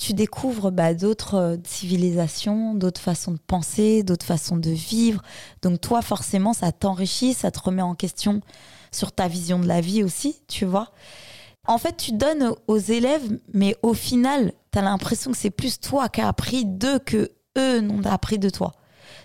tu 0.00 0.14
découvres 0.14 0.72
bah, 0.72 0.94
d'autres 0.94 1.34
euh, 1.34 1.56
civilisations, 1.62 2.74
d'autres 2.74 3.02
façons 3.02 3.32
de 3.32 3.38
penser, 3.38 4.02
d'autres 4.02 4.24
façons 4.24 4.56
de 4.56 4.70
vivre. 4.70 5.22
Donc 5.60 5.78
toi, 5.78 6.00
forcément, 6.00 6.54
ça 6.54 6.72
t'enrichit, 6.72 7.34
ça 7.34 7.50
te 7.50 7.60
remet 7.60 7.82
en 7.82 7.94
question 7.94 8.40
sur 8.92 9.12
ta 9.12 9.28
vision 9.28 9.58
de 9.58 9.66
la 9.66 9.82
vie 9.82 10.02
aussi, 10.02 10.40
tu 10.48 10.64
vois. 10.64 10.90
En 11.66 11.76
fait, 11.76 11.98
tu 11.98 12.12
donnes 12.12 12.54
aux 12.66 12.78
élèves, 12.78 13.38
mais 13.52 13.76
au 13.82 13.92
final, 13.92 14.54
tu 14.72 14.78
as 14.78 14.82
l'impression 14.82 15.32
que 15.32 15.36
c'est 15.36 15.50
plus 15.50 15.78
toi 15.78 16.08
qui 16.08 16.22
as 16.22 16.28
appris 16.28 16.64
d'eux 16.64 16.98
que 16.98 17.30
eux 17.58 17.80
n'ont 17.80 18.02
appris 18.06 18.38
de 18.38 18.48
toi. 18.48 18.72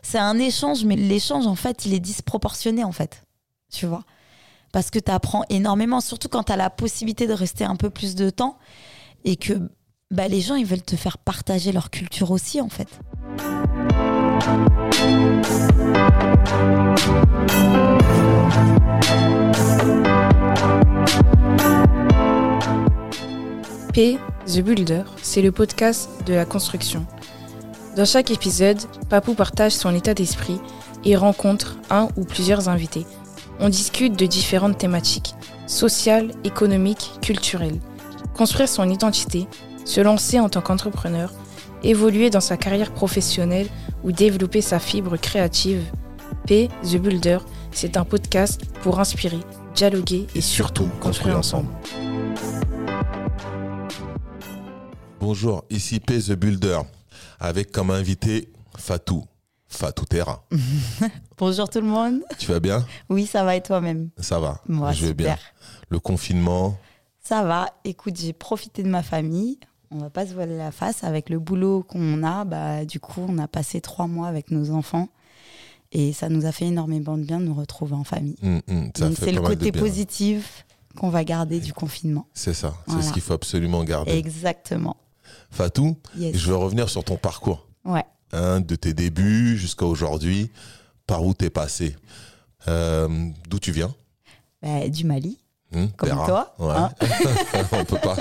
C'est 0.02 0.20
un 0.20 0.38
échange, 0.38 0.84
mais 0.84 0.98
l'échange, 0.98 1.48
en 1.48 1.56
fait, 1.56 1.86
il 1.86 1.94
est 1.94 2.02
disproportionné, 2.02 2.84
en 2.84 2.92
fait. 2.92 3.24
Tu 3.72 3.86
vois 3.86 4.04
Parce 4.74 4.92
que 4.92 5.00
tu 5.00 5.10
apprends 5.10 5.46
énormément, 5.50 6.02
surtout 6.02 6.28
quand 6.28 6.44
tu 6.44 6.52
as 6.52 6.58
la 6.58 6.70
possibilité 6.70 7.28
de 7.28 7.34
rester 7.34 7.64
un 7.64 7.78
peu 7.78 7.90
plus 7.90 8.16
de 8.16 8.30
temps 8.30 8.58
et 9.24 9.38
que 9.38 9.70
bah, 10.12 10.28
les 10.28 10.42
gens, 10.42 10.56
ils 10.56 10.66
veulent 10.66 10.82
te 10.82 10.96
faire 10.96 11.18
partager 11.18 11.72
leur 11.72 11.90
culture 11.90 12.32
aussi, 12.32 12.62
en 12.62 12.70
fait. 12.70 12.88
P, 23.94 24.20
The 24.46 24.60
Builder, 24.60 25.04
c'est 25.22 25.42
le 25.42 25.52
podcast 25.52 26.10
de 26.26 26.34
la 26.34 26.46
construction. 26.46 27.06
Dans 27.96 28.06
chaque 28.06 28.30
épisode, 28.30 28.80
Papou 29.10 29.34
partage 29.34 29.72
son 29.72 29.96
état 29.96 30.14
d'esprit 30.14 30.60
et 31.06 31.16
rencontre 31.16 31.78
un 31.90 32.10
ou 32.18 32.26
plusieurs 32.26 32.68
invités. 32.68 33.06
On 33.60 33.70
discute 33.70 34.20
de 34.20 34.26
différentes 34.26 34.78
thématiques, 34.78 35.34
sociales, 35.66 36.32
économiques, 36.44 37.14
culturelles. 37.22 37.80
Construire 38.36 38.68
son 38.68 38.90
identité, 38.90 39.48
se 39.86 40.02
lancer 40.02 40.40
en 40.40 40.50
tant 40.50 40.62
qu'entrepreneur, 40.62 41.32
évoluer 41.84 42.30
dans 42.30 42.42
sa 42.42 42.58
carrière 42.58 42.92
professionnelle 42.92 43.68
ou 44.04 44.12
développer 44.12 44.62
sa 44.62 44.80
fibre 44.80 45.16
créative. 45.18 45.84
P, 46.48 46.70
The 46.84 46.98
Builder, 46.98 47.40
c'est 47.72 47.96
un 47.98 48.04
podcast 48.04 48.62
pour 48.82 49.00
inspirer, 49.00 49.40
dialoguer 49.76 50.28
et, 50.36 50.42
surtout 50.42 50.90
construire 51.00 51.38
ensemble. 51.38 51.70
Bonjour, 55.20 55.64
ici 55.70 56.00
P 56.00 56.20
The 56.20 56.34
Builder, 56.34 56.80
avec 57.40 57.72
comme 57.72 57.92
invité 57.92 58.50
Fatou, 58.78 59.24
Fatou 59.68 60.06
Terra. 60.06 60.44
Bonjour 61.38 61.70
tout 61.70 61.80
le 61.82 61.88
monde. 61.88 62.22
Tu 62.38 62.48
vas 62.52 62.60
bien? 62.60 62.86
Oui, 63.10 63.26
ça 63.26 63.44
va 63.44 63.56
et 63.56 63.62
toi-même 63.62 64.10
Ça 64.18 64.40
va, 64.40 64.62
Moi, 64.68 64.92
je 64.92 65.02
vais 65.02 65.08
super. 65.08 65.26
bien. 65.26 65.38
Le 65.90 66.00
confinement, 66.00 66.78
Ça 67.22 67.44
va. 67.44 67.70
Écoute, 67.84 68.16
j'ai 68.18 68.34
profité 68.34 68.84
de 68.84 68.90
ma 68.90 69.02
famille. 69.04 69.60
On 69.92 69.98
va 70.00 70.10
pas 70.10 70.26
se 70.26 70.34
voiler 70.34 70.58
la 70.58 70.72
face. 70.72 71.04
Avec 71.04 71.30
le 71.30 71.40
boulot 71.40 71.84
qu'on 71.84 72.24
a, 72.24 72.46
bah, 72.46 72.86
du 72.86 73.00
coup, 73.00 73.22
on 73.28 73.38
a 73.38 73.48
passé 73.48 73.82
trois 73.82 74.08
mois 74.08 74.28
avec 74.28 74.52
nos 74.52 74.72
enfants. 74.72 75.10
Et 75.92 76.12
ça 76.14 76.30
nous 76.30 76.46
a 76.46 76.52
fait 76.52 76.66
énormément 76.66 77.18
de 77.18 77.24
bien 77.24 77.40
de 77.40 77.46
nous 77.46 77.54
retrouver 77.54 77.94
en 77.94 78.04
famille. 78.04 78.36
hum, 78.44 78.62
hum, 78.68 78.92
c'est 79.16 79.32
le 79.32 79.42
côté 79.42 79.72
positif 79.72 80.66
qu'on 80.98 81.10
va 81.10 81.24
garder 81.24 81.60
du 81.60 81.74
confinement. 81.74 82.26
C'est 82.34 82.54
ça, 82.54 82.74
c'est 82.86 82.94
Voilà. 82.94 83.08
ce 83.08 83.14
qu'il 83.14 83.22
faut 83.22 83.34
absolument 83.34 83.84
garder. 83.84 84.12
Exactement. 84.14 84.98
Fatou, 85.52 85.96
Yes. 86.18 86.36
je 86.38 86.48
veux 86.50 86.56
revenir 86.56 86.90
sur 86.90 87.04
ton 87.04 87.18
parcours, 87.18 87.68
Ouais. 87.86 88.04
hein, 88.34 88.60
de 88.62 88.76
tes 88.76 88.94
débuts 88.94 89.58
jusqu'à 89.58 89.86
aujourd'hui, 89.86 90.52
par 91.08 91.24
où 91.26 91.34
t'es 91.34 91.50
passé? 91.50 91.96
Euh, 92.68 93.08
D'où 93.50 93.60
tu 93.60 93.72
viens? 93.72 93.94
Bah, 94.62 94.88
du 94.90 95.06
Mali, 95.06 95.38
Hum, 95.76 95.90
comme 95.98 96.10
toi. 96.10 96.56
Ouais. 96.58 96.74
hein. 96.74 96.90
on 97.74 97.84
peut 97.84 97.98
pas, 97.98 98.16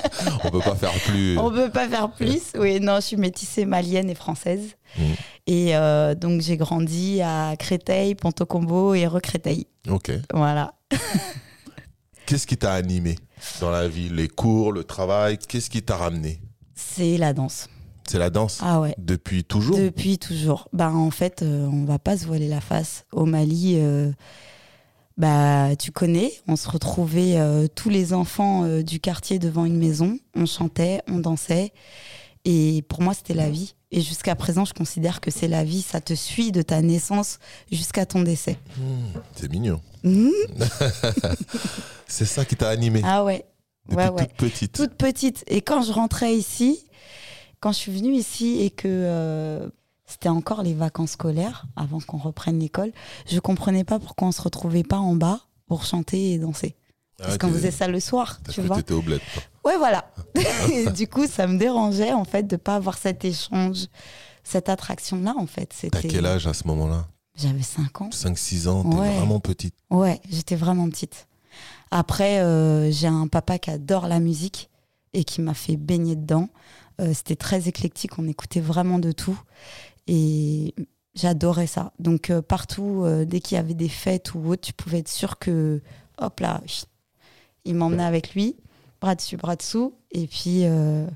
on 0.44 0.50
peut 0.50 0.58
pas 0.58 0.74
faire 0.74 0.92
plus. 1.06 1.38
On 1.38 1.50
peut 1.50 1.70
pas 1.70 1.88
faire 1.88 2.10
plus. 2.10 2.42
Oui, 2.58 2.80
non, 2.80 2.97
je 2.97 3.02
suis 3.02 3.16
métissée 3.16 3.64
malienne 3.64 4.10
et 4.10 4.14
française. 4.16 4.77
Mhm. 4.98 5.05
Et 5.47 5.77
euh, 5.77 6.14
donc, 6.14 6.41
j'ai 6.41 6.56
grandi 6.56 7.20
à 7.22 7.55
Créteil, 7.56 8.14
Ponto 8.14 8.44
Combo 8.44 8.94
et 8.94 9.06
Recréteil. 9.06 9.66
Ok. 9.88 10.10
Voilà. 10.32 10.75
Qu'est-ce 12.26 12.47
qui 12.47 12.56
t'a 12.56 12.72
animé 12.72 13.16
dans 13.60 13.71
la 13.71 13.86
vie? 13.86 14.09
Les 14.09 14.28
cours, 14.28 14.72
le 14.72 14.82
travail? 14.82 15.38
Qu'est-ce 15.38 15.71
qui 15.71 15.82
t'a 15.82 15.97
ramené? 15.97 16.41
C'est 16.75 17.19
la 17.19 17.32
danse. 17.32 17.69
C'est 18.09 18.19
la 18.19 18.31
danse? 18.31 18.60
Ah 18.62 18.81
ouais. 18.81 18.94
Depuis 18.98 19.44
toujours? 19.44 19.76
Depuis 19.76 20.19
toujours. 20.19 20.69
Bah, 20.72 20.91
en 20.91 21.10
fait, 21.10 21.42
euh, 21.42 21.66
on 21.66 21.84
va 21.84 21.98
pas 21.98 22.16
se 22.16 22.26
voiler 22.26 22.48
la 22.48 22.60
face. 22.60 23.04
Au 23.12 23.26
Mali, 23.26 23.75
euh, 23.76 24.10
bah, 25.16 25.76
tu 25.78 25.92
connais, 25.92 26.32
on 26.48 26.56
se 26.56 26.69
retrouvait 26.69 27.36
euh, 27.38 27.66
tous 27.72 27.88
les 27.91 28.12
enfants 28.12 28.64
euh, 28.64 28.82
du 28.82 28.98
quartier 29.00 29.38
devant 29.38 29.64
une 29.64 29.76
maison. 29.78 30.19
On 30.34 30.47
chantait, 30.47 31.00
on 31.08 31.19
dansait. 31.19 31.72
Et 32.44 32.82
pour 32.88 33.00
moi, 33.00 33.14
c'était 33.14 33.32
la 33.34 33.48
vie. 33.48 33.74
Et 33.91 34.00
jusqu'à 34.00 34.34
présent, 34.34 34.64
je 34.64 34.74
considère 34.74 35.20
que 35.20 35.30
c'est 35.30 35.47
la 35.48 35.62
vie. 35.64 35.82
Ça 35.82 36.00
te 36.00 36.14
suit 36.14 36.50
de 36.53 36.62
ta 36.62 36.82
naissance 36.82 37.38
jusqu'à 37.70 38.04
ton 38.06 38.22
décès. 38.22 38.58
Hmm, 38.76 39.19
C'est 39.36 39.50
mignon. 39.50 39.80
Mhm. 40.03 40.30
C'est 42.06 42.26
ça 42.26 42.44
qui 42.44 42.56
t'a 42.56 42.69
animé 42.69 43.00
Ah 43.04 43.24
ouais. 43.24 43.44
depuis 43.88 43.97
ouais, 43.97 44.08
ouais. 44.10 44.26
toute 44.26 44.36
petite. 44.36 44.72
toute 44.72 44.94
petite. 44.94 45.44
Et 45.47 45.60
quand 45.62 45.82
je 45.82 45.92
rentrais 45.92 46.34
ici, 46.34 46.84
quand 47.60 47.72
je 47.72 47.78
suis 47.78 47.92
venue 47.92 48.14
ici 48.14 48.60
et 48.60 48.70
que 48.70 48.88
euh, 48.88 49.69
c'était 50.06 50.28
encore 50.28 50.62
les 50.62 50.75
vacances 50.75 51.12
scolaires, 51.12 51.66
avant 51.76 52.00
qu'on 52.00 52.19
reprenne 52.19 52.59
l'école, 52.59 52.92
je 53.26 53.38
comprenais 53.41 53.84
pas 53.84 53.98
pourquoi 53.98 54.28
on 54.28 54.32
se 54.32 54.42
retrouvait 54.42 54.82
pas 54.82 54.98
en 54.98 55.15
bas 55.16 55.41
pour 55.66 55.84
chanter 55.84 56.32
et 56.32 56.38
danser. 56.38 56.76
Ah 57.20 57.25
Parce 57.26 57.38
qu'on 57.38 57.50
faisait 57.53 57.70
ça 57.70 57.87
le 57.88 58.00
soir, 58.00 58.41
tu 58.53 58.60
vois. 58.60 58.76
t'étais 58.76 58.92
au 58.92 59.00
bled. 59.03 59.20
Ouais, 59.65 59.76
voilà. 59.78 60.10
Et 60.72 60.91
du 60.91 61.06
coup, 61.06 61.26
ça 61.26 61.47
me 61.47 61.59
dérangeait, 61.59 62.12
en 62.12 62.25
fait, 62.25 62.42
de 62.42 62.56
pas 62.56 62.75
avoir 62.75 62.98
cet 62.98 63.25
échange, 63.25 63.87
cette 64.42 64.69
attraction-là, 64.69 65.34
en 65.38 65.47
fait. 65.47 65.72
T'as 65.92 66.03
quel 66.03 66.26
âge 66.26 66.47
à 66.47 66.53
ce 66.54 66.66
moment-là? 66.66 67.06
J'avais 67.36 67.62
5 67.62 68.00
ans. 68.03 68.10
5-6 68.10 68.69
ans, 68.69 68.82
t'es 68.82 68.97
Ouais. 68.97 69.16
vraiment 69.16 69.41
petite. 69.41 69.75
Ouais, 69.91 70.21
j'étais 70.28 70.56
vraiment 70.56 70.88
petite. 70.91 71.26
Après, 71.91 72.41
euh, 72.41 72.91
j'ai 72.91 73.06
un 73.06 73.26
papa 73.28 73.59
qui 73.59 73.71
adore 73.71 74.06
la 74.09 74.19
musique 74.21 74.69
et 75.12 75.25
qui 75.25 75.41
m'a 75.41 75.54
fait 75.54 75.76
baigner 75.76 76.16
dedans. 76.16 76.48
Euh, 77.00 77.12
C'était 77.15 77.36
très 77.36 77.69
éclectique, 77.69 78.19
on 78.19 78.26
écoutait 78.28 78.60
vraiment 78.60 78.98
de 78.98 79.12
tout. 79.12 79.38
Et 80.06 80.75
j'adorais 81.15 81.66
ça. 81.66 81.92
Donc, 81.98 82.31
euh, 82.31 82.42
partout, 82.42 83.03
euh, 83.04 83.25
dès 83.25 83.41
qu'il 83.41 83.56
y 83.56 83.59
avait 83.59 83.75
des 83.75 83.88
fêtes 83.88 84.34
ou 84.34 84.48
autre, 84.50 84.62
tu 84.62 84.72
pouvais 84.72 84.98
être 84.98 85.09
sûr 85.09 85.38
que, 85.38 85.81
hop 86.19 86.41
là, 86.41 86.60
il 87.65 87.75
m'emmenait 87.75 88.04
avec 88.04 88.34
lui, 88.34 88.56
bras 89.00 89.15
dessus, 89.15 89.37
bras 89.37 89.56
dessous. 89.56 89.94
Et 90.12 90.26
puis, 90.26 90.65
euh, 90.65 91.06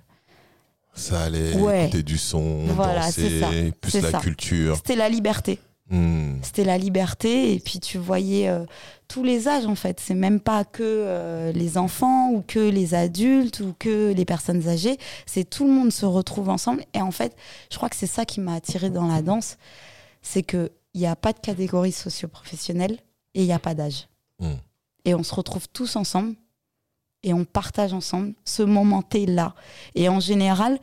Ça 0.95 1.23
allait 1.23 1.55
Ouais. 1.57 1.85
écouter 1.85 2.03
du 2.03 2.19
son, 2.19 2.65
Voilà, 2.69 3.03
danser, 3.07 3.41
ça, 3.41 3.51
plus 3.81 4.01
la 4.01 4.11
ça. 4.11 4.19
culture. 4.19 4.77
c'était 4.77 4.97
la 4.97 5.09
liberté. 5.09 5.61
Hmm. 5.91 6.37
C'était 6.43 6.65
la 6.65 6.77
liberté 6.77 7.55
et 7.55 7.61
puis 7.61 7.79
tu 7.81 7.97
voyais 7.99 8.51
tous 9.09 9.25
les 9.25 9.49
âges 9.49 9.67
en 9.67 9.75
fait. 9.75 9.99
C'est 10.01 10.15
même 10.15 10.41
pas 10.41 10.65
que 10.65 10.83
euh, 10.83 11.53
les 11.53 11.79
enfants 11.79 12.31
ou 12.31 12.43
que 12.47 12.59
les 12.59 12.95
adultes 12.95 13.61
ou 13.61 13.75
que 13.79 14.13
les 14.13 14.25
personnes 14.25 14.69
âgées. 14.69 14.99
C'est 15.27 15.49
tout 15.49 15.67
le 15.67 15.73
monde 15.73 15.91
se 15.91 16.07
retrouve 16.07 16.51
ensemble 16.51 16.85
et 16.95 17.03
en 17.03 17.11
fait, 17.11 17.37
je 17.71 17.77
crois 17.77 17.89
que 17.89 17.97
c'est 17.97 18.07
ça 18.07 18.25
qui 18.25 18.41
m'a 18.41 18.55
attirée 18.55 18.91
dans 18.91 19.09
la 19.09 19.23
danse, 19.23 19.57
c'est 20.23 20.43
que 20.43 20.71
il 20.95 21.01
n'y 21.01 21.07
a 21.07 21.17
pas 21.17 21.33
de 21.33 21.39
catégorie 21.39 21.93
socio-professionnelle 21.93 22.99
et 23.35 23.43
il 23.43 23.47
n'y 23.47 23.53
a 23.53 23.59
pas 23.59 23.75
d'âge. 23.75 24.09
Hmm. 24.41 24.55
Et 25.05 25.15
on 25.15 25.23
se 25.23 25.35
retrouve 25.35 25.69
tous 25.69 25.97
ensemble 25.97 26.35
et 27.23 27.33
on 27.33 27.45
partage 27.45 27.93
ensemble 27.93 28.35
ce 28.45 28.63
moment 28.63 29.03
là. 29.27 29.55
Et 29.95 30.09
en 30.09 30.21
général, 30.21 30.79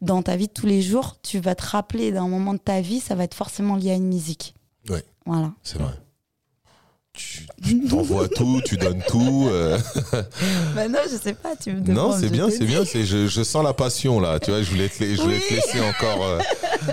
dans 0.00 0.22
ta 0.22 0.36
vie 0.36 0.48
de 0.48 0.52
tous 0.52 0.66
les 0.66 0.82
jours, 0.82 1.16
tu 1.22 1.38
vas 1.38 1.54
te 1.54 1.64
rappeler 1.64 2.12
d'un 2.12 2.28
moment 2.28 2.54
de 2.54 2.58
ta 2.58 2.80
vie, 2.80 3.00
ça 3.00 3.14
va 3.14 3.24
être 3.24 3.34
forcément 3.34 3.76
lié 3.76 3.92
à 3.92 3.94
une 3.94 4.08
musique. 4.08 4.54
Ouais. 4.88 5.04
Voilà. 5.26 5.52
C'est 5.62 5.78
vrai. 5.78 5.94
Tu 7.14 7.46
tu 7.62 7.84
t'envoies 7.88 8.26
tout, 8.28 8.62
tu 8.64 8.76
donnes 8.78 9.02
tout. 9.06 9.46
euh. 9.50 9.78
Bah 10.74 10.88
non, 10.88 10.98
je 11.10 11.16
sais 11.16 11.34
pas, 11.34 11.54
tu 11.56 11.72
me 11.72 11.80
Non, 11.80 11.84
demandes, 12.08 12.20
c'est 12.20 12.28
je 12.28 12.32
bien, 12.32 12.48
c'est 12.50 12.64
bien. 12.64 12.84
C'est, 12.86 13.04
je, 13.04 13.26
je 13.26 13.42
sens 13.42 13.62
la 13.62 13.74
passion 13.74 14.18
là. 14.18 14.40
Tu 14.40 14.50
vois, 14.50 14.62
je 14.62 14.70
voulais 14.70 14.88
te, 14.88 15.04
je 15.04 15.20
voulais 15.20 15.38
te 15.38 15.52
laisser 15.52 15.80
encore 15.80 16.24
euh, 16.24 16.38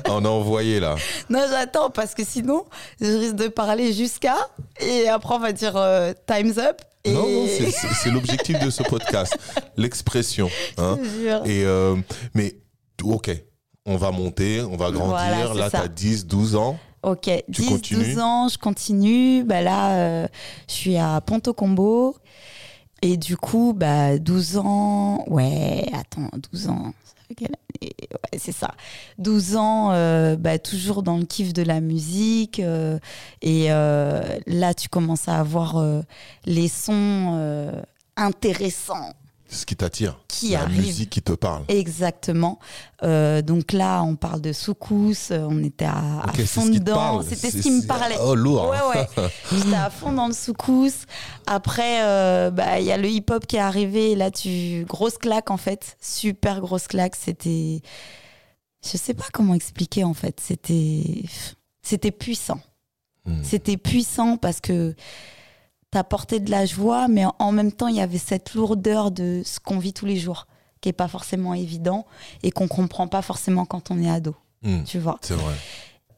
en 0.09 0.25
envoyer 0.25 0.81
là. 0.81 0.95
Non, 1.29 1.39
j'attends 1.49 1.89
parce 1.89 2.13
que 2.15 2.25
sinon, 2.25 2.65
je 2.99 3.11
risque 3.17 3.35
de 3.35 3.47
parler 3.47 3.93
jusqu'à 3.93 4.35
et 4.81 5.07
après 5.07 5.35
on 5.35 5.39
va 5.39 5.53
dire 5.53 5.77
euh, 5.77 6.11
time's 6.27 6.57
up. 6.57 6.81
Et... 7.05 7.13
Non, 7.13 7.21
non, 7.29 7.45
c'est, 7.47 7.71
c'est- 7.71 7.87
c'est 8.03 8.11
l'objectif 8.11 8.59
de 8.59 8.69
ce 8.69 8.83
podcast, 8.83 9.37
l'expression. 9.77 10.49
hein. 10.77 10.97
Et 11.45 11.63
euh, 11.63 11.95
mais 12.33 12.55
ok, 13.01 13.31
on 13.85 13.95
va 13.95 14.11
monter, 14.11 14.59
on 14.61 14.75
va 14.75 14.91
grandir. 14.91 15.15
Voilà, 15.15 15.47
c'est 15.53 15.57
là, 15.59 15.69
ça. 15.69 15.79
t'as 15.83 15.87
10, 15.87 16.25
12 16.25 16.55
ans. 16.57 16.77
Ok, 17.03 17.29
Tu 17.51 17.61
10, 17.61 17.69
continues 17.69 18.03
12 18.13 18.19
ans, 18.19 18.47
je 18.49 18.57
continue. 18.57 19.43
Bah 19.43 19.61
là, 19.61 19.95
euh, 19.97 20.27
je 20.67 20.73
suis 20.73 20.97
à 20.97 21.21
Ponto 21.21 21.53
Combo. 21.53 22.15
Et 23.01 23.15
du 23.15 23.37
coup, 23.37 23.73
bah, 23.75 24.17
12 24.17 24.57
ans. 24.57 25.23
Ouais, 25.27 25.85
attends, 25.93 26.29
12 26.51 26.67
ans. 26.67 26.93
ça 27.05 27.13
fait 27.27 27.35
quelle 27.35 27.47
année? 27.81 27.93
Ouais, 28.11 28.39
c'est 28.39 28.51
ça. 28.51 28.73
12 29.17 29.55
ans, 29.55 29.91
euh, 29.93 30.35
bah, 30.35 30.59
toujours 30.59 31.01
dans 31.01 31.17
le 31.17 31.23
kiff 31.23 31.53
de 31.53 31.61
la 31.63 31.79
musique. 31.79 32.59
euh, 32.59 32.99
et 33.41 33.67
euh, 33.71 34.21
là, 34.47 34.73
tu 34.73 34.89
commences 34.89 35.29
à 35.29 35.39
avoir 35.39 35.77
euh, 35.77 36.01
les 36.45 36.67
sons 36.67 37.35
euh, 37.37 37.71
intéressants 38.17 39.13
ce 39.49 39.65
qui 39.65 39.75
t'attire. 39.75 40.19
qui 40.27 40.49
La 40.49 40.61
arrive. 40.61 40.81
musique 40.81 41.09
qui 41.09 41.21
te 41.21 41.31
parle. 41.33 41.63
Exactement. 41.67 42.59
Euh, 43.03 43.41
donc 43.41 43.73
là, 43.73 44.03
on 44.03 44.15
parle 44.15 44.41
de 44.41 44.53
soukous, 44.53 45.31
euh, 45.31 45.47
on 45.49 45.63
était 45.63 45.85
à, 45.85 46.23
fond 46.45 46.67
dedans. 46.67 47.21
C'était 47.21 47.49
ce 47.49 47.57
qui 47.57 47.71
me 47.71 47.85
parlait. 47.85 48.15
Oh, 48.21 48.35
lourd. 48.35 48.69
Ouais, 48.69 49.01
ouais. 49.17 49.29
J'étais 49.51 49.75
à 49.75 49.89
fond 49.89 50.11
dans 50.11 50.27
le 50.27 50.33
soukous. 50.33 51.05
Après, 51.47 52.03
euh, 52.03 52.51
bah, 52.51 52.79
il 52.79 52.85
y 52.85 52.91
a 52.91 52.97
le 52.97 53.09
hip-hop 53.09 53.45
qui 53.47 53.55
est 53.55 53.59
arrivé. 53.59 54.11
Et 54.11 54.15
là, 54.15 54.29
tu. 54.29 54.85
Grosse 54.87 55.17
claque, 55.17 55.49
en 55.49 55.57
fait. 55.57 55.97
Super 55.99 56.61
grosse 56.61 56.87
claque. 56.87 57.15
C'était. 57.15 57.81
Je 58.83 58.97
sais 58.97 59.13
pas 59.13 59.25
comment 59.33 59.55
expliquer, 59.55 60.03
en 60.03 60.13
fait. 60.13 60.39
C'était. 60.39 61.23
C'était 61.81 62.11
puissant. 62.11 62.59
Hmm. 63.25 63.41
C'était 63.43 63.77
puissant 63.77 64.37
parce 64.37 64.61
que 64.61 64.93
t'apportais 65.91 66.39
de 66.39 66.51
la 66.51 66.65
joie, 66.65 67.07
mais 67.07 67.23
en- 67.39 67.51
même 67.51 67.71
temps, 67.71 67.87
il 67.87 67.95
y 67.95 68.01
avait 68.01 68.17
cette 68.17 68.53
lourdeur 68.53 69.11
de 69.11 69.41
ce 69.45 69.59
qu'on 69.59 69.79
vit 69.79 69.93
tous 69.93 70.05
les 70.05 70.17
jours, 70.17 70.47
qui 70.81 70.89
est 70.89 70.93
pas 70.93 71.07
forcément 71.07 71.53
évident 71.53 72.05
et 72.43 72.51
qu'on 72.51 72.67
comprend 72.67 73.07
pas 73.07 73.21
forcément 73.21 73.65
quand 73.65 73.91
on 73.91 74.01
est 74.01 74.09
ado, 74.09 74.35
Hmm. 74.63 74.83
tu 74.83 74.99
vois. 74.99 75.17
C'est 75.21 75.33
vrai. 75.35 75.53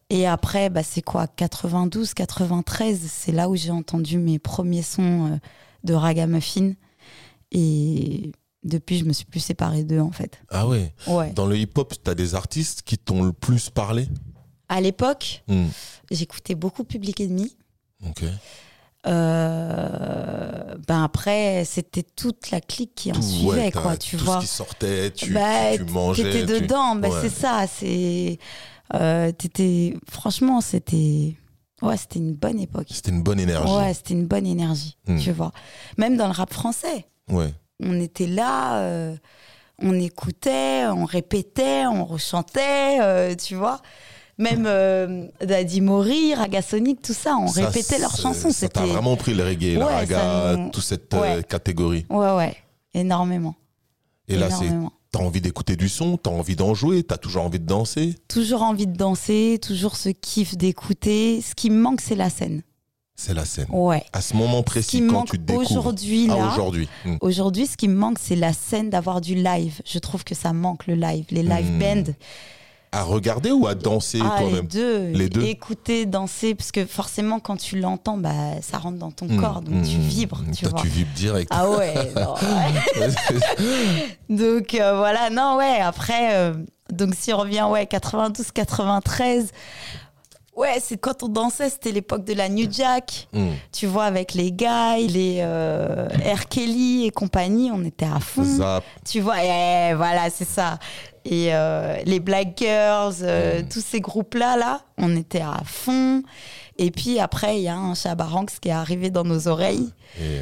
Et 0.10 0.28
après, 0.28 0.70
bah, 0.70 0.84
c'est 0.84 1.02
quoi 1.02 1.26
92, 1.28 2.14
93, 2.14 3.00
c'est 3.10 3.32
là 3.32 3.48
où 3.50 3.56
j'ai 3.56 3.72
entendu 3.72 4.18
mes 4.18 4.40
premiers 4.40 4.82
sons 4.84 5.28
euh, 5.32 5.38
de 5.86 5.94
ragamuffin. 5.94 6.74
Et 7.54 8.32
depuis, 8.64 8.98
je 8.98 9.06
me 9.06 9.14
suis 9.14 9.26
plus 9.26 9.40
séparée 9.40 9.84
d'eux, 9.84 10.00
en 10.02 10.12
fait. 10.12 10.40
Ah 10.50 10.68
ouais. 10.68 10.94
Ouais. 11.08 11.32
Dans 11.32 11.46
le 11.46 11.58
hip-hop, 11.58 11.94
t'as 12.04 12.14
des 12.14 12.36
artistes 12.36 12.82
qui 12.84 12.98
t'ont 12.98 13.24
le 13.24 13.32
plus 13.34 13.70
parlé? 13.70 14.08
À 14.70 14.82
l'époque, 14.82 15.44
Hmm. 15.48 15.68
j'écoutais 16.12 16.56
beaucoup 16.56 16.84
Public 16.84 17.22
Enemy. 17.22 17.56
Ok. 18.06 18.24
Euh, 19.08 20.76
ben 20.88 21.04
après, 21.04 21.64
c'était 21.66 22.04
toute 22.04 22.52
la 22.52 22.62
clique 22.62 22.94
qui 22.96 23.12
en 23.12 23.16
Tout, 23.16 23.22
suivait, 23.22 23.66
ouais, 23.66 23.72
quoi, 23.72 23.98
tu 23.98 24.18
tout 24.18 24.26
vois. 24.26 24.36
ce 24.38 24.42
qui 24.42 24.48
sortait, 24.48 25.12
tu, 25.12 25.34
Bah, 25.34 25.72
tu, 25.78 25.86
tu 25.86 25.92
mangeais. 25.92 26.24
T'étais 26.24 26.46
tu- 26.56 26.62
dedans, 26.62 26.96
bah, 26.96 27.10
Ouais. 27.10 27.18
c'est 27.22 27.30
ça. 27.30 27.66
C'est, 27.68 28.38
euh, 28.94 29.32
t'étais, 29.32 29.96
franchement, 30.10 30.62
c'était, 30.62 31.36
ouais, 31.82 31.98
c'était 31.98 32.20
une 32.20 32.34
bonne 32.34 32.60
époque. 32.60 32.88
C'était 32.92 33.12
une 33.12 33.24
bonne 33.24 33.40
énergie. 33.40 33.74
Ouais, 33.74 33.94
c'était 33.94 34.14
une 34.14 34.28
bonne 34.28 34.46
énergie, 34.48 34.98
Hmm. 35.08 35.18
tu 35.20 35.32
vois. 35.32 35.52
Même 35.98 36.18
dans 36.18 36.28
le 36.28 36.34
rap 36.34 36.54
français, 36.54 37.06
Ouais. 37.30 37.54
on 37.84 38.00
était 38.00 38.28
là, 38.28 38.78
euh, 38.82 39.16
on 39.82 40.00
écoutait, 40.00 40.86
on 40.88 41.06
répétait, 41.06 41.86
on 41.88 42.06
rechantait, 42.06 43.00
euh, 43.02 43.36
tu 43.36 43.56
vois. 43.56 43.82
Même 44.42 44.66
euh, 44.68 45.28
Daddy 45.46 45.82
Mori, 45.82 46.34
Raga 46.34 46.62
Sonic, 46.62 47.02
tout 47.02 47.14
ça, 47.14 47.36
on 47.38 47.48
Ça, 47.48 47.68
répétait 47.68 48.00
leurs 48.00 48.16
chansons. 48.18 48.52
Ça 48.52 48.68
t'a 48.70 48.86
vraiment 48.86 49.16
pris 49.16 49.34
le 49.34 49.44
reggae, 49.44 49.74
le 49.76 49.86
Ouais, 49.86 49.94
raga, 49.94 50.18
ça 50.20 50.56
nous- 50.58 50.70
toute 50.72 50.84
cette 50.84 51.14
euh, 51.14 51.22
Ouais. 51.38 51.44
catégorie. 51.44 52.06
ouais, 52.10 52.36
ouais, 52.36 52.56
énormément. 52.94 53.56
Et 54.28 54.36
là, 54.38 54.50
c'est 54.50 54.70
t'as 55.12 55.20
envie 55.20 55.42
d'écouter 55.42 55.76
du 55.76 55.90
son, 55.90 56.16
t'as 56.18 56.32
envie 56.32 56.56
d'en 56.56 56.74
jouer, 56.74 57.04
t'as 57.04 57.18
toujours 57.18 57.44
envie 57.44 57.60
de 57.60 57.66
danser. 57.66 58.16
Toujours 58.30 58.62
envie 58.64 58.88
de 58.88 58.96
danser, 58.96 59.60
toujours 59.62 59.96
ce 59.98 60.08
kiff 60.10 60.56
d'écouter. 60.58 61.42
Ce 61.42 61.54
qui 61.54 61.70
me 61.70 61.80
manque, 61.82 62.00
c'est 62.02 62.16
la 62.16 62.30
scène. 62.30 62.62
C'est 63.18 63.34
la 63.34 63.44
scène. 63.46 63.68
Ouais. 63.70 64.04
À 64.14 64.22
ce 64.22 64.36
moment 64.36 64.60
Ce 64.60 64.64
précis, 64.64 65.02
me 65.02 65.12
quand 65.12 65.24
tu 65.26 65.38
te 65.38 65.44
découvres. 65.44 65.70
aujourd'hui, 65.70 66.28
Ah, 66.32 66.38
là, 66.38 66.48
aujourd'hui. 66.54 66.88
Hmm. 67.06 67.18
Aujourd'hui, 67.22 67.68
ce 67.68 67.76
qui 67.78 67.88
me 67.90 67.94
manque, 67.96 68.18
c'est 68.20 68.38
la 68.38 68.54
scène 68.54 68.90
d'avoir 68.90 69.20
du 69.22 69.36
live. 69.36 69.82
Je 69.86 70.00
trouve 70.00 70.24
que 70.24 70.34
ça 70.34 70.54
manque 70.54 70.88
le 70.88 70.96
live, 70.96 71.26
les 71.30 71.44
live 71.44 71.72
Hmm. 71.74 71.80
bands. 71.80 72.14
À 72.94 73.04
regarder 73.04 73.52
ou 73.52 73.68
à 73.68 73.76
danser 73.76 74.20
Ah, 74.22 74.36
les 74.38 74.44
toi-même 74.44 74.68
deux. 74.68 75.08
Les 75.14 75.30
deux. 75.30 75.44
Écouter, 75.44 76.06
danser, 76.06 76.56
parce 76.56 76.74
que 76.74 76.86
forcément, 76.86 77.40
quand 77.40 77.56
tu 77.56 77.80
l'entends, 77.80 78.18
bah, 78.18 78.62
ça 78.62 78.78
rentre 78.80 78.98
dans 78.98 79.12
ton 79.12 79.28
Hmm, 79.28 79.40
corps, 79.40 79.62
donc 79.62 79.84
tu 79.84 79.98
hmm. 79.98 80.02
vibres, 80.02 80.42
tu 80.54 80.66
vois. 80.66 80.82
tu 80.82 80.88
vibres 80.88 81.14
direct. 81.16 81.50
Ah 81.56 81.70
ouais, 81.70 81.94
non. 82.18 82.36
donc 84.30 84.76
euh, 84.76 84.98
voilà, 84.98 85.30
non, 85.30 85.56
ouais, 85.58 85.80
après, 85.80 86.36
euh, 86.36 86.54
donc 86.92 87.14
si 87.18 87.32
on 87.34 87.38
revient, 87.38 87.66
ouais, 87.70 87.86
92, 87.86 88.52
93, 88.52 89.52
ouais, 90.58 90.78
c'est 90.82 90.98
quand 90.98 91.24
on 91.24 91.30
dansait, 91.30 91.70
c'était 91.70 91.92
l'époque 91.92 92.26
de 92.26 92.34
la 92.34 92.50
New 92.50 92.68
Jack. 92.70 93.28
Hmm. 93.34 93.52
Tu 93.72 93.88
vois, 93.88 94.04
avec 94.06 94.34
les 94.34 94.52
gars, 94.52 94.98
les 94.98 95.38
euh, 95.40 96.08
R. 96.10 96.48
Kelly 96.50 97.06
et 97.06 97.12
compagnie, 97.12 97.72
on 97.74 97.84
était 97.84 98.06
à 98.06 98.20
fond. 98.20 98.44
Zap. 98.44 98.84
Tu 99.10 99.22
vois, 99.22 99.42
et 99.44 99.94
voilà, 99.94 100.30
c'est 100.30 100.48
ça. 100.48 100.78
Et 101.26 101.54
euh, 101.54 101.98
les 102.06 102.20
Black 102.20 102.58
Girls, 102.58 103.16
euh, 103.22 103.62
Mm. 103.62 103.68
tous 103.70 103.82
ces 103.82 104.02
groupes-là, 104.02 104.58
là, 104.58 104.82
on 104.98 105.16
était 105.16 105.42
à 105.42 105.62
fond. 105.66 106.24
Et 106.78 106.90
puis 106.92 107.20
après, 107.20 107.58
il 107.58 107.64
y 107.64 107.68
a 107.68 107.76
un 107.78 107.94
Chabaranx 107.94 108.60
qui 108.60 108.70
est 108.70 108.74
arrivé 108.74 109.10
dans 109.12 109.24
nos 109.24 109.48
oreilles. 109.48 109.90
Et, 110.20 110.42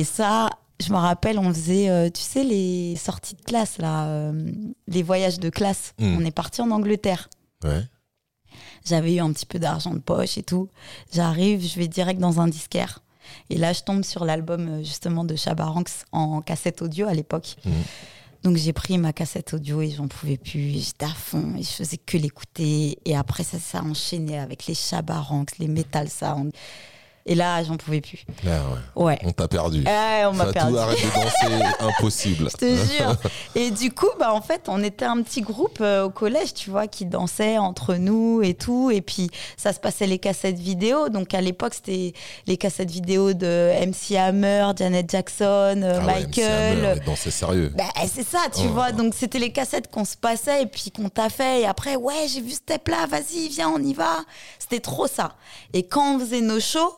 Et 0.00 0.04
ça, 0.04 0.50
je 0.84 0.92
me 0.92 0.98
rappelle, 0.98 1.38
on 1.38 1.48
faisait, 1.54 1.88
euh, 1.88 2.10
tu 2.10 2.20
sais, 2.20 2.44
les 2.44 2.94
sorties 2.96 3.36
de 3.36 3.42
classe, 3.42 3.78
là, 3.78 4.04
euh, 4.06 4.52
les 4.88 5.02
voyages 5.02 5.40
de 5.40 5.48
classe. 5.48 5.94
Mm. 5.98 6.16
On 6.20 6.24
est 6.26 6.30
parti 6.30 6.60
en 6.60 6.70
Angleterre. 6.70 7.30
ouais. 7.64 7.82
J'avais 8.84 9.14
eu 9.14 9.20
un 9.20 9.32
petit 9.32 9.46
peu 9.46 9.58
d'argent 9.60 9.94
de 9.94 10.00
poche 10.00 10.36
et 10.36 10.42
tout. 10.42 10.68
J'arrive, 11.14 11.64
je 11.66 11.78
vais 11.78 11.86
direct 11.88 12.20
dans 12.20 12.40
un 12.40 12.48
disquaire. 12.48 12.98
Et 13.48 13.56
là, 13.56 13.72
je 13.72 13.80
tombe 13.82 14.02
sur 14.04 14.24
l'album 14.24 14.80
justement 14.84 15.24
de 15.24 15.36
Chabaranx 15.36 16.04
en 16.10 16.42
cassette 16.42 16.82
audio 16.82 17.06
à 17.06 17.14
l'époque. 17.14 17.56
Mhm. 17.64 17.72
Donc 18.42 18.56
j'ai 18.56 18.72
pris 18.72 18.98
ma 18.98 19.12
cassette 19.12 19.54
audio 19.54 19.82
et 19.82 19.90
j'en 19.90 20.08
pouvais 20.08 20.36
plus. 20.36 20.84
J'étais 20.84 21.04
à 21.04 21.08
fond 21.08 21.54
et 21.56 21.62
je 21.62 21.70
faisais 21.70 21.96
que 21.96 22.16
l'écouter. 22.16 22.98
Et 23.04 23.16
après, 23.16 23.44
ça 23.44 23.58
s'est 23.58 23.78
enchaîné 23.78 24.38
avec 24.38 24.66
les 24.66 24.74
Chabaranx, 24.74 25.58
les 25.58 25.68
Metal 25.68 26.08
Sound. 26.08 26.52
Et 27.24 27.34
là, 27.36 27.62
j'en 27.62 27.76
pouvais 27.76 28.00
plus. 28.00 28.24
Là, 28.42 28.60
ouais. 28.96 29.04
Ouais. 29.04 29.18
On 29.24 29.30
t'a 29.30 29.46
perdu. 29.46 29.84
Ouais, 29.84 30.24
on 30.26 30.32
m'a 30.32 30.46
perdu. 30.46 30.76
arrête 30.76 30.98
de 30.98 31.10
danser, 31.14 31.64
impossible. 31.80 32.48
Je 32.50 32.56
te 32.56 32.66
jure. 32.74 33.14
Et 33.54 33.70
du 33.70 33.92
coup, 33.92 34.08
bah, 34.18 34.34
en 34.34 34.40
fait, 34.42 34.62
on 34.66 34.82
était 34.82 35.04
un 35.04 35.22
petit 35.22 35.40
groupe 35.40 35.78
euh, 35.80 36.04
au 36.04 36.10
collège, 36.10 36.52
tu 36.54 36.70
vois, 36.70 36.88
qui 36.88 37.06
dansait 37.06 37.58
entre 37.58 37.94
nous 37.94 38.42
et 38.42 38.54
tout. 38.54 38.90
Et 38.90 39.02
puis, 39.02 39.30
ça 39.56 39.72
se 39.72 39.78
passait 39.78 40.08
les 40.08 40.18
cassettes 40.18 40.58
vidéo. 40.58 41.10
Donc, 41.10 41.32
à 41.32 41.40
l'époque, 41.40 41.74
c'était 41.74 42.12
les 42.48 42.56
cassettes 42.56 42.90
vidéo 42.90 43.34
de 43.34 43.70
MC 43.86 44.16
Hammer, 44.16 44.72
Janet 44.76 45.08
Jackson, 45.08 45.80
euh, 45.82 46.00
Ah 46.02 46.06
ouais, 46.06 46.20
MC 46.22 46.26
Michael. 46.26 46.84
Hammer, 47.06 47.16
sérieux. 47.16 47.72
Bah, 47.76 47.84
c'est 48.12 48.26
ça, 48.26 48.40
tu 48.52 48.62
Oh. 48.66 48.72
vois. 48.72 48.90
Donc, 48.90 49.14
c'était 49.14 49.38
les 49.38 49.52
cassettes 49.52 49.88
qu'on 49.92 50.04
se 50.04 50.16
passait 50.16 50.62
et 50.62 50.66
puis 50.66 50.90
qu'on 50.90 51.08
t'a 51.08 51.28
fait. 51.28 51.60
Et 51.60 51.66
après, 51.66 51.94
ouais, 51.94 52.26
j'ai 52.26 52.40
vu 52.40 52.50
ce 52.50 52.56
step-là, 52.56 53.06
vas-y, 53.06 53.48
viens, 53.48 53.68
on 53.70 53.78
y 53.80 53.94
va. 53.94 54.16
C'était 54.58 54.80
trop 54.80 55.06
ça. 55.06 55.36
Et 55.72 55.84
quand 55.84 56.16
on 56.16 56.18
faisait 56.18 56.40
nos 56.40 56.58
shows, 56.58 56.96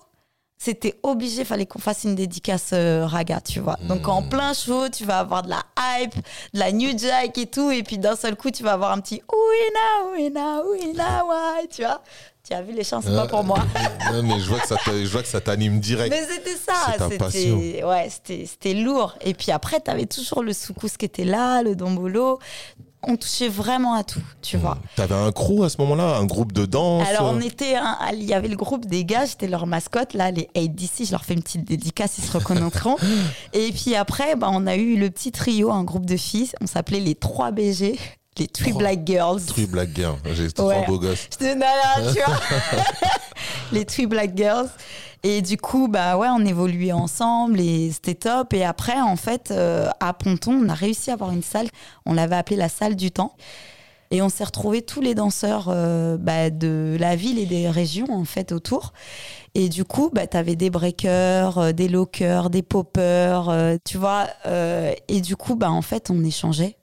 c'était 0.56 0.94
obligé, 1.02 1.44
fallait 1.44 1.66
qu'on 1.66 1.78
fasse 1.78 2.04
une 2.04 2.14
dédicace 2.14 2.70
euh, 2.72 3.06
raga, 3.06 3.40
tu 3.40 3.60
vois. 3.60 3.76
Donc, 3.82 4.08
en 4.08 4.22
plein 4.22 4.54
show, 4.54 4.88
tu 4.88 5.04
vas 5.04 5.18
avoir 5.18 5.42
de 5.42 5.50
la 5.50 5.62
hype, 5.78 6.14
de 6.14 6.58
la 6.58 6.72
New 6.72 6.96
Jack 6.96 7.36
et 7.36 7.46
tout. 7.46 7.70
Et 7.70 7.82
puis, 7.82 7.98
d'un 7.98 8.16
seul 8.16 8.36
coup, 8.36 8.50
tu 8.50 8.62
vas 8.62 8.72
avoir 8.72 8.92
un 8.92 9.00
petit 9.00 9.20
Ouina, 9.30 10.12
Ouina, 10.12 10.62
Ouina, 10.64 11.24
ouais, 11.26 11.67
tu 11.70 11.82
vois. 11.82 12.00
Tu 12.46 12.52
as 12.52 12.60
vu 12.60 12.72
les 12.74 12.84
chants, 12.84 13.00
c'est 13.00 13.14
pas 13.14 13.26
pour 13.26 13.43
moi. 13.43 13.58
Non, 14.12 14.22
mais 14.22 14.38
je 14.38 14.48
vois 14.48 14.60
que 14.60 14.69
ça 14.69 14.76
je 14.86 15.06
vois 15.06 15.22
que 15.22 15.29
ça 15.29 15.40
t'anime 15.40 15.81
direct. 15.81 16.10
Mais 16.14 16.26
c'était 16.26 16.56
ça, 16.56 16.94
c'était 17.10 17.82
ouais, 17.82 18.08
c'était 18.10 18.44
c'était 18.46 18.74
lourd. 18.74 19.17
Et 19.22 19.32
puis 19.32 19.50
après, 19.50 19.81
tu 19.81 19.90
avais 19.90 20.05
toujours 20.05 20.43
le 20.43 20.52
soukous 20.52 20.90
qui 20.98 21.06
était 21.06 21.24
là, 21.24 21.62
le 21.62 21.74
dombolo. 21.74 22.38
On 23.08 23.17
touchait 23.17 23.49
vraiment 23.49 23.94
à 23.94 24.05
tout, 24.05 24.23
tu 24.43 24.56
vois. 24.56 24.79
T'avais 24.96 25.15
un 25.15 25.31
crew 25.32 25.63
à 25.65 25.69
ce 25.69 25.77
moment-là, 25.82 26.17
un 26.17 26.25
groupe 26.25 26.53
de 26.53 26.65
danse. 26.67 27.06
Alors 27.08 27.32
on 27.34 27.41
était, 27.41 27.77
un- 27.77 27.96
il 28.13 28.25
y 28.25 28.34
avait 28.34 28.49
le 28.49 28.56
groupe 28.56 28.87
des 28.87 29.05
gars, 29.05 29.25
j'étais 29.27 29.46
leur 29.49 29.67
mascotte, 29.67 30.15
là, 30.15 30.31
les 30.31 30.49
8 30.56 30.69
d'ici, 30.70 31.05
je 31.06 31.11
leur 31.13 31.25
fais 31.25 31.34
une 31.34 31.43
petite 31.43 31.65
dédicace, 31.67 32.19
ils 32.19 32.25
se 32.25 32.32
reconnaîtront. 32.32 32.96
Et 33.53 33.73
puis 33.73 33.94
après, 33.94 34.37
bah, 34.37 34.49
on 34.53 34.67
a 34.67 34.77
eu 34.77 34.96
le 34.96 35.11
petit 35.11 35.32
trio, 35.32 35.70
un 35.70 35.84
groupe 35.84 36.06
de 36.06 36.17
filles, 36.17 36.51
on 36.61 36.67
s'appelait 36.67 37.01
les 37.01 37.15
3 37.15 37.51
BG, 37.51 37.99
les 38.38 38.48
Three 38.48 38.70
Trois- 38.70 38.79
Black 38.81 39.06
Girls. 39.06 39.41
Three 39.46 39.67
Black 39.67 39.91
Girl. 39.94 40.17
J'ai 40.32 40.50
trois 40.50 40.82
beaux 40.86 40.98
gosses. 40.98 41.29
Non, 41.41 41.55
non, 41.56 42.12
tu 42.12 42.19
vois. 42.20 42.41
les 43.72 43.84
Three 43.84 44.06
Black 44.06 44.36
Girls. 44.36 44.69
Et 45.26 45.41
du 45.41 45.56
coup, 45.56 45.88
bah 45.88 46.19
ouais, 46.19 46.29
on 46.31 46.44
évoluait 46.44 46.93
ensemble 46.93 47.58
et 47.58 47.91
c'était 47.93 48.14
top. 48.14 48.53
Et 48.53 48.62
après, 48.62 49.00
en 49.00 49.17
fait, 49.17 49.50
euh, 49.50 49.88
à 49.98 50.12
Ponton, 50.12 50.53
on 50.64 50.69
a 50.69 50.74
réussi 50.74 51.10
à 51.10 51.14
avoir 51.14 51.31
une 51.31 51.43
salle. 51.43 51.69
On 52.05 52.12
l'avait 52.12 52.36
appelée 52.36 52.56
la 52.56 52.69
salle 52.69 52.94
du 52.94 53.10
temps. 53.10 53.34
Et 54.10 54.20
on 54.20 54.29
s'est 54.29 54.44
retrouvés 54.44 54.82
tous 54.82 55.00
les 55.00 55.14
danseurs 55.14 55.69
euh, 55.70 56.19
bah, 56.19 56.50
de 56.50 56.96
la 57.00 57.17
ville 57.17 57.38
et 57.38 57.46
des 57.46 57.70
régions, 57.70 58.12
en 58.12 58.26
fait, 58.26 58.53
autour. 58.53 58.93
Et 59.55 59.70
du 59.70 59.84
coup, 59.84 60.10
bah, 60.12 60.26
tu 60.26 60.36
avais 60.36 60.56
des 60.56 60.69
breakers, 60.69 61.56
euh, 61.56 61.72
des 61.72 61.88
lockers, 61.88 62.50
des 62.50 62.62
poppers, 62.62 63.79
tu 63.84 63.96
vois. 63.96 64.26
et 65.08 65.20
du 65.22 65.36
coup, 65.36 65.55
bah, 65.56 65.70
en 65.70 65.82
fait, 65.82 66.10
on 66.10 66.22
échangeait. 66.22 66.76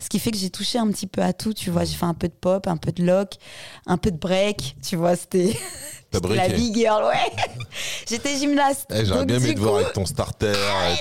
Ce 0.00 0.08
qui 0.08 0.20
fait 0.20 0.30
que 0.30 0.36
j'ai 0.38 0.50
touché 0.50 0.78
un 0.78 0.88
petit 0.92 1.08
peu 1.08 1.22
à 1.22 1.32
tout, 1.32 1.52
tu 1.52 1.70
vois. 1.70 1.82
J'ai 1.84 1.94
fait 1.96 2.04
un 2.06 2.14
peu 2.14 2.28
de 2.28 2.32
pop, 2.32 2.68
un 2.68 2.76
peu 2.76 2.92
de 2.92 3.02
lock, 3.04 3.32
un 3.84 3.96
peu 3.96 4.12
de 4.12 4.16
break, 4.16 4.76
tu 4.88 4.94
vois. 4.94 5.16
C'était 5.16 5.58
T'as 6.12 6.20
la 6.28 6.48
big 6.48 6.72
girl, 6.72 7.02
ouais. 7.04 7.42
J'étais 8.08 8.38
gymnaste. 8.38 8.86
Eh, 8.94 9.04
J'aurais 9.04 9.26
bien 9.26 9.38
aimé 9.38 9.54
te 9.54 9.58
voir 9.58 9.72
coup- 9.72 9.78
avec 9.80 9.92
ton 9.94 10.06
starter, 10.06 10.52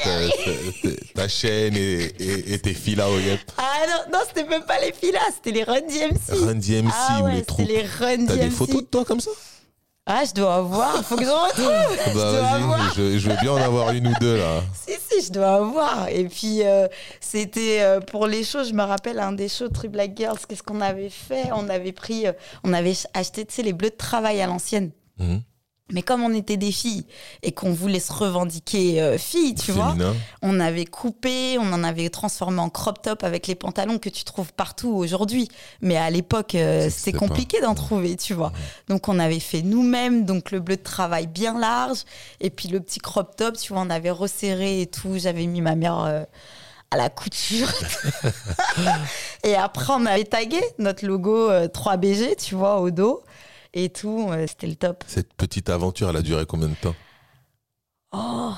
ta, 0.03 0.89
ta- 0.89 0.95
ta- 1.13 1.27
chaîne 1.27 1.77
et, 1.77 2.05
et- 2.19 2.53
et 2.55 2.59
tes 2.59 2.73
filles 2.73 2.95
là 2.95 3.07
au 3.07 3.19
yep. 3.19 3.39
Ah 3.59 3.85
non, 3.87 4.17
non 4.17 4.25
c'était 4.27 4.49
même 4.49 4.63
pas 4.65 4.79
les 4.79 4.91
filles 4.91 5.11
là, 5.13 5.21
c'était 5.33 5.51
les 5.51 5.63
Run 5.63 5.81
DMC. 5.81 6.45
Run 6.45 6.55
DMC 6.55 6.91
ah 6.91 7.19
ou 7.21 7.25
ouais, 7.25 7.31
les 7.33 7.37
c'était 7.37 7.45
troupes. 7.45 7.67
les 7.67 7.81
Run 7.83 8.25
T'as 8.25 8.35
DMC. 8.35 8.39
des 8.45 8.49
photos 8.49 8.81
de 8.81 8.87
toi 8.87 9.05
comme 9.05 9.19
ça? 9.21 9.31
Ah, 10.09 10.23
je 10.27 10.33
dois 10.33 10.55
avoir, 10.55 11.03
faut 11.05 11.15
que 11.17 11.23
je 11.23 11.29
retrouve. 11.29 11.67
Bah 12.07 12.13
dois 12.13 12.31
vas-y, 12.31 12.63
avoir. 12.63 12.93
je, 12.95 13.17
je 13.19 13.29
veux 13.29 13.35
bien 13.41 13.51
en 13.51 13.57
avoir 13.57 13.91
une 13.91 14.07
ou 14.07 14.13
deux 14.19 14.37
là. 14.37 14.61
si, 14.73 14.93
je 15.21 15.31
dois 15.31 15.55
avoir. 15.55 16.09
Et 16.09 16.25
puis, 16.25 16.63
euh, 16.63 16.87
c'était 17.19 17.81
euh, 17.81 17.99
pour 17.99 18.27
les 18.27 18.43
shows, 18.43 18.63
je 18.63 18.73
me 18.73 18.83
rappelle 18.83 19.19
un 19.19 19.31
des 19.31 19.49
shows 19.49 19.69
True 19.69 19.89
Black 19.89 20.11
Girls, 20.15 20.37
qu'est-ce 20.47 20.63
qu'on 20.63 20.81
avait 20.81 21.09
fait? 21.09 21.49
On 21.53 21.69
avait 21.69 21.91
pris, 21.91 22.27
euh, 22.27 22.33
on 22.63 22.73
avait 22.73 22.93
acheté, 23.13 23.45
tu 23.45 23.55
sais, 23.55 23.63
les 23.63 23.73
bleus 23.73 23.89
de 23.89 23.95
travail 23.95 24.41
à 24.41 24.47
l'ancienne. 24.47 24.91
Mhm. 25.19 25.41
Mais 25.91 26.01
comme 26.01 26.21
on 26.21 26.33
était 26.33 26.57
des 26.57 26.71
filles 26.71 27.05
et 27.43 27.53
qu'on 27.53 27.71
voulait 27.71 28.01
se 28.01 28.11
revendiquer 28.11 29.01
euh, 29.01 29.17
filles, 29.17 29.55
tu 29.55 29.71
vois, 29.71 29.95
on 30.41 30.59
avait 30.59 30.85
coupé, 30.85 31.57
on 31.59 31.71
en 31.71 31.83
avait 31.83 32.09
transformé 32.09 32.59
en 32.59 32.69
crop 32.69 33.01
top 33.01 33.23
avec 33.23 33.47
les 33.47 33.55
pantalons 33.55 33.97
que 33.97 34.09
tu 34.09 34.25
trouves 34.25 34.51
partout 34.51 34.89
aujourd'hui. 34.89 35.47
Mais 35.81 35.95
à 35.95 36.09
l'époque, 36.09 36.55
euh, 36.55 36.85
existait 36.85 37.13
compliqué 37.13 37.61
d'en 37.61 37.73
trouver, 37.73 38.17
tu 38.17 38.33
vois. 38.33 38.51
Donc 38.89 39.07
on 39.07 39.17
avait 39.17 39.39
fait 39.39 39.61
nous-mêmes, 39.61 40.25
donc 40.25 40.51
le 40.51 40.59
bleu 40.59 40.75
de 40.75 40.83
travail 40.83 41.27
bien 41.27 41.57
large, 41.57 41.99
et 42.41 42.49
puis 42.49 42.67
le 42.67 42.81
petit 42.81 42.99
crop 42.99 43.37
top, 43.37 43.57
tu 43.57 43.71
vois, 43.71 43.81
on 43.81 43.89
avait 43.89 44.11
resserré 44.11 44.81
et 44.81 44.87
tout. 44.87 45.17
J'avais 45.17 45.45
mis 45.45 45.61
ma 45.61 45.75
mère 45.75 46.03
euh, 46.03 46.23
à 46.91 46.97
la 46.97 47.09
couture. 47.09 47.71
et 49.43 49.55
après, 49.55 49.93
on 49.95 50.05
avait 50.05 50.25
tagué 50.25 50.61
notre 50.79 51.05
logo 51.05 51.49
euh, 51.49 51.67
3BG, 51.67 52.35
tu 52.35 52.55
vois, 52.55 52.81
au 52.81 52.91
dos. 52.91 53.23
Et 53.79 53.89
tout, 53.89 54.27
euh, 54.31 54.45
c'était 54.47 54.65
le 54.65 54.75
top. 54.75 55.03
Cette 55.07 55.33
petite 55.35 55.69
aventure, 55.69 56.09
elle 56.09 56.15
a 56.15 56.21
duré 56.23 56.47
combien 56.47 56.67
de 56.67 56.73
temps 56.73 56.95
Oh 58.11 58.51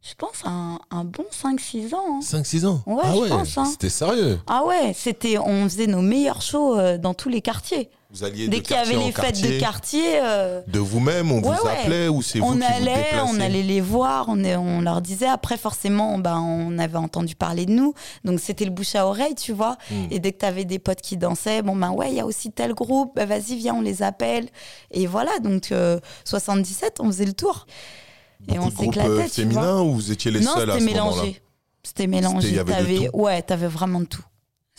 Je 0.00 0.14
pense 0.14 0.42
un, 0.44 0.78
un 0.92 1.02
bon 1.04 1.24
5-6 1.32 1.94
ans. 1.96 2.18
hein. 2.18 2.20
5-6 2.22 2.66
ans 2.66 2.82
Ouais, 2.86 3.02
Ah 3.04 3.12
je 3.12 3.18
ouais, 3.18 3.28
pense, 3.28 3.58
hein. 3.58 3.64
c'était 3.64 3.88
sérieux. 3.88 4.38
Ah 4.46 4.64
ouais, 4.64 4.92
c'était, 4.94 5.36
on 5.38 5.64
faisait 5.64 5.88
nos 5.88 6.00
meilleurs 6.00 6.42
shows 6.42 6.78
euh, 6.78 6.96
dans 6.96 7.12
tous 7.12 7.28
les 7.28 7.40
quartiers. 7.42 7.90
Vous 8.12 8.24
alliez 8.24 8.48
Dès 8.48 8.60
qu'il 8.60 8.74
y 8.74 8.78
avait 8.78 8.94
quartier 8.94 9.06
les 9.06 9.12
fêtes 9.12 9.54
de 9.54 9.60
quartier, 9.60 10.20
euh, 10.20 10.62
De 10.66 10.80
vous-même, 10.80 11.30
on 11.30 11.36
Ouais, 11.36 11.42
vous 11.42 11.64
ouais. 11.66 11.78
appelait 11.78 12.08
ou 12.08 12.22
c'est 12.22 12.40
vous 12.40 12.46
on 12.46 12.52
qui 12.54 12.58
vous 12.58 12.64
allait, 12.64 12.94
déplacez 12.96 13.24
on 13.28 13.38
allait 13.40 13.62
les 13.62 13.80
voir, 13.80 14.24
on, 14.28 14.42
est- 14.42 14.56
on 14.56 14.80
leur 14.80 15.00
disait. 15.00 15.26
Après, 15.28 15.56
forcément, 15.56 16.18
ben, 16.18 16.38
on 16.40 16.76
avait 16.78 16.98
entendu 16.98 17.36
parler 17.36 17.66
de 17.66 17.70
nous, 17.72 17.94
donc 18.24 18.40
c'était 18.40 18.64
le 18.64 18.72
bouche 18.72 18.96
à 18.96 19.06
oreille, 19.06 19.36
tu 19.36 19.52
vois. 19.52 19.76
Hmm. 19.92 20.06
Et 20.10 20.18
dès 20.18 20.32
que 20.32 20.38
tu 20.38 20.44
avais 20.44 20.64
des 20.64 20.80
potes 20.80 21.00
qui 21.02 21.16
dansaient, 21.16 21.62
bon 21.62 21.76
ben 21.76 21.92
ouais, 21.92 22.08
il 22.10 22.16
y 22.16 22.20
a 22.20 22.26
aussi 22.26 22.50
tel 22.50 22.74
groupe, 22.74 23.12
ben, 23.14 23.28
vas-y, 23.28 23.56
viens, 23.56 23.74
on 23.74 23.80
les 23.80 24.02
appelle. 24.02 24.48
Et 24.90 25.06
voilà, 25.06 25.38
donc 25.38 25.70
euh, 25.70 26.00
77, 26.24 26.96
on 26.98 27.06
faisait 27.06 27.26
le 27.26 27.32
tour. 27.32 27.66
et 28.52 28.58
on 28.58 28.70
s'éclatait, 28.70 29.08
euh, 29.08 29.28
féminins 29.28 29.82
ou 29.82 29.92
vous 29.94 30.10
étiez 30.10 30.32
les 30.32 30.40
non, 30.40 30.52
seuls 30.54 30.70
à 30.70 30.80
ce 30.80 30.84
mélangé. 30.84 31.40
C'était 31.84 32.06
mélangé. 32.08 32.58
tout. 32.58 33.16
Ouais, 33.18 33.40
t'avais 33.42 33.68
vraiment 33.68 34.00
de 34.00 34.06
tout. 34.06 34.22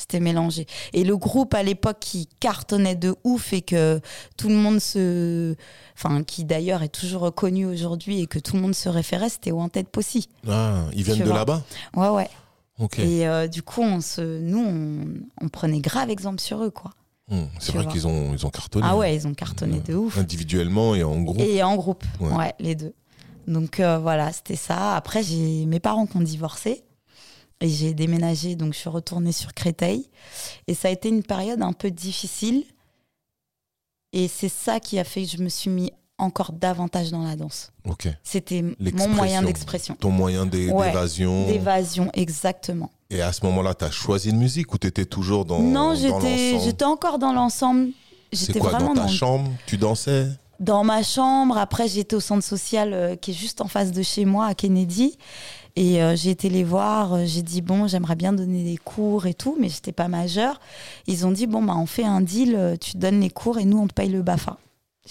C'était 0.02 0.20
mélangé. 0.20 0.66
Et 0.94 1.04
le 1.04 1.16
groupe 1.16 1.54
à 1.54 1.64
l'époque 1.64 1.98
qui 2.00 2.28
cartonnait 2.40 2.96
de 2.96 3.16
ouf 3.24 3.54
et 3.54 3.62
que 3.62 4.00
tout 4.38 4.50
le 4.50 4.56
monde 4.56 4.80
se. 4.80 5.56
Enfin, 5.96 6.24
qui 6.24 6.44
d'ailleurs 6.44 6.82
est 6.84 6.90
toujours 6.90 7.22
reconnu 7.22 7.66
aujourd'hui 7.66 8.22
et 8.22 8.26
que 8.28 8.40
tout 8.40 8.56
le 8.56 8.62
monde 8.64 8.74
se 8.76 8.90
référait, 8.90 9.30
c'était 9.30 9.52
Wanted 9.52 9.88
Posse. 9.88 10.18
Ah, 10.48 10.86
ils 10.94 11.04
viennent 11.04 11.20
de 11.20 11.30
là-bas 11.30 11.64
Ouais, 11.96 12.10
ouais. 12.10 12.30
Et 12.98 13.28
euh, 13.28 13.48
du 13.48 13.62
coup, 13.62 13.82
on 13.84 14.02
se, 14.02 14.40
nous, 14.40 14.58
on, 14.66 15.06
on 15.46 15.50
prenait 15.50 15.80
grave 15.82 16.10
exemple 16.10 16.42
sur 16.42 16.64
eux, 16.64 16.72
quoi. 16.72 16.92
Hmm, 17.30 17.44
C'est 17.60 17.74
vrai 17.74 17.86
qu'ils 17.86 18.08
ont, 18.08 18.34
ils 18.34 18.44
ont 18.46 18.50
cartonné. 18.50 18.86
Ah 18.90 18.98
ouais, 18.98 19.16
ils 19.16 19.28
ont 19.28 19.34
cartonné 19.36 19.80
de 19.82 19.94
ouf. 19.96 20.18
Individuellement 20.18 20.96
et 20.96 21.04
en 21.04 21.22
groupe. 21.22 21.40
Et 21.40 21.62
en 21.62 21.76
groupe, 21.76 22.04
Ouais. 22.20 22.34
ouais, 22.36 22.54
les 22.60 22.74
deux. 22.74 22.94
Donc 23.48 23.80
euh, 23.80 24.00
voilà, 24.00 24.32
c'était 24.34 24.56
ça. 24.56 24.96
Après, 24.96 25.22
j'ai 25.24 25.66
mes 25.68 25.80
parents 25.80 26.08
qui 26.08 26.18
ont 26.18 26.22
divorcé 26.22 26.84
et 27.62 27.70
j'ai 27.70 27.94
déménagé, 27.94 28.56
donc 28.56 28.74
je 28.74 28.80
suis 28.80 28.90
retournée 28.90 29.32
sur 29.32 29.54
Créteil. 29.54 30.10
Et 30.68 30.74
ça 30.74 30.88
a 30.88 30.92
été 30.92 31.10
une 31.10 31.24
période 31.24 31.62
un 31.62 31.74
peu 31.74 31.92
difficile. 31.92 32.66
Et 34.14 34.28
c'est 34.28 34.50
ça 34.50 34.80
qui 34.80 35.00
a 35.00 35.04
fait 35.04 35.24
que 35.24 35.30
je 35.30 35.38
me 35.38 35.48
suis 35.50 35.70
mis 35.70 35.92
encore 36.18 36.52
davantage 36.52 37.12
dans 37.12 37.24
la 37.24 37.36
danse. 37.36 37.72
Ok. 37.88 38.08
C'était 38.24 38.62
mon 38.62 39.08
moyen 39.10 39.42
d'expression. 39.42 39.96
Ton 39.96 40.12
moyen 40.12 40.46
d'é- 40.46 40.70
Ouais, 40.70 40.88
d'évasion. 40.88 41.48
D'évasion, 41.48 42.10
exactement. 42.14 42.92
Et 43.10 43.22
à 43.22 43.32
ce 43.34 43.46
moment-là, 43.46 43.74
tu 43.74 43.86
as 43.86 43.92
choisi 43.92 44.30
une 44.30 44.38
musique 44.38 44.74
ou 44.74 44.78
tu 44.78 44.88
étais 44.88 45.06
toujours 45.06 45.46
dans, 45.46 45.60
non, 45.60 45.96
j'étais, 45.96 46.84
encore 46.86 47.20
dans 47.20 47.34
l'ensemble. 47.34 47.90
J'étais 48.32 48.60
quoi, 48.60 48.72
vraiment 48.72 48.94
dans 48.94 49.02
ta 49.02 49.08
dans, 49.08 49.08
chambre? 49.08 49.52
Tu 49.66 49.78
dansais? 49.78 50.28
Dans 50.60 50.84
ma 50.84 51.04
chambre. 51.04 51.58
Après, 51.58 51.88
j'étais 51.88 52.16
au 52.16 52.20
centre 52.22 52.44
social 52.46 52.94
euh, 52.94 53.16
qui 53.16 53.32
est 53.32 53.34
juste 53.34 53.60
en 53.62 53.68
face 53.68 53.92
de 53.92 54.04
chez 54.04 54.26
moi, 54.26 54.46
à 54.46 54.54
Kennedy. 54.54 55.18
Et 55.76 56.04
euh, 56.04 56.16
j'ai 56.16 56.32
été 56.32 56.50
les 56.50 56.64
voir. 56.64 57.14
euh, 57.14 57.26
J'ai 57.26 57.42
dit, 57.42 57.62
bon, 57.62 57.88
j'aimerais 57.88 58.16
bien 58.16 58.34
donner 58.34 58.64
des 58.64 58.78
cours 58.78 59.26
et 59.26 59.34
tout, 59.34 59.56
mais 59.60 59.70
j'étais 59.70 59.92
pas 59.94 60.08
majeure. 60.08 60.60
Ils 61.08 61.26
ont 61.26 61.32
dit, 61.32 61.48
bon, 61.48 61.64
bah, 61.64 61.74
on 61.78 61.86
fait 61.86 62.04
un 62.06 62.22
deal, 62.22 62.56
euh, 62.56 62.76
tu 62.76 62.98
donnes 62.98 63.22
les 63.22 63.30
cours 63.30 63.58
et 63.58 63.66
nous, 63.66 63.78
on 63.80 63.88
te 63.88 63.94
paye 63.94 64.10
le 64.10 64.22
BAFA. 64.22 64.58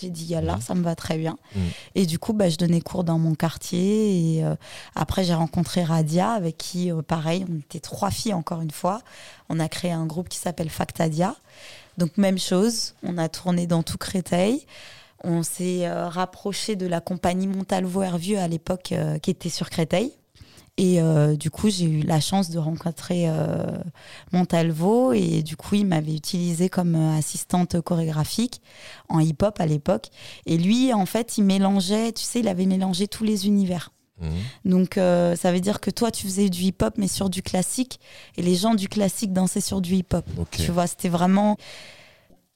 J'ai 0.00 0.10
dit, 0.10 0.26
yallah, 0.26 0.56
Mhm. 0.56 0.60
ça 0.60 0.74
me 0.74 0.82
va 0.82 0.94
très 0.94 1.18
bien. 1.18 1.36
Mhm. 1.56 1.62
Et 1.96 2.06
du 2.06 2.18
coup, 2.18 2.32
bah, 2.32 2.48
je 2.48 2.56
donnais 2.56 2.80
cours 2.80 3.02
dans 3.04 3.18
mon 3.18 3.34
quartier. 3.34 4.36
Et 4.36 4.44
euh, 4.44 4.54
après, 4.94 5.24
j'ai 5.24 5.34
rencontré 5.34 5.82
Radia, 5.82 6.30
avec 6.30 6.56
qui, 6.58 6.92
euh, 6.92 7.02
pareil, 7.02 7.44
on 7.50 7.58
était 7.58 7.80
trois 7.80 8.10
filles 8.10 8.34
encore 8.34 8.60
une 8.60 8.70
fois. 8.70 9.00
On 9.48 9.58
a 9.58 9.68
créé 9.68 9.90
un 9.92 10.06
groupe 10.06 10.28
qui 10.28 10.38
s'appelle 10.38 10.70
Factadia. 10.70 11.34
Donc, 11.98 12.16
même 12.18 12.38
chose, 12.38 12.94
on 13.02 13.18
a 13.18 13.28
tourné 13.28 13.66
dans 13.66 13.82
tout 13.82 13.98
Créteil. 13.98 14.64
On 15.24 15.42
s'est 15.42 15.86
euh, 15.88 16.08
rapproché 16.08 16.76
de 16.76 16.86
la 16.86 17.00
compagnie 17.00 17.46
Montalvo 17.48 18.02
Hervieux 18.02 18.38
à 18.38 18.46
l'époque, 18.48 18.94
qui 19.22 19.30
était 19.30 19.48
sur 19.50 19.68
Créteil. 19.70 20.12
Et 20.80 20.98
euh, 20.98 21.36
du 21.36 21.50
coup, 21.50 21.68
j'ai 21.68 21.84
eu 21.84 22.00
la 22.00 22.20
chance 22.20 22.48
de 22.48 22.58
rencontrer 22.58 23.28
euh, 23.28 23.66
Montalvo. 24.32 25.12
Et 25.12 25.42
du 25.42 25.54
coup, 25.54 25.74
il 25.74 25.84
m'avait 25.84 26.14
utilisée 26.14 26.70
comme 26.70 26.94
euh, 26.94 27.18
assistante 27.18 27.78
chorégraphique 27.82 28.62
en 29.10 29.20
hip-hop 29.20 29.60
à 29.60 29.66
l'époque. 29.66 30.08
Et 30.46 30.56
lui, 30.56 30.94
en 30.94 31.04
fait, 31.04 31.36
il 31.36 31.44
mélangeait, 31.44 32.12
tu 32.12 32.24
sais, 32.24 32.40
il 32.40 32.48
avait 32.48 32.64
mélangé 32.64 33.08
tous 33.08 33.24
les 33.24 33.46
univers. 33.46 33.90
Mhm. 34.22 34.30
Donc, 34.72 34.96
euh, 34.96 35.36
ça 35.36 35.52
veut 35.52 35.60
dire 35.60 35.80
que 35.80 35.90
toi, 35.90 36.10
tu 36.10 36.24
faisais 36.24 36.48
du 36.48 36.62
hip-hop, 36.62 36.94
mais 36.96 37.08
sur 37.08 37.28
du 37.28 37.42
classique. 37.42 38.00
Et 38.38 38.42
les 38.42 38.54
gens 38.54 38.74
du 38.74 38.88
classique 38.88 39.34
dansaient 39.34 39.60
sur 39.60 39.82
du 39.82 39.96
hip-hop. 39.96 40.24
Tu 40.50 40.70
vois, 40.70 40.86
c'était 40.86 41.10
vraiment 41.10 41.58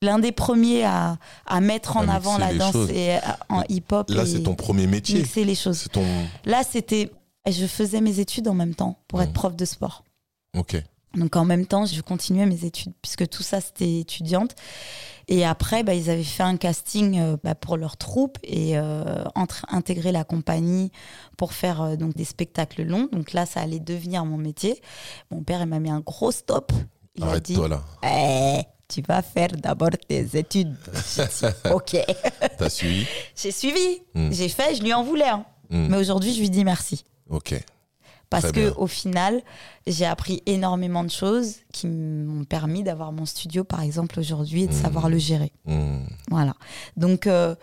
l'un 0.00 0.18
des 0.18 0.32
premiers 0.32 0.84
à, 0.84 1.18
à 1.44 1.60
mettre 1.60 1.98
en 1.98 2.08
avant 2.08 2.38
la 2.38 2.54
danse 2.54 2.72
choses. 2.72 2.90
et, 2.90 3.18
en 3.50 3.64
hip-hop. 3.68 4.08
Là, 4.08 4.24
c'est 4.24 4.44
ton 4.44 4.54
premier 4.54 4.86
métier. 4.86 5.18
mixer 5.18 5.44
les 5.44 5.54
choses. 5.54 5.76
C'est 5.76 5.92
ton. 5.92 6.06
Là, 6.46 6.62
c'était. 6.62 7.10
Je 7.50 7.66
faisais 7.66 8.00
mes 8.00 8.20
études 8.20 8.48
en 8.48 8.54
même 8.54 8.74
temps 8.74 8.98
pour 9.08 9.20
être 9.22 9.32
prof 9.32 9.54
de 9.54 9.64
sport. 9.64 10.04
Ok. 10.56 10.76
Donc 11.14 11.36
en 11.36 11.44
même 11.44 11.66
temps, 11.66 11.86
je 11.86 12.00
continuais 12.00 12.46
mes 12.46 12.64
études, 12.64 12.92
puisque 13.02 13.28
tout 13.28 13.42
ça, 13.42 13.60
c'était 13.60 14.00
étudiante. 14.00 14.54
Et 15.28 15.44
après, 15.44 15.84
bah, 15.84 15.94
ils 15.94 16.10
avaient 16.10 16.24
fait 16.24 16.42
un 16.42 16.56
casting 16.56 17.18
euh, 17.20 17.36
bah, 17.42 17.54
pour 17.54 17.76
leur 17.76 17.96
troupe 17.96 18.38
et 18.42 18.76
euh, 18.76 19.24
entre- 19.34 19.64
intégrer 19.68 20.10
la 20.12 20.24
compagnie 20.24 20.90
pour 21.38 21.52
faire 21.52 21.80
euh, 21.82 21.96
donc 21.96 22.14
des 22.14 22.24
spectacles 22.24 22.82
longs. 22.82 23.08
Donc 23.12 23.32
là, 23.32 23.46
ça 23.46 23.60
allait 23.60 23.78
devenir 23.78 24.24
mon 24.24 24.36
métier. 24.38 24.80
Mon 25.30 25.42
père, 25.42 25.60
il 25.62 25.66
m'a 25.66 25.78
mis 25.78 25.90
un 25.90 26.00
gros 26.00 26.32
stop. 26.32 26.72
Il 27.14 27.22
a 27.24 27.38
dit 27.40 27.54
Arrête-toi 27.56 27.68
là. 27.68 27.82
Eh, 28.58 28.62
tu 28.88 29.00
vas 29.02 29.22
faire 29.22 29.48
d'abord 29.56 29.90
tes 30.08 30.26
études. 30.36 30.74
Dit, 30.74 31.20
ok. 31.72 31.96
T'as 32.58 32.68
suivi 32.70 33.06
J'ai 33.36 33.52
suivi, 33.52 34.02
Mm. 34.14 34.32
j'ai 34.32 34.48
fait, 34.48 34.74
je 34.74 34.82
lui 34.82 34.92
en 34.92 35.04
voulais. 35.04 35.28
hein. 35.28 35.44
Hmm. 35.70 35.86
Mais 35.90 35.96
aujourd'hui, 35.96 36.34
je 36.34 36.40
lui 36.40 36.50
dis 36.50 36.64
merci. 36.64 37.04
Ok. 37.30 37.54
Parce 38.30 38.50
que 38.50 38.72
au 38.76 38.86
final, 38.88 39.42
j'ai 39.86 40.06
appris 40.06 40.42
énormément 40.46 41.04
de 41.04 41.10
choses 41.10 41.56
qui 41.72 41.86
m'ont 41.86 42.44
permis 42.44 42.82
d'avoir 42.82 43.12
mon 43.12 43.26
studio, 43.26 43.62
par 43.62 43.80
exemple, 43.82 44.18
aujourd'hui, 44.18 44.64
et 44.64 44.66
de 44.66 44.72
Mhm. 44.72 44.82
savoir 44.82 45.08
le 45.08 45.18
gérer. 45.18 45.52
Hmm. 45.66 45.98
Voilà. 46.30 46.54
Donc, 46.96 47.26
euh, 47.28 47.54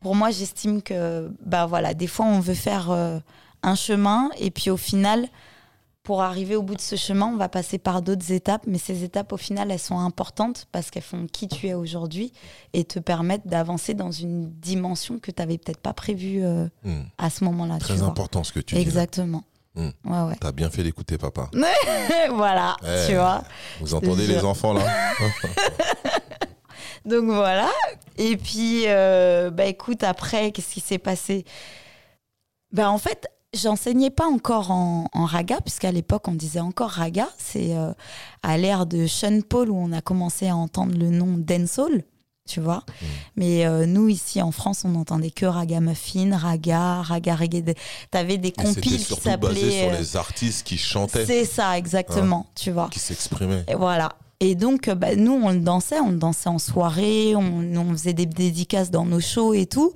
pour 0.00 0.16
moi, 0.16 0.30
j'estime 0.32 0.82
que, 0.82 1.30
bah 1.46 1.66
voilà, 1.66 1.94
des 1.94 2.08
fois, 2.08 2.26
on 2.26 2.40
veut 2.40 2.54
faire 2.54 2.90
euh, 2.90 3.20
un 3.62 3.76
chemin, 3.76 4.30
et 4.38 4.50
puis 4.50 4.70
au 4.70 4.76
final, 4.76 5.28
pour 6.02 6.22
arriver 6.22 6.56
au 6.56 6.62
bout 6.62 6.74
de 6.74 6.80
ce 6.80 6.96
chemin, 6.96 7.26
on 7.26 7.36
va 7.36 7.48
passer 7.48 7.78
par 7.78 8.02
d'autres 8.02 8.32
étapes, 8.32 8.62
mais 8.66 8.78
ces 8.78 9.04
étapes, 9.04 9.32
au 9.32 9.36
final, 9.36 9.70
elles 9.70 9.78
sont 9.78 10.00
importantes 10.00 10.66
parce 10.72 10.90
qu'elles 10.90 11.02
font 11.04 11.26
qui 11.30 11.46
tu 11.46 11.68
es 11.68 11.74
aujourd'hui 11.74 12.32
et 12.72 12.84
te 12.84 12.98
permettent 12.98 13.46
d'avancer 13.46 13.94
dans 13.94 14.10
une 14.10 14.50
dimension 14.50 15.20
que 15.20 15.30
tu 15.30 15.40
n'avais 15.40 15.58
peut-être 15.58 15.80
pas 15.80 15.92
prévue 15.94 16.44
euh, 16.44 16.66
Hmm. 16.82 17.02
à 17.18 17.30
ce 17.30 17.44
moment-là. 17.44 17.74
tu 17.78 17.84
Très 17.84 17.94
vois. 17.96 18.08
important 18.08 18.42
ce 18.42 18.52
que 18.52 18.58
tu 18.60 18.74
dis. 18.74 18.80
Exactement. 18.80 19.44
Mm. 19.74 19.88
Ouais, 20.04 20.20
ouais. 20.28 20.36
T'as 20.40 20.52
bien 20.52 20.68
fait 20.70 20.82
d'écouter 20.82 21.16
papa. 21.18 21.48
voilà, 22.34 22.76
Eh. 22.84 23.06
tu 23.08 23.14
vois. 23.14 23.42
Vous 23.80 23.94
entendez 23.94 24.26
les 24.26 24.44
enfants 24.44 24.72
là 24.74 24.82
Donc 27.04 27.24
voilà. 27.24 27.68
Et 28.18 28.36
puis, 28.36 28.84
euh, 28.86 29.50
bah 29.50 29.64
écoute, 29.66 30.02
après, 30.04 30.52
qu'est-ce 30.52 30.72
qui 30.74 30.80
s'est 30.80 30.98
passé? 30.98 31.44
Bah 32.72 32.90
en 32.90 32.98
fait, 32.98 33.26
j'enseignais 33.54 34.10
pas 34.10 34.26
encore 34.26 34.70
en, 34.70 35.08
en 35.12 35.24
raga, 35.24 35.60
puisqu'à 35.60 35.92
l'époque, 35.92 36.28
on 36.28 36.34
disait 36.34 36.60
encore 36.60 36.90
raga. 36.90 37.28
C'est 37.38 37.76
euh, 37.76 37.92
à 38.42 38.56
l'ère 38.58 38.86
de 38.86 39.06
Sean 39.06 39.40
Paul 39.48 39.70
où 39.70 39.76
on 39.76 39.92
a 39.92 40.00
commencé 40.00 40.48
à 40.48 40.56
entendre 40.56 40.96
le 40.96 41.10
nom 41.10 41.36
dancehall. 41.38 42.04
Tu 42.48 42.60
vois, 42.60 42.82
mais 43.36 43.64
euh, 43.66 43.86
nous 43.86 44.08
ici 44.08 44.42
en 44.42 44.50
France, 44.50 44.82
on 44.84 44.88
n'entendait 44.88 45.30
que 45.30 45.46
raga 45.46 45.78
muffin, 45.78 46.36
raga, 46.36 47.00
raga 47.00 47.36
reggae. 47.36 47.62
T'avais 48.10 48.36
des 48.36 48.50
compiles 48.50 48.82
qui 48.82 48.98
surtout 48.98 49.22
basé 49.38 49.60
sur 49.60 49.70
s'appelaient. 49.70 49.92
euh, 49.94 49.98
les 50.00 50.16
artistes 50.16 50.66
qui 50.66 50.76
chantaient, 50.76 51.24
C'est 51.24 51.44
ça, 51.44 51.78
exactement. 51.78 52.46
Tu 52.56 52.72
vois. 52.72 52.88
qui 52.90 52.98
s'exprimaient. 52.98 53.64
Voilà. 53.78 54.08
Et 54.40 54.56
donc, 54.56 54.90
bah, 54.90 55.14
nous, 55.14 55.34
on 55.40 55.50
le 55.50 55.60
dansait, 55.60 56.00
on 56.00 56.10
le 56.10 56.16
dansait 56.16 56.48
en 56.48 56.58
soirée, 56.58 57.36
on, 57.36 57.62
on 57.76 57.92
faisait 57.92 58.12
des 58.12 58.26
dédicaces 58.26 58.90
dans 58.90 59.04
nos 59.04 59.20
shows 59.20 59.54
et 59.54 59.66
tout. 59.66 59.92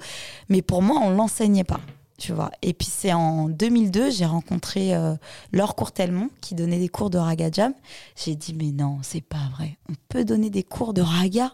Mais 0.49 0.63
pour 0.63 0.83
moi, 0.83 1.01
on 1.03 1.11
l'enseignait 1.11 1.65
pas. 1.65 1.81
Tu 2.19 2.33
vois. 2.33 2.51
Et 2.63 2.73
puis 2.73 2.89
c'est 2.91 3.13
en 3.13 3.49
2002, 3.49 4.11
j'ai 4.11 4.25
rencontré 4.25 4.95
euh, 4.95 5.15
Laure 5.53 5.75
Courtelmont 5.75 6.31
qui 6.41 6.55
donnait 6.55 6.79
des 6.79 6.89
cours 6.89 7.11
de 7.11 7.19
raga 7.19 7.51
jam. 7.53 7.75
J'ai 8.17 8.35
dit 8.35 8.55
mais 8.55 8.73
non, 8.73 8.99
c'est 9.03 9.21
pas 9.21 9.51
vrai. 9.57 9.77
On 9.91 9.95
peut 10.09 10.25
donner 10.25 10.49
des 10.51 10.63
cours 10.63 10.95
de 10.95 11.03
raga. 11.03 11.53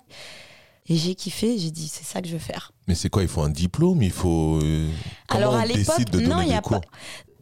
Et 0.88 0.97
j'ai 0.97 1.14
kiffé, 1.14 1.59
j'ai 1.59 1.71
dit 1.71 1.88
c'est 1.88 2.04
ça 2.04 2.21
que 2.21 2.28
je 2.28 2.33
veux 2.35 2.38
faire. 2.40 2.73
Mais 2.88 2.95
c'est 2.95 3.09
quoi 3.09 3.23
Il 3.23 3.28
faut 3.28 3.42
un 3.42 3.50
diplôme? 3.50 4.02
Il 4.02 4.11
faut. 4.11 4.59
euh, 4.62 4.88
Alors 5.28 5.54
à 5.54 5.64
l'époque, 5.66 6.12
non, 6.14 6.40
il 6.42 6.49
y 6.49 6.54
a 6.54 6.62
pas. 6.62 6.81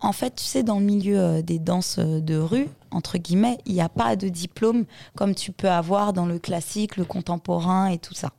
En 0.03 0.12
fait, 0.12 0.35
tu 0.37 0.45
sais, 0.45 0.62
dans 0.62 0.79
le 0.79 0.85
milieu 0.87 1.19
euh, 1.19 1.43
des 1.43 1.59
danses 1.59 1.97
euh, 1.99 2.21
de 2.23 2.37
rue, 2.37 2.69
entre 2.91 3.19
guillemets, 3.19 3.59
il 3.67 3.75
n'y 3.75 3.83
a 3.83 3.91
pas 3.91 4.17
de 4.17 4.29
diplôme 4.31 4.87
comme 5.15 5.35
tu 5.35 5.53
peux 5.53 5.69
avoir 5.71 6.15
dans 6.15 6.25
le 6.25 6.39
classique, 6.39 6.97
le 6.97 7.05
contemporain 7.05 7.89
et 7.89 7.99
tout 7.99 8.15
ça. 8.15 8.31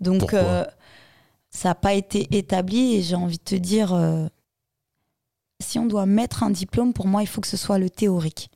Donc, 0.00 0.32
euh, 0.32 0.64
ça 1.56 1.70
n'a 1.70 1.74
pas 1.74 1.94
été 1.94 2.28
établi 2.36 2.94
et 2.96 3.02
j'ai 3.02 3.16
envie 3.16 3.38
de 3.38 3.42
te 3.42 3.54
dire, 3.54 3.94
euh, 3.94 4.26
si 5.60 5.78
on 5.78 5.86
doit 5.86 6.06
mettre 6.06 6.42
un 6.42 6.50
diplôme, 6.50 6.92
pour 6.92 7.06
moi, 7.06 7.22
il 7.22 7.26
faut 7.26 7.40
que 7.40 7.46
ce 7.48 7.56
soit 7.56 7.78
le 7.78 7.88
théorique, 7.88 8.50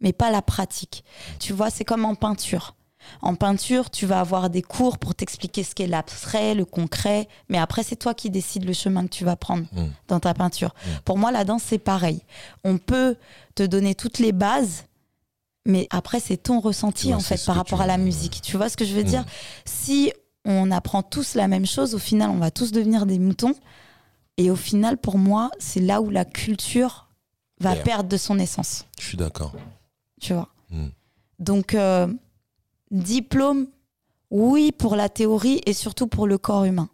mais 0.00 0.12
pas 0.12 0.30
la 0.30 0.42
pratique. 0.42 1.02
Tu 1.38 1.52
vois, 1.54 1.70
c'est 1.70 1.84
comme 1.84 2.04
en 2.04 2.14
peinture. 2.14 2.76
En 3.22 3.34
peinture, 3.34 3.88
tu 3.90 4.04
vas 4.04 4.20
avoir 4.20 4.50
des 4.50 4.60
cours 4.60 4.98
pour 4.98 5.14
t'expliquer 5.14 5.62
ce 5.64 5.74
qu'est 5.74 5.86
l'abstrait, 5.86 6.54
le 6.54 6.66
concret, 6.66 7.26
mais 7.48 7.56
après, 7.56 7.82
c'est 7.82 7.96
toi 7.96 8.12
qui 8.12 8.28
décides 8.28 8.66
le 8.66 8.74
chemin 8.74 9.04
que 9.04 9.08
tu 9.14 9.24
vas 9.24 9.36
prendre 9.36 9.64
Mm. 9.72 9.86
dans 10.08 10.20
ta 10.20 10.34
peinture. 10.34 10.74
Mm. 10.74 10.88
Pour 11.06 11.16
moi, 11.16 11.32
la 11.32 11.44
danse, 11.44 11.62
c'est 11.66 11.78
pareil. 11.78 12.20
On 12.64 12.76
peut 12.76 13.16
te 13.54 13.62
donner 13.62 13.94
toutes 13.94 14.18
les 14.18 14.32
bases, 14.32 14.84
mais 15.64 15.86
après, 15.90 16.20
c'est 16.20 16.36
ton 16.36 16.60
ressenti, 16.60 17.08
Ouais, 17.08 17.14
en 17.14 17.20
fait, 17.20 17.42
par 17.46 17.56
rapport 17.56 17.80
à 17.80 17.86
la 17.86 17.96
musique. 17.96 18.42
Tu 18.42 18.58
vois 18.58 18.68
ce 18.68 18.76
que 18.76 18.84
je 18.84 18.92
veux 18.94 19.02
Mm. 19.04 19.06
dire? 19.06 19.24
Si 19.64 20.12
on 20.44 20.70
apprend 20.70 21.02
tous 21.02 21.34
la 21.34 21.48
même 21.48 21.66
chose, 21.66 21.94
au 21.94 21.98
final, 21.98 22.30
on 22.30 22.38
va 22.38 22.50
tous 22.50 22.72
devenir 22.72 23.06
des 23.06 23.18
moutons. 23.18 23.54
Et 24.36 24.50
au 24.50 24.56
final, 24.56 24.96
pour 24.96 25.18
moi, 25.18 25.50
c'est 25.58 25.80
là 25.80 26.00
où 26.00 26.08
la 26.10 26.24
culture 26.24 27.08
va 27.60 27.72
Perd. 27.74 27.84
perdre 27.84 28.08
de 28.08 28.16
son 28.16 28.38
essence. 28.38 28.86
Je 28.98 29.04
suis 29.06 29.16
d'accord. 29.16 29.52
Tu 30.20 30.32
vois 30.34 30.48
Mm. 30.70 30.86
Donc, 31.40 31.74
euh, 31.74 32.06
diplôme, 32.90 33.66
oui, 34.30 34.72
pour 34.72 34.94
la 34.96 35.08
théorie 35.08 35.60
et 35.66 35.72
surtout 35.72 36.06
pour 36.06 36.26
le 36.26 36.38
corps 36.38 36.64
humain. 36.64 36.88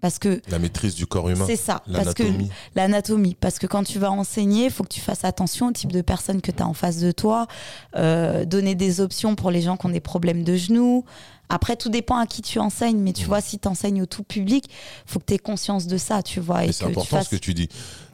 Parce 0.00 0.18
que 0.20 0.40
La 0.48 0.58
maîtrise 0.60 0.94
du 0.94 1.06
corps 1.06 1.28
humain, 1.28 1.44
c'est 1.46 1.56
ça. 1.56 1.82
Parce 1.92 2.14
que 2.14 2.22
l'anatomie. 2.22 2.50
l'anatomie. 2.76 3.34
Parce 3.34 3.58
que 3.58 3.66
quand 3.66 3.82
tu 3.82 3.98
vas 3.98 4.12
enseigner, 4.12 4.66
il 4.66 4.70
faut 4.70 4.84
que 4.84 4.88
tu 4.88 5.00
fasses 5.00 5.24
attention 5.24 5.68
au 5.68 5.72
type 5.72 5.90
de 5.90 6.02
personne 6.02 6.40
que 6.40 6.52
tu 6.52 6.62
as 6.62 6.66
en 6.68 6.74
face 6.74 6.98
de 6.98 7.10
toi, 7.10 7.46
euh, 7.96 8.44
donner 8.44 8.76
des 8.76 9.00
options 9.00 9.34
pour 9.34 9.50
les 9.50 9.60
gens 9.60 9.76
qui 9.76 9.86
ont 9.86 9.90
des 9.90 10.00
problèmes 10.00 10.44
de 10.44 10.56
genoux. 10.56 11.04
Après, 11.48 11.76
tout 11.76 11.88
dépend 11.88 12.16
à 12.18 12.26
qui 12.26 12.42
tu 12.42 12.58
enseignes, 12.58 12.98
mais 12.98 13.12
tu 13.12 13.22
Mhm. 13.22 13.28
vois, 13.28 13.40
si 13.40 13.58
tu 13.58 13.68
enseignes 13.68 14.02
au 14.02 14.06
tout 14.06 14.22
public, 14.24 14.68
faut 15.06 15.18
que 15.18 15.24
tu 15.26 15.34
aies 15.34 15.38
conscience 15.38 15.86
de 15.86 15.96
ça, 15.96 16.22
tu 16.22 16.40
vois. 16.40 16.64
Et 16.64 16.72
c'est 16.72 16.84
important 16.84 17.04
fasses... 17.18 17.26
ce 17.26 17.30
que 17.30 17.36
tu 17.40 17.54
dis. 17.54 17.68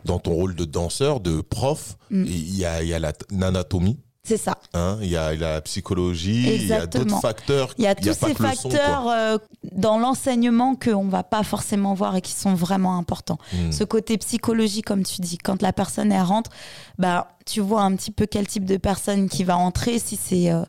Dans 0.05 0.19
ton 0.19 0.33
rôle 0.35 0.55
de 0.55 0.65
danseur, 0.65 1.21
de 1.21 1.41
prof, 1.41 1.97
Mm. 2.11 2.25
il 2.27 2.57
y 2.57 2.65
a, 2.65 2.83
y 2.83 2.93
a 2.95 2.99
la- 2.99 3.13
l'anatomie, 3.31 3.99
C'est 4.27 4.39
ça. 4.39 4.57
hein, 4.73 4.97
il 5.03 5.09
y 5.09 5.19
a 5.19 5.35
la 5.35 5.61
psychologie, 5.61 6.55
il 6.55 6.67
y 6.67 6.73
a 6.73 6.87
d'autres 6.87 7.21
facteurs. 7.21 7.75
Il 7.77 7.85
y 7.85 7.87
a 7.87 7.95
tous 7.95 8.05
ces 8.15 8.33
que 8.33 8.43
le 8.43 8.55
son, 8.55 8.71
facteurs 8.71 9.09
euh, 9.09 9.37
dans 9.73 9.99
l'enseignement 9.99 10.77
qu'on 10.77 11.09
va 11.09 11.23
pas 11.23 11.43
forcément 11.43 11.93
voir 11.93 12.17
et 12.17 12.23
qui 12.23 12.33
sont 12.33 12.55
vraiment 12.55 12.97
importants. 12.97 13.37
Mm. 13.53 13.71
Ce 13.71 13.85
côté 13.85 14.17
psychologie, 14.17 14.81
comme 14.81 15.03
tu 15.03 15.21
dis, 15.21 15.37
quand 15.37 15.61
la 15.61 15.75
personne 15.75 16.11
elle 16.11 16.23
rentre, 16.23 16.51
bah, 16.99 17.37
tu 17.45 17.61
vois 17.61 17.83
un 17.83 17.95
petit 17.97 18.11
peu 18.11 18.25
quel 18.25 18.47
type 18.47 18.65
de 18.65 18.79
personne 18.79 19.29
qui 19.29 19.45
va 19.45 19.59
entrer, 19.59 19.99
si 19.99 20.17
c'est 20.17 20.51
euh, 20.51 20.63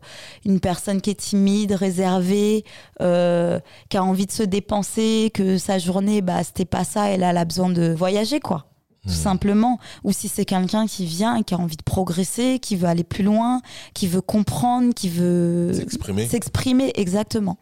une 0.44 0.60
personne 0.60 1.00
qui 1.00 1.12
est 1.12 1.16
timide, 1.16 1.72
réservée, 1.72 2.66
euh, 3.02 3.62
qui 3.88 3.96
a 3.96 4.04
envie 4.04 4.26
de 4.26 4.34
se 4.34 4.44
dépenser, 4.44 5.32
que 5.34 5.58
sa 5.58 5.80
journée, 5.80 6.22
bah, 6.22 6.44
c'était 6.44 6.66
pas 6.66 6.84
ça, 6.84 7.10
elle, 7.10 7.24
elle 7.24 7.38
a 7.38 7.46
besoin 7.46 7.70
de 7.70 7.94
voyager, 7.94 8.42
quoi. 8.42 8.66
Tout 9.06 9.12
Mm. 9.12 9.16
simplement. 9.16 9.80
Ou 10.04 10.12
si 10.12 10.28
c'est 10.28 10.46
quelqu'un 10.46 10.88
qui 10.88 11.06
vient 11.06 11.44
qui 11.44 11.54
a 11.54 11.58
envie 11.60 11.78
de 11.78 11.84
progresser, 11.84 12.60
qui 12.60 12.76
veut 12.76 12.88
aller 12.88 13.04
plus 13.04 13.24
loin, 13.24 13.62
qui 13.94 14.08
veut 14.08 14.22
comprendre, 14.22 14.94
qui 14.94 15.10
veut 15.10 15.74
S'exprimer. 15.74 16.28
s'exprimer 16.28 16.92
exactement. 16.96 17.58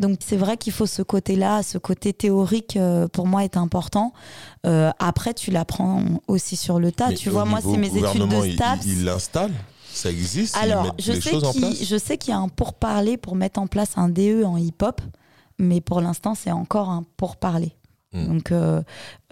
Donc 0.00 0.18
c'est 0.24 0.36
vrai 0.36 0.56
qu'il 0.56 0.72
faut 0.72 0.86
ce 0.86 1.02
côté-là, 1.02 1.62
ce 1.64 1.76
côté 1.78 2.12
théorique 2.12 2.76
euh, 2.76 3.08
pour 3.08 3.26
moi 3.26 3.42
est 3.44 3.56
important. 3.56 4.12
Euh, 4.66 4.90
après 5.00 5.34
tu 5.34 5.50
l'apprends 5.50 6.02
aussi 6.28 6.54
sur 6.56 6.78
le 6.78 6.92
tas. 6.92 7.08
Mais 7.08 7.14
tu 7.16 7.30
vois 7.30 7.44
moi 7.44 7.60
c'est 7.60 7.76
mes 7.76 7.88
études 7.88 8.28
de 8.28 8.50
STAPS. 8.52 8.84
Il 8.86 9.04
l'installe 9.04 9.52
Ça 9.90 10.10
existe 10.10 10.56
Alors 10.56 10.94
je 11.00 11.12
sais 11.14 11.30
choses 11.30 11.42
en 11.44 11.50
qu'il 11.52 11.62
place 11.62 11.82
je 11.84 11.96
sais 11.98 12.16
qu'il 12.16 12.30
y 12.32 12.34
a 12.34 12.38
un 12.38 12.48
pourparler 12.48 13.16
pour 13.16 13.34
mettre 13.34 13.58
en 13.58 13.66
place 13.66 13.92
un 13.96 14.08
DE 14.08 14.44
en 14.44 14.56
hip-hop, 14.56 15.00
mais 15.58 15.80
pour 15.80 16.00
l'instant 16.00 16.34
c'est 16.36 16.52
encore 16.52 16.90
un 16.90 17.02
pourparler. 17.16 17.72
Donc 18.12 18.52
euh, 18.52 18.82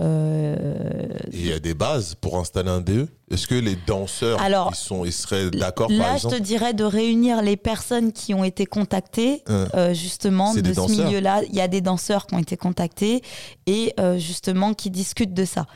euh, 0.00 1.18
Et 1.32 1.38
il 1.38 1.46
y 1.46 1.52
a 1.52 1.58
des 1.58 1.72
bases 1.72 2.14
pour 2.14 2.38
installer 2.38 2.68
un 2.68 2.82
DE 2.82 3.08
Est-ce 3.28 3.48
que 3.48 3.56
les 3.56 3.74
danseurs 3.88 4.40
Alors, 4.40 4.70
ils, 4.72 4.76
sont, 4.76 5.04
ils 5.04 5.12
seraient 5.12 5.50
d'accord 5.50 5.88
par 5.88 5.96
là 5.96 6.10
je 6.12 6.14
exemple 6.26 6.36
te 6.36 6.42
dirais 6.42 6.74
de 6.74 6.84
réunir 6.84 7.42
les 7.42 7.56
personnes 7.56 8.12
qui 8.12 8.34
ont 8.34 8.44
été 8.44 8.66
contactées 8.66 9.42
Hein. 9.48 9.66
euh, 9.74 9.94
justement 9.94 10.54
de 10.54 10.72
ce 10.72 10.90
milieu-là. 11.04 11.42
Il 11.48 11.54
y 11.56 11.60
a 11.60 11.66
des 11.66 11.80
danseurs 11.80 12.26
qui 12.28 12.34
ont 12.36 12.38
été 12.38 12.56
contactés 12.56 13.22
et 13.66 13.92
euh, 13.98 14.16
justement 14.16 14.74
qui 14.74 14.90
discutent 14.90 15.34
de 15.34 15.44
ça. 15.44 15.66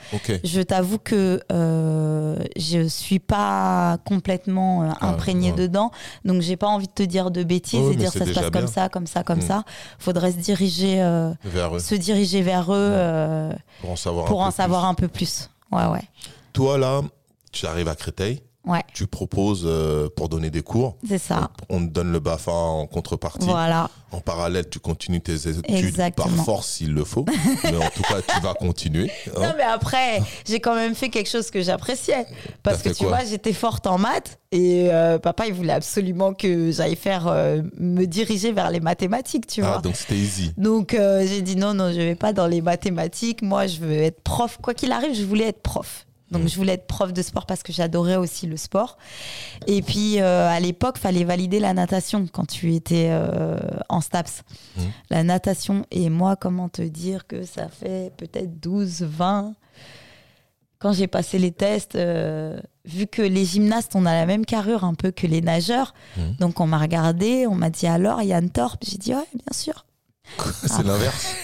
Je 0.44 0.60
t'avoue 0.62 0.98
que 0.98 1.40
euh, 1.50 2.36
je 2.56 2.86
suis 2.86 3.18
pas 3.18 3.98
complètement 4.06 4.84
euh, 4.84 4.90
Ah, 5.00 5.08
imprégnée 5.08 5.50
ouais. 5.50 5.56
dedans, 5.56 5.90
donc 6.24 6.42
j'ai 6.42 6.56
pas 6.56 6.68
envie 6.68 6.86
de 6.86 6.92
te 6.92 7.02
dire 7.02 7.32
de 7.32 7.42
bêtises 7.42 7.88
et 7.90 7.96
dire 7.96 8.12
ça 8.12 8.26
se 8.26 8.32
passe 8.32 8.50
comme 8.50 8.68
ça, 8.68 8.88
comme 8.88 9.06
ça, 9.08 9.24
comme 9.24 9.38
Mm. 9.38 9.42
ça. 9.48 9.64
Faudrait 9.98 10.30
se 10.30 10.36
diriger, 10.36 11.02
euh, 11.02 11.32
Vers 11.44 11.74
eux, 11.74 11.80
se 11.80 11.96
diriger 11.96 12.42
vers 12.42 12.72
eux 12.72 12.76
euh, 12.78 13.52
pour 13.80 13.90
en 13.90 13.96
savoir 13.96 14.26
pour 14.26 14.42
un 14.42 14.46
en 14.46 14.50
peu 14.50 14.56
savoir 14.56 14.82
plus. 14.82 14.88
un 14.90 14.94
peu 14.94 15.08
plus. 15.08 15.50
Ouais, 15.72 15.86
ouais, 15.86 16.02
Toi, 16.52 16.78
là, 16.78 17.00
tu 17.52 17.66
arrives 17.66 17.88
à 17.88 17.94
Créteil, 17.94 18.42
ouais, 18.66 18.82
tu 18.94 19.06
proposes 19.06 19.64
euh, 19.66 20.08
pour 20.14 20.28
donner 20.28 20.50
des 20.50 20.62
cours. 20.62 20.96
c'est 21.08 21.18
ça. 21.18 21.50
On, 21.68 21.76
on 21.76 21.86
te 21.86 21.92
donne 21.92 22.12
le 22.12 22.20
BAFA 22.20 22.52
en 22.52 22.86
contrepartie. 22.86 23.46
Voilà, 23.46 23.88
En 24.12 24.20
parallèle, 24.20 24.68
tu 24.68 24.78
continues 24.80 25.20
tes 25.20 25.48
études 25.48 25.64
Exactement. 25.68 26.26
par 26.36 26.44
force 26.44 26.68
s'il 26.68 26.92
le 26.92 27.04
faut. 27.04 27.24
mais 27.64 27.76
en 27.76 27.90
tout 27.90 28.02
cas, 28.02 28.20
tu 28.22 28.40
vas 28.40 28.54
continuer. 28.54 29.10
hein. 29.28 29.40
Non, 29.40 29.52
mais 29.56 29.62
après, 29.64 30.20
j'ai 30.46 30.60
quand 30.60 30.74
même 30.74 30.94
fait 30.94 31.08
quelque 31.08 31.28
chose 31.30 31.50
que 31.50 31.62
j'appréciais. 31.62 32.26
Parce 32.62 32.82
que 32.82 32.90
tu 32.90 33.04
vois, 33.04 33.24
j'étais 33.24 33.52
forte 33.52 33.86
en 33.86 33.98
maths 33.98 34.38
et 34.52 34.88
euh, 34.92 35.18
papa, 35.20 35.46
il 35.46 35.54
voulait 35.54 35.72
absolument 35.72 36.34
que 36.34 36.72
j'aille 36.72 36.96
faire, 36.96 37.28
euh, 37.28 37.62
me 37.78 38.04
diriger 38.06 38.50
vers 38.52 38.70
les 38.70 38.80
mathématiques, 38.80 39.46
tu 39.46 39.62
Ah, 39.62 39.72
vois. 39.74 39.78
donc 39.80 39.94
c'était 39.96 40.16
easy. 40.16 40.52
Donc 40.56 40.90
j'ai 40.96 41.42
dit 41.42 41.54
non, 41.56 41.72
non, 41.74 41.92
je 41.92 41.98
vais 42.00 42.14
pas 42.16 42.32
dans 42.32 42.46
les 42.48 42.60
mathématiques. 42.60 43.42
Moi, 43.42 43.66
je 43.68 43.78
veux 43.78 43.92
être 44.02 44.20
prof. 44.22 44.58
Quoi 44.60 44.74
qu'il 44.74 44.90
arrive, 44.92 45.14
je 45.14 45.24
voulais 45.24 45.46
être 45.46 45.62
prof. 45.62 46.06
Donc 46.30 46.42
Mm. 46.44 46.48
je 46.48 46.56
voulais 46.56 46.72
être 46.74 46.86
prof 46.86 47.12
de 47.12 47.22
sport 47.22 47.44
parce 47.46 47.62
que 47.62 47.72
j'adorais 47.72 48.16
aussi 48.16 48.46
le 48.46 48.56
sport. 48.56 48.98
Et 49.66 49.82
puis 49.82 50.20
euh, 50.20 50.48
à 50.48 50.60
l'époque, 50.60 50.98
fallait 50.98 51.24
valider 51.24 51.58
la 51.60 51.74
natation 51.74 52.26
quand 52.32 52.46
tu 52.46 52.74
étais 52.74 53.08
euh, 53.10 53.58
en 53.88 54.00
STAPS. 54.00 54.42
Mm. 54.76 54.80
La 55.10 55.22
natation. 55.24 55.86
Et 55.90 56.08
moi, 56.10 56.36
comment 56.36 56.68
te 56.68 56.82
dire 56.82 57.26
que 57.26 57.44
ça 57.44 57.68
fait 57.68 58.12
peut-être 58.16 58.60
12, 58.60 59.02
20 59.02 59.54
quand 60.78 60.94
j'ai 60.94 61.08
passé 61.08 61.38
les 61.38 61.52
tests, 61.52 61.94
euh, 61.96 62.58
vu 62.86 63.06
que 63.06 63.20
les 63.20 63.44
gymnastes, 63.44 63.92
on 63.94 64.06
a 64.06 64.14
la 64.14 64.24
même 64.24 64.46
carrure 64.46 64.84
un 64.84 64.94
peu 64.94 65.10
que 65.10 65.26
les 65.26 65.42
nageurs, 65.42 65.92
Mhm. 66.16 66.36
donc 66.40 66.58
on 66.58 66.66
m'a 66.66 66.78
regardé, 66.78 67.46
on 67.46 67.54
m'a 67.54 67.68
dit 67.68 67.86
alors 67.86 68.22
Yann 68.22 68.48
Torp, 68.48 68.82
j'ai 68.82 68.96
dit 68.96 69.12
ouais, 69.14 69.28
bien 69.34 69.52
sûr. 69.52 69.84
c'est 70.66 70.82
l'inverse. 70.82 71.34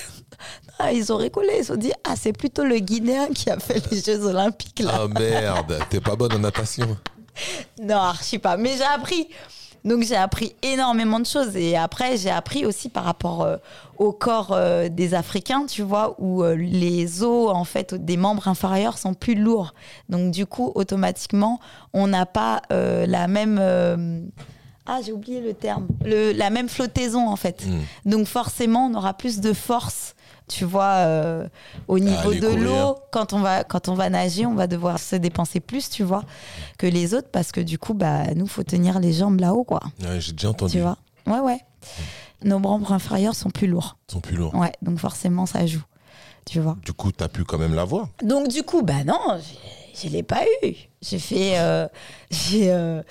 Ah, 0.79 0.93
ils 0.93 1.13
ont 1.13 1.17
rigolé, 1.17 1.61
ils 1.61 1.73
ont 1.73 1.77
dit 1.77 1.93
ah 2.05 2.15
c'est 2.17 2.33
plutôt 2.33 2.65
le 2.65 2.79
Guinéen 2.79 3.29
qui 3.29 3.51
a 3.51 3.59
fait 3.59 3.83
les 3.91 4.01
Jeux 4.01 4.25
Olympiques 4.27 4.81
là. 4.81 5.01
Ah 5.03 5.09
merde, 5.09 5.79
t'es 5.91 6.01
pas 6.01 6.17
bonne 6.17 6.33
en 6.35 6.39
natation. 6.39 6.97
Non, 7.83 7.97
archi 7.97 8.39
pas. 8.39 8.57
Mais 8.57 8.79
j'ai 8.79 8.85
appris. 8.85 9.29
Donc 9.87 10.03
j'ai 10.03 10.17
appris 10.17 10.57
énormément 10.63 11.21
de 11.21 11.27
choses 11.27 11.57
et 11.57 11.77
après 11.77 12.17
j'ai 12.17 12.31
appris 12.31 12.67
aussi 12.67 12.89
par 12.89 13.05
rapport 13.05 13.43
euh, 13.43 13.57
au 13.99 14.11
corps 14.11 14.51
euh, 14.51 14.89
des 14.89 15.15
Africains, 15.15 15.65
tu 15.67 15.83
vois, 15.83 16.17
où 16.19 16.43
euh, 16.43 16.57
les 16.57 17.23
os 17.23 17.55
en 17.55 17.63
fait 17.63 17.95
des 17.95 18.17
membres 18.17 18.49
inférieurs 18.49 18.99
sont 18.99 19.15
plus 19.15 19.37
lourds. 19.37 19.75
Donc 20.09 20.33
du 20.33 20.45
coup 20.45 20.73
automatiquement 20.75 21.61
on 21.93 22.09
n'a 22.09 22.27
pas 22.27 22.63
la 22.71 23.29
même 23.29 23.61
ah 24.87 25.01
j'ai 25.05 25.13
oublié 25.13 25.41
le 25.41 25.55
terme 25.55 25.87
le, 26.05 26.33
la 26.33 26.51
même 26.51 26.69
flottaison 26.69 27.29
en 27.29 27.37
fait. 27.37 27.65
Hmm. 27.65 28.11
Donc 28.11 28.27
forcément, 28.27 28.87
on 28.87 28.95
aura 28.95 29.15
plus 29.15 29.41
de 29.41 29.53
force, 29.53 30.16
tu 30.49 30.65
vois, 30.65 30.95
euh, 31.07 31.49
au 31.89 31.99
niveau 31.99 32.33
de 32.33 32.47
l'eau. 32.47 32.97
Quand 33.11 33.33
on 33.33 33.41
va 33.41 33.65
quand 33.65 33.89
on 33.89 33.95
va 33.95 34.11
nager, 34.11 34.47
on 34.47 34.55
va 34.55 34.67
devoir 34.67 34.99
se 34.99 35.17
dépenser 35.17 35.61
plus, 35.61 35.91
tu 35.91 36.03
vois, 36.05 36.25
que 36.79 36.87
les 36.87 37.15
autres 37.15 37.29
parce 37.31 37.53
que 37.53 37.61
du 37.61 37.79
coup, 37.79 37.95
bah 37.95 38.33
nous 38.35 38.47
faut 38.47 38.63
tenir 38.63 39.01
les 39.01 39.13
jambes 39.13 39.41
là-haut, 39.41 39.65
quoi. 39.65 39.81
Ouais, 40.03 40.21
J'ai 40.21 40.33
déjà 40.33 40.51
entendu. 40.51 40.73
Tu 40.73 40.81
vois? 40.81 40.99
Ouais, 41.27 41.41
ouais. 41.41 41.61
Nos 42.45 42.59
membres 42.59 42.93
inférieurs 42.93 43.35
sont 43.35 43.51
plus 43.51 43.67
lourds. 43.67 43.97
Ils 44.09 44.13
sont 44.13 44.21
plus 44.21 44.37
lourds. 44.37 44.55
Ouais, 44.55 44.73
donc 44.83 44.99
forcément 44.99 45.47
ça 45.47 45.67
joue, 45.67 45.83
tu 46.45 46.61
vois? 46.61 46.77
Du 46.85 46.93
coup, 46.93 47.11
t'as 47.11 47.29
pu 47.29 47.45
quand 47.45 47.59
même 47.59 47.75
l'avoir. 47.75 48.09
Donc 48.23 48.49
du 48.49 48.63
coup, 48.63 48.83
bah 48.83 49.05
non, 49.05 49.19
je 50.01 50.09
l'ai 50.09 50.23
pas 50.23 50.45
eu. 50.63 50.73
J'ai 51.03 51.19
fait, 51.19 51.59
euh, 51.59 51.89
j'ai 52.31 52.71
euh, 52.71 53.03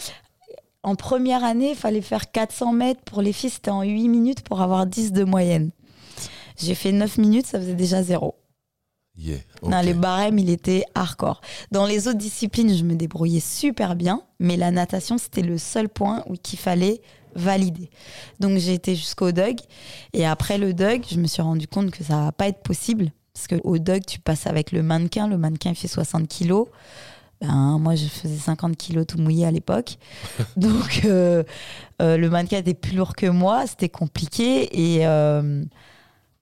en 0.83 0.95
première 0.95 1.43
année, 1.43 1.71
il 1.71 1.75
fallait 1.75 2.01
faire 2.01 2.31
400 2.31 2.71
mètres 2.71 3.01
pour 3.01 3.21
les 3.21 3.33
filles, 3.33 3.49
c'était 3.49 3.71
en 3.71 3.81
8 3.81 4.07
minutes 4.07 4.41
pour 4.41 4.61
avoir 4.61 4.85
10 4.85 5.11
de 5.11 5.23
moyenne. 5.23 5.71
J'ai 6.57 6.75
fait 6.75 6.91
9 6.91 7.17
minutes, 7.17 7.45
ça 7.45 7.59
faisait 7.59 7.73
déjà 7.75 8.03
zéro. 8.03 8.35
Yeah, 9.17 9.37
Non, 9.63 9.79
ok. 9.79 9.85
les 9.85 9.93
barèmes, 9.93 10.39
il 10.39 10.49
était 10.49 10.83
hardcore. 10.93 11.39
Dans 11.71 11.85
les 11.85 12.07
autres 12.09 12.17
disciplines, 12.17 12.75
je 12.75 12.83
me 12.83 12.95
débrouillais 12.95 13.39
super 13.39 13.95
bien, 13.95 14.21
mais 14.39 14.57
la 14.57 14.71
natation, 14.71 15.17
c'était 15.17 15.41
le 15.41 15.57
seul 15.57 15.87
point 15.87 16.23
où 16.27 16.35
qu'il 16.35 16.59
fallait 16.59 17.01
valider. 17.33 17.89
Donc 18.41 18.57
j'ai 18.57 18.73
été 18.73 18.93
jusqu'au 18.95 19.31
DUG, 19.31 19.59
et 20.13 20.25
après 20.25 20.57
le 20.57 20.73
DUG, 20.73 21.05
je 21.09 21.17
me 21.17 21.27
suis 21.27 21.41
rendu 21.41 21.67
compte 21.67 21.91
que 21.91 22.03
ça 22.03 22.25
va 22.25 22.31
pas 22.33 22.47
être 22.49 22.61
possible, 22.61 23.11
parce 23.33 23.47
que 23.47 23.55
au 23.63 23.77
DUG, 23.77 24.05
tu 24.05 24.19
passes 24.19 24.47
avec 24.47 24.73
le 24.73 24.83
mannequin, 24.83 25.27
le 25.29 25.37
mannequin 25.37 25.69
il 25.69 25.75
fait 25.75 25.87
60 25.87 26.27
kilos. 26.27 26.67
Ben, 27.41 27.77
moi, 27.79 27.95
je 27.95 28.05
faisais 28.05 28.37
50 28.37 28.77
kilos 28.77 29.05
tout 29.07 29.17
mouillé 29.17 29.45
à 29.45 29.51
l'époque. 29.51 29.97
Donc, 30.57 31.01
euh, 31.03 31.43
euh, 32.01 32.15
le 32.15 32.29
mannequin 32.29 32.57
était 32.57 32.73
plus 32.73 32.95
lourd 32.95 33.13
que 33.13 33.25
moi. 33.27 33.67
C'était 33.67 33.89
compliqué. 33.89 34.95
Et, 34.95 35.05
euh, 35.05 35.63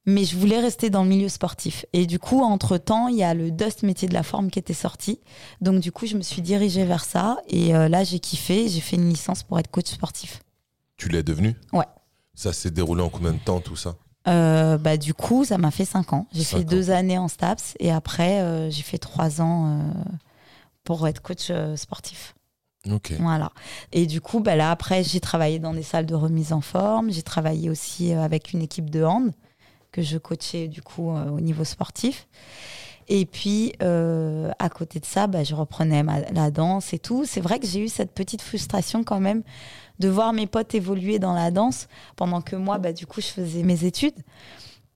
mais 0.06 0.26
je 0.26 0.36
voulais 0.38 0.60
rester 0.60 0.90
dans 0.90 1.04
le 1.04 1.10
milieu 1.10 1.30
sportif. 1.30 1.86
Et 1.94 2.06
du 2.06 2.20
coup, 2.20 2.42
entre-temps, 2.42 3.08
il 3.08 3.16
y 3.16 3.24
a 3.24 3.34
le 3.34 3.52
Dust 3.52 3.84
métier 3.84 4.08
de 4.08 4.14
la 4.14 4.24
forme 4.24 4.50
qui 4.50 4.60
était 4.60 4.74
sorti. 4.74 5.20
Donc, 5.62 5.80
du 5.80 5.92
coup, 5.92 6.06
je 6.06 6.18
me 6.18 6.22
suis 6.22 6.42
dirigée 6.42 6.84
vers 6.84 7.06
ça. 7.06 7.38
Et 7.48 7.74
euh, 7.74 7.88
là, 7.88 8.04
j'ai 8.04 8.20
kiffé. 8.20 8.68
J'ai 8.68 8.82
fait 8.82 8.98
une 8.98 9.10
licence 9.10 9.44
pour 9.44 9.60
être 9.60 9.72
coach 9.72 9.88
sportif. 9.88 10.42
Tu 10.98 11.08
l'es 11.08 11.24
devenu 11.24 11.56
Ouais. 11.72 11.86
Ça 12.36 12.52
s'est 12.52 12.72
déroulé 12.72 13.02
en 13.02 13.10
combien 13.10 13.32
de 13.32 13.40
temps 13.40 13.62
tout 13.62 13.78
ça? 13.78 13.96
Euh, 14.28 14.78
bah, 14.78 14.98
du 14.98 15.14
coup, 15.14 15.46
ça 15.46 15.58
m'a 15.58 15.72
fait 15.72 15.86
5 15.86 16.12
ans. 16.14 16.28
J'ai 16.34 16.44
fait 16.44 16.58
ans. 16.58 16.64
deux 16.64 16.92
années 16.92 17.18
en 17.18 17.30
STAPS. 17.30 17.76
Et 17.80 17.92
après, 17.92 18.42
euh, 18.42 18.70
j'ai 18.70 18.84
fait 18.84 18.98
3 18.98 19.42
ans 19.42 19.80
pour 20.84 21.08
être 21.08 21.22
coach 21.22 21.50
sportif. 21.76 22.36
Ok. 22.92 23.14
Voilà. 23.20 23.54
Et 23.94 24.06
du 24.06 24.20
coup, 24.20 24.42
bah 24.42 24.58
là, 24.58 24.70
après, 24.70 25.06
j'ai 25.06 25.22
travaillé 25.22 25.60
dans 25.60 25.74
des 25.74 25.84
salles 25.84 26.06
de 26.06 26.16
remise 26.16 26.52
en 26.52 26.60
forme. 26.60 27.10
J'ai 27.10 27.22
travaillé 27.22 27.70
aussi 27.70 28.12
avec 28.12 28.52
une 28.52 28.62
équipe 28.62 28.90
de 28.90 29.04
hand 29.04 29.32
que 29.94 30.02
je 30.02 30.18
coachais 30.18 30.68
du 30.68 30.82
coup 30.82 31.12
euh, 31.16 31.30
au 31.30 31.40
niveau 31.40 31.64
sportif. 31.64 32.28
Et 33.10 33.26
puis, 33.26 33.74
euh, 33.82 34.50
à 34.60 34.70
côté 34.70 35.00
de 35.00 35.06
ça, 35.06 35.28
bah, 35.28 35.44
je 35.44 35.56
reprenais 35.56 36.04
ma- 36.04 36.22
la 36.32 36.52
danse 36.52 36.94
et 36.94 37.00
tout. 37.00 37.26
C'est 37.26 37.42
vrai 37.42 37.60
que 37.60 37.68
j'ai 37.68 37.80
eu 37.82 37.90
cette 37.90 38.12
petite 38.14 38.42
frustration 38.42 39.04
quand 39.04 39.20
même 39.20 39.44
de 40.00 40.08
voir 40.08 40.32
mes 40.34 40.48
potes 40.48 40.74
évoluer 40.74 41.20
dans 41.20 41.34
la 41.34 41.52
danse 41.52 41.88
pendant 42.16 42.42
que 42.42 42.56
moi, 42.56 42.78
bah, 42.78 42.94
du 42.94 43.06
coup, 43.06 43.20
je 43.22 43.28
faisais 43.28 43.64
mes 43.64 43.84
études. 43.86 44.16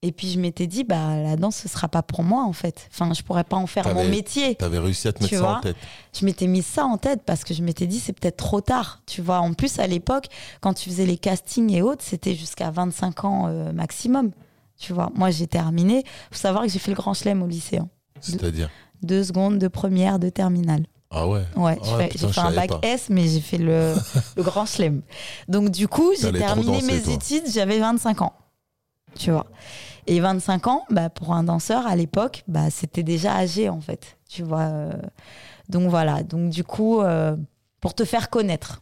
Et 0.04 0.12
puis, 0.14 0.30
je 0.30 0.40
m'étais 0.40 0.68
dit, 0.68 0.86
bah, 0.86 1.18
la 1.22 1.36
danse, 1.36 1.58
ce 1.58 1.68
sera 1.68 1.90
pas 1.90 2.02
pour 2.02 2.24
moi, 2.24 2.44
en 2.46 2.54
fait. 2.54 2.88
Enfin, 2.94 3.12
je 3.14 3.24
pourrais 3.24 3.44
pas 3.44 3.58
en 3.58 3.68
faire 3.68 3.94
mon 3.94 4.08
métier 4.08 4.56
T'avais 4.56 4.80
réussi 4.80 5.08
à 5.10 5.12
te 5.12 5.22
mettre 5.24 5.30
Tu 5.36 5.40
ça 5.40 5.58
en 5.58 5.60
tête. 5.60 5.76
je 6.18 6.24
m'étais 6.24 6.48
mis 6.48 6.62
ça 6.62 6.86
en 6.86 6.98
tête 6.98 7.24
parce 7.26 7.44
que 7.44 7.54
je 7.54 7.62
m'étais 7.62 7.88
dit 7.88 8.00
c'est 8.00 8.14
peut-être 8.14 8.38
trop 8.38 8.62
tard, 8.62 9.02
tu 9.08 9.22
vois. 9.22 9.40
En 9.40 9.54
plus 9.54 9.80
à 9.80 9.88
l'époque, 9.88 10.28
quand 10.62 10.74
tu 10.76 10.90
faisais 10.90 11.06
les 11.08 11.18
castings 11.18 11.74
et 11.74 11.82
autres, 11.82 12.04
c'était 12.06 12.36
jusqu'à 12.36 12.70
25 12.72 13.26
ans 13.26 13.48
euh, 13.48 13.74
maximum, 13.74 14.32
tu 14.78 14.94
vois. 14.94 15.12
Moi 15.16 15.32
j'ai 15.32 15.48
terminé. 15.48 16.04
Faut 16.32 16.38
savoir 16.40 16.64
que 16.64 16.70
j'ai 16.70 16.80
fait 16.80 16.92
le 16.92 16.98
grand 16.98 17.14
chelem 17.14 17.42
au 17.44 17.48
lycée, 17.48 17.78
hein. 17.78 17.90
C'est-à-dire 18.20 18.70
deux 19.04 19.24
secondes 19.24 19.60
de 19.60 19.68
première, 19.68 20.18
de 20.20 20.30
terminale. 20.30 20.86
Ah 21.12 21.28
ouais 21.28 21.44
Ouais, 21.56 21.78
Ah, 21.84 22.00
j'ai 22.12 22.18
je 22.18 22.28
fait 22.28 22.40
un 22.42 22.52
bac 22.52 22.70
pas. 22.70 22.80
S, 22.84 23.08
mais 23.10 23.28
j'ai 23.28 23.40
fait 23.40 23.58
le, 23.60 23.94
le 24.36 24.44
grand 24.44 24.66
chelem. 24.66 25.02
Donc 25.48 25.70
du 25.70 25.88
coup, 25.88 26.12
j'ai 26.20 26.32
terminé 26.34 26.80
danser, 26.80 26.92
mes 26.94 27.02
toi. 27.02 27.14
études, 27.14 27.44
j'avais 27.50 27.80
25 27.80 28.22
ans, 28.24 28.34
tu 29.16 29.32
vois. 29.32 29.46
Et 30.08 30.20
25 30.20 30.68
ans, 30.68 30.84
bah, 30.90 31.10
pour 31.10 31.34
un 31.34 31.44
danseur 31.44 31.86
à 31.88 31.96
l'époque, 31.96 32.44
bah, 32.48 32.70
c'était 32.72 33.04
déjà 33.04 33.36
âgé 33.36 33.70
en 33.70 33.80
fait, 33.82 34.18
tu 34.28 34.44
vois. 34.44 34.62
euh. 34.62 34.92
Donc 35.70 35.90
voilà, 35.90 36.24
donc 36.24 36.50
du 36.50 36.64
coup, 36.64 37.02
euh, 37.02 37.36
pour 37.82 37.94
te 37.94 38.04
faire 38.06 38.30
connaître. 38.30 38.82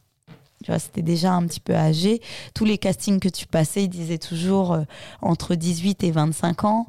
Tu 0.65 0.71
vois, 0.71 0.79
c'était 0.79 1.03
déjà 1.03 1.31
un 1.31 1.45
petit 1.45 1.59
peu 1.59 1.75
âgé. 1.75 2.21
Tous 2.55 2.65
les 2.65 2.79
castings 2.79 3.19
que 3.19 3.29
tu 3.29 3.45
passais, 3.45 3.83
ils 3.83 3.87
disaient 3.87 4.17
toujours 4.17 4.73
euh, 4.73 4.81
entre 5.21 5.53
18 5.53 6.03
et 6.03 6.09
25 6.09 6.63
ans. 6.63 6.87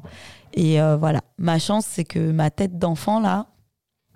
Et 0.55 0.81
euh, 0.81 0.97
voilà, 0.97 1.21
ma 1.37 1.59
chance, 1.59 1.85
c'est 1.87 2.03
que 2.03 2.31
ma 2.31 2.49
tête 2.49 2.79
d'enfant, 2.79 3.19
là, 3.19 3.45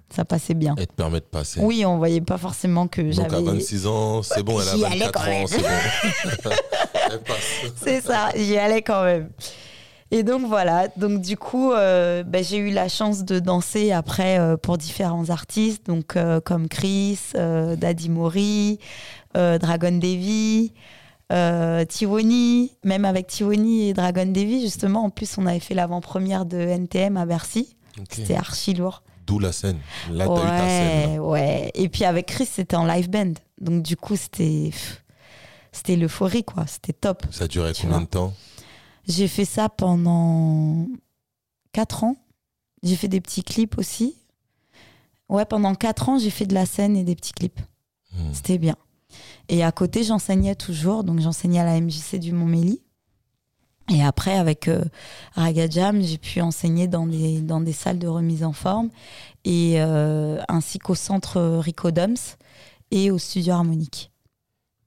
ça 0.09 0.25
passait 0.25 0.55
bien. 0.55 0.73
Elle 0.79 0.87
te 0.87 0.93
permet 0.93 1.19
de 1.19 1.25
passer. 1.25 1.59
Oui, 1.61 1.85
on 1.85 1.99
voyait 1.99 2.21
pas 2.21 2.39
forcément 2.39 2.87
que 2.87 3.03
Donc 3.03 3.13
j'avais. 3.13 3.35
à 3.35 3.41
26 3.41 3.85
ans, 3.85 4.23
c'est 4.23 4.41
bon, 4.41 4.59
elle 4.59 4.67
a 4.67 4.87
allais 4.87 5.05
24 5.05 5.11
quand 5.13 5.31
ans, 5.31 5.45
c'est 5.45 5.61
bon. 5.61 6.49
elle 7.11 7.19
passe. 7.19 7.71
C'est 7.75 8.01
ça, 8.01 8.29
j'y 8.35 8.57
allais 8.57 8.81
quand 8.81 9.03
même. 9.03 9.29
Et 10.13 10.23
donc 10.23 10.45
voilà, 10.45 10.89
donc 10.97 11.21
du 11.21 11.37
coup, 11.37 11.71
euh, 11.71 12.23
ben, 12.23 12.43
j'ai 12.43 12.57
eu 12.57 12.69
la 12.69 12.89
chance 12.89 13.23
de 13.23 13.39
danser 13.39 13.93
après 13.93 14.37
euh, 14.39 14.57
pour 14.57 14.77
différents 14.77 15.29
artistes, 15.29 15.87
donc 15.87 16.17
euh, 16.17 16.41
comme 16.41 16.67
Chris, 16.67 17.17
Daddy 17.33 18.09
Mori, 18.09 18.79
Dragon 19.35 19.91
Devi, 19.91 20.73
euh, 21.31 21.85
Tiwoni, 21.85 22.71
même 22.83 23.05
avec 23.05 23.27
Tiwoni 23.27 23.87
et 23.87 23.93
Dragon 23.93 24.25
Devi, 24.25 24.61
justement, 24.61 25.05
en 25.05 25.09
plus 25.09 25.37
on 25.37 25.45
avait 25.45 25.59
fait 25.59 25.73
l'avant-première 25.73 26.45
de 26.45 26.57
NTM 26.57 27.15
à 27.17 27.25
Bercy, 27.25 27.75
c'était 28.09 28.35
archi 28.35 28.73
lourd. 28.73 29.03
D'où 29.27 29.39
la 29.39 29.51
scène. 29.51 29.77
Là, 30.11 30.27
t'as 30.27 30.33
eu 30.33 30.47
ta 30.47 30.67
scène. 30.67 31.09
Ouais, 31.09 31.15
là. 31.15 31.23
ouais. 31.23 31.71
Et 31.75 31.87
puis 31.89 32.03
avec 32.03 32.25
Chris, 32.25 32.47
c'était 32.47 32.75
en 32.75 32.85
live 32.85 33.09
band, 33.09 33.33
donc 33.61 33.83
du 33.83 33.95
coup, 33.95 34.17
c'était 34.17 34.71
c'était 35.71 35.95
l'euphorie, 35.95 36.43
quoi, 36.43 36.67
c'était 36.67 36.93
top. 36.93 37.23
Ça 37.31 37.47
durait 37.47 37.73
combien 37.73 37.97
vois. 37.97 38.05
de 38.05 38.09
temps? 38.09 38.33
J'ai 39.07 39.27
fait 39.27 39.45
ça 39.45 39.69
pendant 39.69 40.87
4 41.71 42.03
ans. 42.03 42.17
J'ai 42.83 42.95
fait 42.95 43.07
des 43.07 43.21
petits 43.21 43.43
clips 43.43 43.77
aussi. 43.77 44.15
Ouais, 45.29 45.45
pendant 45.45 45.75
4 45.75 46.09
ans, 46.09 46.19
j'ai 46.19 46.29
fait 46.29 46.45
de 46.45 46.53
la 46.53 46.65
scène 46.65 46.97
et 46.97 47.03
des 47.03 47.15
petits 47.15 47.31
clips. 47.31 47.59
Hmm. 48.13 48.33
C'était 48.33 48.57
bien. 48.57 48.75
Et 49.51 49.63
à 49.63 49.71
côté, 49.71 50.03
j'enseignais 50.03 50.55
toujours. 50.55 51.03
Donc, 51.03 51.19
j'enseignais 51.19 51.59
à 51.59 51.65
la 51.65 51.79
MJC 51.79 52.15
du 52.17 52.31
Montmélie. 52.31 52.81
Et 53.89 54.01
après, 54.01 54.37
avec 54.37 54.67
euh, 54.69 54.83
Raga 55.35 55.69
Jam, 55.69 56.01
j'ai 56.01 56.17
pu 56.17 56.39
enseigner 56.39 56.87
dans 56.87 57.05
des, 57.05 57.41
dans 57.41 57.59
des 57.59 57.73
salles 57.73 57.99
de 57.99 58.07
remise 58.07 58.43
en 58.45 58.53
forme, 58.53 58.89
et, 59.43 59.81
euh, 59.81 60.39
ainsi 60.47 60.79
qu'au 60.79 60.95
centre 60.95 61.41
Rico 61.59 61.91
Doms 61.91 62.15
et 62.91 63.11
au 63.11 63.17
studio 63.17 63.53
harmonique. 63.53 64.09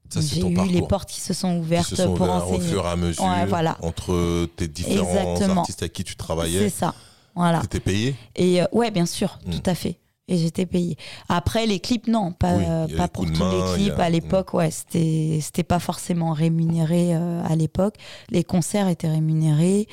C'est 0.09 0.23
J'ai 0.23 0.49
eu 0.49 0.55
parcours. 0.55 0.73
les 0.73 0.83
portes 0.83 1.09
qui 1.11 1.21
se 1.21 1.35
sont 1.35 1.59
ouvertes 1.59 1.89
se 1.89 1.97
sont 1.97 2.15
pour 2.15 2.27
ouverts 2.29 2.49
au 2.49 2.55
enseigner. 2.55 2.69
fur 2.71 2.87
et 2.87 2.89
à 2.89 2.97
mesure 2.97 3.25
Ouais, 3.25 3.47
voilà. 3.47 3.77
entre 3.83 4.47
tes 4.57 4.69
différents 4.69 5.33
Exactement. 5.35 5.61
artistes 5.63 5.83
avec 5.83 5.93
qui 5.93 6.05
tu 6.05 6.13
C'est 6.13 6.17
travaillais. 6.19 6.71
ça. 6.71 6.95
Voilà. 7.35 7.61
T'étais 7.63 7.81
payé? 7.81 8.15
Et 8.37 8.63
euh, 8.63 8.67
ouais, 8.73 8.91
bien 8.93 9.07
sûr, 9.07 9.39
Mm. 9.45 9.51
tout 9.51 9.63
à 9.71 9.75
fait. 9.75 9.99
Et 10.27 10.39
j'étais 10.39 10.65
payée. 10.65 10.97
Après, 11.29 11.67
les 11.67 11.81
clips, 11.81 12.07
non, 12.09 12.33
pas, 12.33 12.55
Oui, 12.57 12.65
euh, 12.67 12.97
pas 12.97 13.09
pour 13.09 13.27
tous 13.27 13.39
main, 13.39 13.51
les 13.75 13.75
clips. 13.75 13.99
a- 13.99 14.05
À 14.05 14.09
l'époque, 14.11 14.55
ouais, 14.55 14.71
c'était 14.71 15.39
c'était 15.43 15.65
pas 15.65 15.79
forcément 15.79 16.33
rémunéré 16.33 17.15
euh, 17.15 17.43
à 17.45 17.55
l'époque. 17.57 17.97
Les 18.31 18.43
concerts 18.43 18.89
étaient 18.89 19.11
rémunérés. 19.11 19.87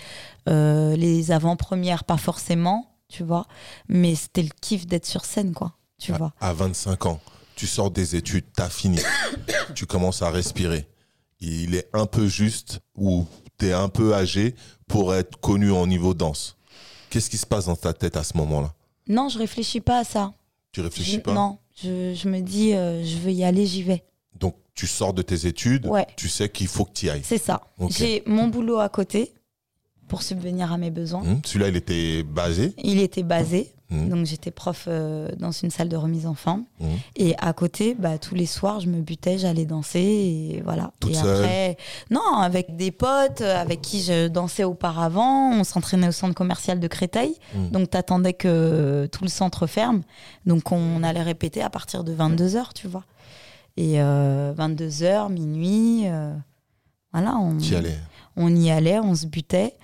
Euh, 0.48 0.96
les 0.96 1.32
avant-premières, 1.32 2.06
pas 2.06 2.15
forcément, 2.17 2.96
tu 3.10 3.24
vois. 3.24 3.46
Mais 3.89 4.15
c'était 4.15 4.44
le 4.44 4.50
kiff 4.62 4.88
d'être 4.88 5.06
sur 5.06 5.26
scène, 5.26 5.54
quoi. 5.54 5.74
Tu 6.00 6.13
à, 6.13 6.17
vois. 6.17 6.34
à 6.39 6.54
25 6.54 7.06
ans, 7.08 7.20
tu 7.58 7.67
sors 7.67 7.91
des 7.91 8.15
études, 8.15 8.46
t'as 8.56 8.70
fini, 8.70 9.00
tu 9.76 9.86
commences 9.86 10.22
à 10.22 10.30
respirer. 10.32 10.88
Il 11.41 11.76
est 11.76 11.89
un 11.94 12.06
peu 12.06 12.28
juste 12.28 12.80
ou 12.96 13.26
t'es 13.58 13.74
un 13.74 13.89
peu 13.89 14.13
âgé 14.15 14.56
pour 14.88 15.13
être 15.13 15.38
connu 15.41 15.72
en 15.72 15.88
niveau 15.88 16.13
danse. 16.13 16.56
Qu'est-ce 17.10 17.30
qui 17.30 17.38
se 17.38 17.46
passe 17.46 17.65
dans 17.65 17.76
ta 17.76 17.94
tête 17.94 18.15
à 18.15 18.24
ce 18.24 18.38
moment-là? 18.38 18.74
Non, 19.12 19.30
je 19.30 19.38
réfléchis 19.38 19.82
pas 19.82 20.00
à 20.00 20.04
ça. 20.04 20.34
Tu 20.71 20.82
réfléchis 20.82 21.13
Je- 21.15 21.19
pas 21.19 21.34
non, 21.34 21.58
je, 21.84 22.13
je 22.15 22.30
me 22.30 22.39
dis, 22.39 22.74
euh, 22.74 23.04
je 23.04 23.17
veux 23.17 23.32
y 23.32 23.43
aller, 23.43 23.65
j'y 23.65 23.84
vais. 23.84 24.04
Donc 24.39 24.56
tu 24.74 24.88
sors 24.88 25.13
de 25.13 25.21
tes 25.21 25.45
études, 25.47 25.86
Ouais. 25.86 26.08
tu 26.15 26.30
sais 26.30 26.47
qu'il 26.50 26.67
faut 26.67 26.86
que 26.86 26.93
tu 26.93 27.06
y 27.08 27.10
ailles. 27.10 27.21
C'est 27.24 27.38
ça. 27.38 27.62
J'ai 27.89 28.24
mon 28.26 28.47
boulot 28.47 28.80
à 28.80 28.88
côté 28.89 29.34
pour 30.08 30.24
subvenir 30.24 30.71
à 30.71 30.78
mes 30.78 30.91
besoins. 30.91 31.21
Hum, 31.21 31.41
Celui-là, 31.45 31.67
il 31.69 31.76
était 31.76 32.24
basé. 32.24 32.74
Il 32.84 33.00
était 33.00 33.24
basé. 33.24 33.71
Hum, 33.91 34.10
Donc 34.10 34.25
j'étais 34.25 34.51
prof 34.51 34.86
euh, 34.88 35.27
dans 35.38 35.51
une 35.51 35.69
salle 35.69 35.89
de 35.89 35.97
remise 35.97 36.25
en 36.25 36.34
forme. 36.34 36.63
hum. 36.80 36.88
Et 37.15 37.36
à 37.38 37.51
côté, 37.54 37.93
bah, 37.93 38.17
tous 38.17 38.36
les 38.36 38.45
soirs, 38.45 38.80
je 38.80 38.88
me 38.88 39.01
butais, 39.01 39.38
j'allais 39.38 39.65
danser 39.65 39.99
et 39.99 40.62
voilà. 40.63 40.91
Toute 40.99 41.12
et 41.12 41.15
seule 41.15 41.43
après, 41.43 41.77
non, 42.10 42.36
avec 42.38 42.75
des 42.75 42.91
potes 42.91 43.41
euh, 43.41 43.62
avec 43.62 43.82
qui 43.82 44.01
je 44.01 44.27
dansais 44.27 44.63
auparavant. 44.63 45.51
On 45.51 45.63
s'entraînait 45.63 46.08
au 46.08 46.13
centre 46.13 46.36
commercial 46.36 46.80
de 46.80 46.88
Créteil. 46.88 47.36
Mm. 47.54 47.69
Donc 47.69 47.89
t'attendais 47.89 48.34
que 48.34 49.08
tout 49.12 49.23
le 49.23 49.30
centre 49.30 49.67
ferme. 49.67 50.01
Donc 50.45 50.71
on 50.71 51.04
allait 51.04 51.23
répéter 51.23 51.62
à 51.62 51.69
partir 51.69 52.04
de 52.04 52.13
22h, 52.13 52.73
tu 52.73 52.88
vois. 52.88 53.04
Et 53.77 53.95
22h, 53.95 55.32
minuit, 55.32 56.04
euh, 56.06 56.34
voilà, 57.13 57.38
on, 57.38 57.58
y 57.58 57.75
allais. 57.75 57.97
on 58.36 58.56
y 58.56 58.69
allait, 58.69 58.99
on 58.99 59.15
se 59.15 59.25
butait. 59.27 59.75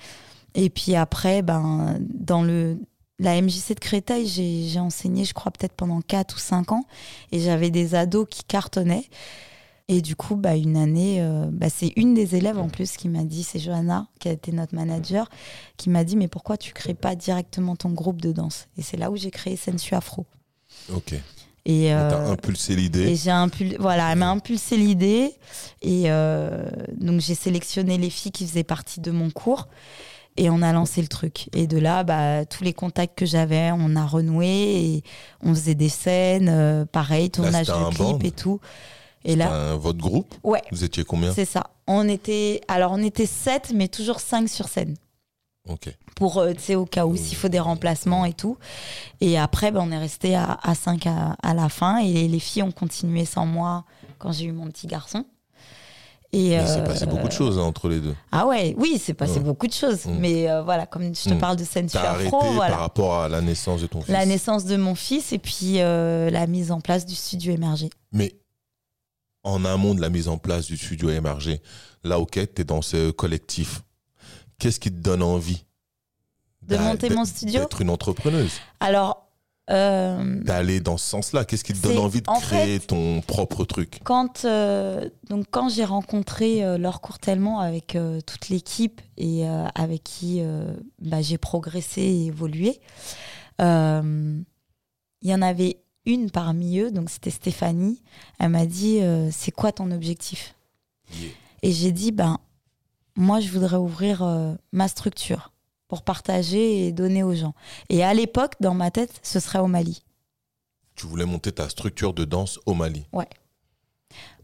Et 0.56 0.70
puis 0.70 0.96
après, 0.96 1.42
ben, 1.42 1.98
dans 2.00 2.42
le, 2.42 2.78
la 3.20 3.42
MJC 3.42 3.74
de 3.74 3.80
Créteil, 3.80 4.28
j'ai 4.28 4.68
j'ai 4.68 4.80
enseigné, 4.80 5.26
je 5.26 5.34
crois, 5.34 5.52
peut-être 5.52 5.74
pendant 5.74 6.02
4 6.02 6.36
ou 6.36 6.40
5 6.40 6.72
ans. 6.72 6.84
Et 7.32 7.40
j'avais 7.40 7.70
des 7.70 7.96
ados 7.96 8.28
qui 8.30 8.44
cartonnaient. 8.44 9.10
Et 9.90 10.02
du 10.02 10.16
coup, 10.18 10.36
bah, 10.36 10.56
une 10.56 10.76
année, 10.76 11.22
euh, 11.22 11.48
bah, 11.50 11.70
c'est 11.70 11.94
une 11.96 12.14
des 12.14 12.36
élèves 12.36 12.58
en 12.58 12.68
plus 12.68 12.98
qui 12.98 13.08
m'a 13.08 13.24
dit, 13.24 13.44
c'est 13.44 13.60
Johanna, 13.60 14.08
qui 14.20 14.28
a 14.28 14.34
été 14.34 14.52
notre 14.52 14.76
manager, 14.76 15.30
qui 15.78 15.90
m'a 15.90 16.04
dit, 16.04 16.18
mais 16.18 16.28
pourquoi 16.28 16.58
tu 16.58 16.74
crées 16.74 16.94
pas 16.94 17.16
directement 17.16 17.78
ton 17.78 17.92
groupe 17.92 18.22
de 18.22 18.34
danse? 18.34 18.68
Et 18.78 18.82
c'est 18.82 18.98
là 18.98 19.10
où 19.12 19.16
j'ai 19.16 19.32
créé 19.32 19.56
Sensu 19.56 19.96
Afro. 19.96 20.26
Ok. 20.94 21.14
Et, 21.66 21.88
T'as 21.90 22.20
euh, 22.20 22.32
impulsé 22.32 22.74
et 22.74 22.76
l'idée. 22.76 23.16
j'ai 23.16 23.32
impul... 23.32 23.78
voilà, 23.80 24.12
elle 24.12 24.20
m'a 24.20 24.30
impulsé 24.30 24.76
l'idée. 24.76 25.34
Et 25.82 26.04
euh, 26.08 26.70
donc, 26.98 27.22
j'ai 27.22 27.36
sélectionné 27.36 27.98
les 27.98 28.10
filles 28.10 28.32
qui 28.32 28.46
faisaient 28.46 28.64
partie 28.64 29.00
de 29.00 29.12
mon 29.12 29.30
cours. 29.30 29.68
Et 30.38 30.50
on 30.50 30.62
a 30.62 30.72
lancé 30.72 31.02
le 31.02 31.08
truc. 31.08 31.50
Et 31.54 31.66
de 31.68 31.78
là, 31.78 32.04
bah, 32.04 32.46
tous 32.46 32.64
les 32.64 32.74
contacts 32.74 33.18
que 33.18 33.26
j'avais, 33.26 33.72
on 33.74 33.96
a 33.96 34.06
renoué 34.06 34.48
et 34.48 35.04
on 35.42 35.54
faisait 35.54 35.76
des 35.76 35.90
scènes, 35.90 36.48
euh, 36.50 36.86
pareil, 36.86 37.30
tournage 37.32 37.68
de 37.68 37.74
clips 37.96 38.24
et 38.24 38.32
tout. 38.32 38.60
Et 39.26 39.36
là, 39.36 39.52
un- 39.52 39.76
votre 39.78 39.98
groupe 39.98 40.34
ouais, 40.44 40.62
Vous 40.72 40.84
étiez 40.84 41.04
combien 41.04 41.34
c'est 41.34 41.46
ça. 41.46 41.72
On 41.88 42.08
était, 42.08 42.62
alors 42.68 42.92
on 42.94 43.02
était 43.04 43.26
sept, 43.26 43.72
mais 43.74 43.88
toujours 43.88 44.20
cinq 44.20 44.48
sur 44.48 44.68
scène. 44.68 44.96
Ok. 45.68 45.90
Pour, 46.16 46.38
euh, 46.38 46.54
tu 46.54 46.62
sais, 46.62 46.76
au 46.76 46.86
cas 46.86 47.06
où, 47.06 47.18
s'il 47.18 47.36
faut 47.36 47.50
des 47.50 47.60
remplacements 47.60 48.24
et 48.24 48.32
tout. 48.34 48.58
Et 49.20 49.38
après, 49.38 49.72
ben, 49.72 49.82
on 49.84 49.92
est 49.92 49.98
resté 49.98 50.34
à, 50.36 50.58
à 50.64 50.76
5 50.76 51.06
à, 51.08 51.36
à 51.44 51.54
la 51.54 51.68
fin. 51.68 51.98
Et 51.98 52.14
les, 52.14 52.28
les 52.30 52.40
filles 52.40 52.64
ont 52.64 52.72
continué 52.72 53.26
sans 53.26 53.46
moi 53.46 53.84
quand 54.18 54.32
j'ai 54.32 54.46
eu 54.46 54.52
mon 54.54 54.68
petit 54.68 54.88
garçon. 54.88 55.26
Et, 56.34 56.50
Mais 56.58 56.68
c'est 56.68 56.80
euh, 56.82 56.86
passé 56.86 57.06
beaucoup 57.06 57.28
de 57.28 57.32
choses 57.34 57.58
hein, 57.58 57.62
entre 57.64 57.88
les 57.88 58.00
deux. 58.02 58.14
Ah 58.34 58.46
ouais, 58.48 58.76
oui, 58.78 59.02
c'est 59.02 59.14
passé 59.14 59.36
Ouais. 59.38 59.40
beaucoup 59.46 59.66
de 59.68 59.74
choses. 59.74 60.06
Mm. 60.06 60.18
Mais 60.20 60.50
euh, 60.50 60.62
voilà, 60.62 60.86
comme 60.86 61.16
je 61.16 61.24
te 61.30 61.34
Mm. 61.34 61.40
parle 61.40 61.56
de 61.56 61.64
scène 61.64 61.88
sur 61.88 62.02
afro, 62.02 62.42
voilà. 62.52 62.72
par 62.72 62.80
rapport 62.82 63.22
à 63.22 63.30
la 63.30 63.40
naissance 63.42 63.82
de 63.82 63.88
ton 63.88 64.02
fils. 64.02 64.12
La 64.12 64.26
naissance 64.26 64.66
de 64.66 64.76
mon 64.76 64.94
fils 64.94 65.32
et 65.32 65.38
puis 65.40 65.80
euh, 65.80 66.30
la 66.30 66.46
mise 66.46 66.72
en 66.72 66.82
place 66.82 67.06
du 67.06 67.16
studio 67.16 67.54
émergé. 67.54 67.90
Mais 68.12 68.36
en 69.44 69.64
amont 69.64 69.96
de 69.96 70.02
la 70.02 70.10
mise 70.10 70.28
en 70.28 70.38
place 70.38 70.66
du 70.66 70.76
studio 70.76 71.10
émergé, 71.10 71.62
là, 72.04 72.20
ok, 72.20 72.32
tu 72.54 72.62
es 72.62 72.66
dans 72.66 72.82
ce 72.82 73.12
collectif. 73.12 73.82
Qu'est-ce 74.60 74.80
qui 74.82 74.92
te 74.92 75.00
donne 75.00 75.24
envie 75.24 75.64
De 76.64 76.76
monter 76.76 77.10
mon 77.10 77.24
studio? 77.24 77.62
D'être 77.62 77.80
une 77.82 77.90
entrepreneuse, 77.90 78.52
Alors, 78.82 79.27
euh, 79.70 80.42
d'aller 80.44 80.80
dans 80.80 80.98
ce 80.98 81.06
sens-là. 81.10 81.44
Qu'est-ce 81.44 81.64
qui 81.64 81.74
te 81.74 81.86
donne 81.86 81.98
envie 81.98 82.22
de 82.22 82.30
en 82.30 82.40
créer 82.40 82.80
ton 82.80 83.22
propre 83.22 83.66
truc 83.66 84.00
quand, 84.04 84.46
euh, 84.46 85.10
donc 85.30 85.46
quand 85.52 85.68
j'ai 85.70 85.84
rencontré 85.84 86.64
euh, 86.64 86.78
Laure 86.78 87.02
Courtellement 87.02 87.60
avec 87.60 87.96
euh, 87.96 88.22
toute 88.22 88.48
l'équipe 88.50 89.02
et 89.18 89.48
avec 89.48 90.04
qui 90.04 90.42
bah, 91.02 91.22
j'ai 91.22 91.38
progressé 91.40 92.02
et 92.02 92.26
évolué, 92.28 92.80
il 93.60 94.46
y 95.24 95.34
en 95.34 95.42
avait 95.42 95.82
une 96.06 96.30
parmi 96.30 96.80
eux, 96.80 96.92
donc 96.92 97.10
c'était 97.10 97.32
Stéphanie. 97.32 98.04
Elle 98.40 98.50
m'a 98.50 98.68
dit 98.68 99.00
C'est 99.32 99.52
quoi 99.52 99.72
ton 99.72 99.90
objectif? 99.90 100.54
Et 101.64 101.72
j'ai 101.72 101.92
dit, 101.92 102.12
ben, 102.12 102.38
moi, 103.16 103.40
je 103.40 103.50
voudrais 103.50 103.78
ouvrir 103.78 104.24
ma 104.72 104.88
structure 104.88 105.52
pour 105.88 106.02
partager 106.04 106.88
et 106.88 106.92
donner 106.92 107.24
aux 107.24 107.34
gens. 107.36 107.54
Et 107.90 108.04
à 108.04 108.14
l'époque, 108.14 108.54
dans 108.60 108.74
ma 108.74 108.92
tête, 108.92 109.12
ce 109.24 109.40
serait 109.40 109.60
au 109.60 109.68
Mali. 109.68 110.04
Tu 110.96 111.06
voulais 111.08 111.26
monter 111.26 111.52
ta 111.52 111.70
structure 111.70 112.14
de 112.14 112.26
danse 112.26 112.60
au 112.66 112.74
Mali. 112.74 113.06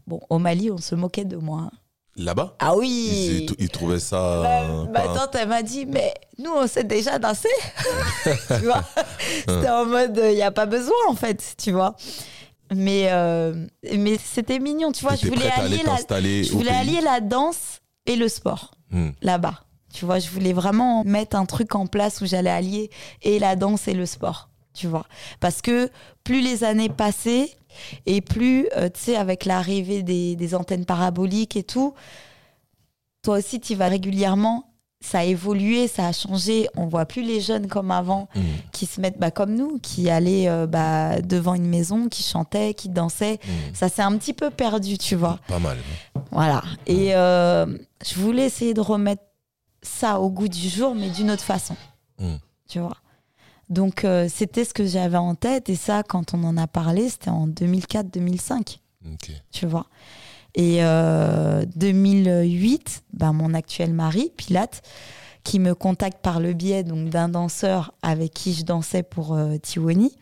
Bon, 0.06 0.20
au 0.30 0.38
Mali, 0.38 0.70
on 0.70 0.78
se 0.78 0.94
moquait 0.94 1.24
de 1.24 1.36
moi. 1.36 1.60
hein. 1.62 1.70
Là-bas? 2.16 2.54
Ah 2.60 2.76
oui 2.76 3.46
ils 3.58 3.68
trouvaient 3.70 3.98
ça. 3.98 4.40
Ma, 4.42 4.60
euh, 4.62 4.84
ma 4.84 5.00
pas- 5.00 5.14
tante, 5.14 5.34
elle 5.34 5.48
m'a 5.48 5.62
dit, 5.62 5.84
mais 5.84 6.14
nous, 6.38 6.52
on 6.52 6.66
sait 6.68 6.84
déjà 6.84 7.18
danser. 7.18 7.48
tu 8.46 8.64
vois? 8.64 8.84
C'était 9.48 9.68
en 9.68 9.84
mode, 9.86 10.20
il 10.22 10.34
n'y 10.36 10.42
a 10.42 10.52
pas 10.52 10.66
besoin, 10.66 10.94
en 11.08 11.16
fait, 11.16 11.54
tu 11.58 11.72
vois? 11.72 11.96
Mais, 12.72 13.10
euh, 13.10 13.66
mais 13.98 14.16
c'était 14.16 14.60
mignon, 14.60 14.92
tu 14.92 15.04
vois. 15.04 15.16
Je 15.16 15.26
voulais, 15.26 15.50
allier 15.50 15.82
la, 15.84 15.96
je 16.42 16.52
voulais 16.52 16.70
allier 16.70 17.00
la 17.00 17.20
danse 17.20 17.80
et 18.06 18.14
le 18.16 18.28
sport. 18.28 18.70
Hmm. 18.90 19.10
là-bas. 19.22 19.64
Tu 19.94 20.04
vois, 20.04 20.18
je 20.18 20.28
voulais 20.28 20.52
vraiment 20.52 21.04
mettre 21.04 21.36
un 21.36 21.46
truc 21.46 21.76
en 21.76 21.86
place 21.86 22.20
où 22.20 22.26
j'allais 22.26 22.50
allier 22.50 22.90
et 23.22 23.38
la 23.38 23.54
danse 23.54 23.86
et 23.86 23.94
le 23.94 24.06
sport. 24.06 24.48
Tu 24.74 24.88
vois, 24.88 25.06
parce 25.38 25.62
que 25.62 25.88
plus 26.24 26.40
les 26.40 26.64
années 26.64 26.88
passaient 26.88 27.48
et 28.06 28.20
plus, 28.20 28.66
euh, 28.76 28.88
tu 28.92 29.00
sais, 29.00 29.16
avec 29.16 29.44
l'arrivée 29.44 30.02
des, 30.02 30.34
des 30.34 30.54
antennes 30.56 30.84
paraboliques 30.84 31.56
et 31.56 31.62
tout, 31.62 31.94
toi 33.22 33.38
aussi, 33.38 33.60
tu 33.60 33.76
vas 33.76 33.86
régulièrement. 33.88 34.70
Ça 35.00 35.18
a 35.18 35.24
évolué, 35.24 35.86
ça 35.86 36.08
a 36.08 36.12
changé. 36.12 36.66
On 36.76 36.86
voit 36.86 37.04
plus 37.04 37.22
les 37.22 37.40
jeunes 37.40 37.68
comme 37.68 37.90
avant 37.90 38.26
Hmm. 38.34 38.40
qui 38.72 38.86
se 38.86 39.00
mettent 39.00 39.18
bah, 39.18 39.30
comme 39.30 39.54
nous, 39.54 39.78
qui 39.78 40.08
allaient 40.10 40.48
euh, 40.48 40.66
bah, 40.66 41.20
devant 41.20 41.54
une 41.54 41.66
maison, 41.68 42.08
qui 42.08 42.22
chantaient, 42.22 42.74
qui 42.74 42.88
dansaient. 42.88 43.38
Hmm. 43.44 43.74
Ça 43.74 43.88
s'est 43.88 44.02
un 44.02 44.16
petit 44.16 44.32
peu 44.32 44.50
perdu, 44.50 44.96
tu 44.98 45.14
vois. 45.14 45.38
Pas 45.46 45.58
mal. 45.58 45.76
Voilà. 46.32 46.62
Et 46.86 47.14
euh, 47.14 47.66
je 48.04 48.14
voulais 48.14 48.46
essayer 48.46 48.72
de 48.74 48.80
remettre 48.80 49.22
ça 49.84 50.18
au 50.20 50.30
goût 50.30 50.48
du 50.48 50.68
jour, 50.68 50.94
mais 50.94 51.10
d'une 51.10 51.30
autre 51.30 51.44
façon. 51.44 51.76
Mm. 52.18 52.34
Tu 52.68 52.80
vois. 52.80 52.96
Donc, 53.68 54.04
euh, 54.04 54.28
c'était 54.28 54.64
ce 54.64 54.74
que 54.74 54.84
j'avais 54.86 55.16
en 55.16 55.34
tête. 55.34 55.68
Et 55.68 55.76
ça, 55.76 56.02
quand 56.02 56.34
on 56.34 56.42
en 56.44 56.56
a 56.56 56.66
parlé, 56.66 57.08
c'était 57.08 57.30
en 57.30 57.46
2004-2005. 57.48 58.78
Ok. 59.12 59.30
Tu 59.52 59.66
vois. 59.66 59.86
Et 60.54 60.84
euh, 60.84 61.64
2008, 61.76 63.04
ben, 63.12 63.32
mon 63.32 63.54
actuel 63.54 63.92
mari, 63.92 64.32
Pilate, 64.36 64.82
qui 65.42 65.58
me 65.58 65.74
contacte 65.74 66.22
par 66.22 66.40
le 66.40 66.52
biais 66.52 66.84
donc 66.84 67.10
d'un 67.10 67.28
danseur 67.28 67.92
avec 68.02 68.32
qui 68.32 68.54
je 68.54 68.64
dansais 68.64 69.02
pour 69.02 69.34
euh, 69.34 69.56
Tiwani, 69.58 70.12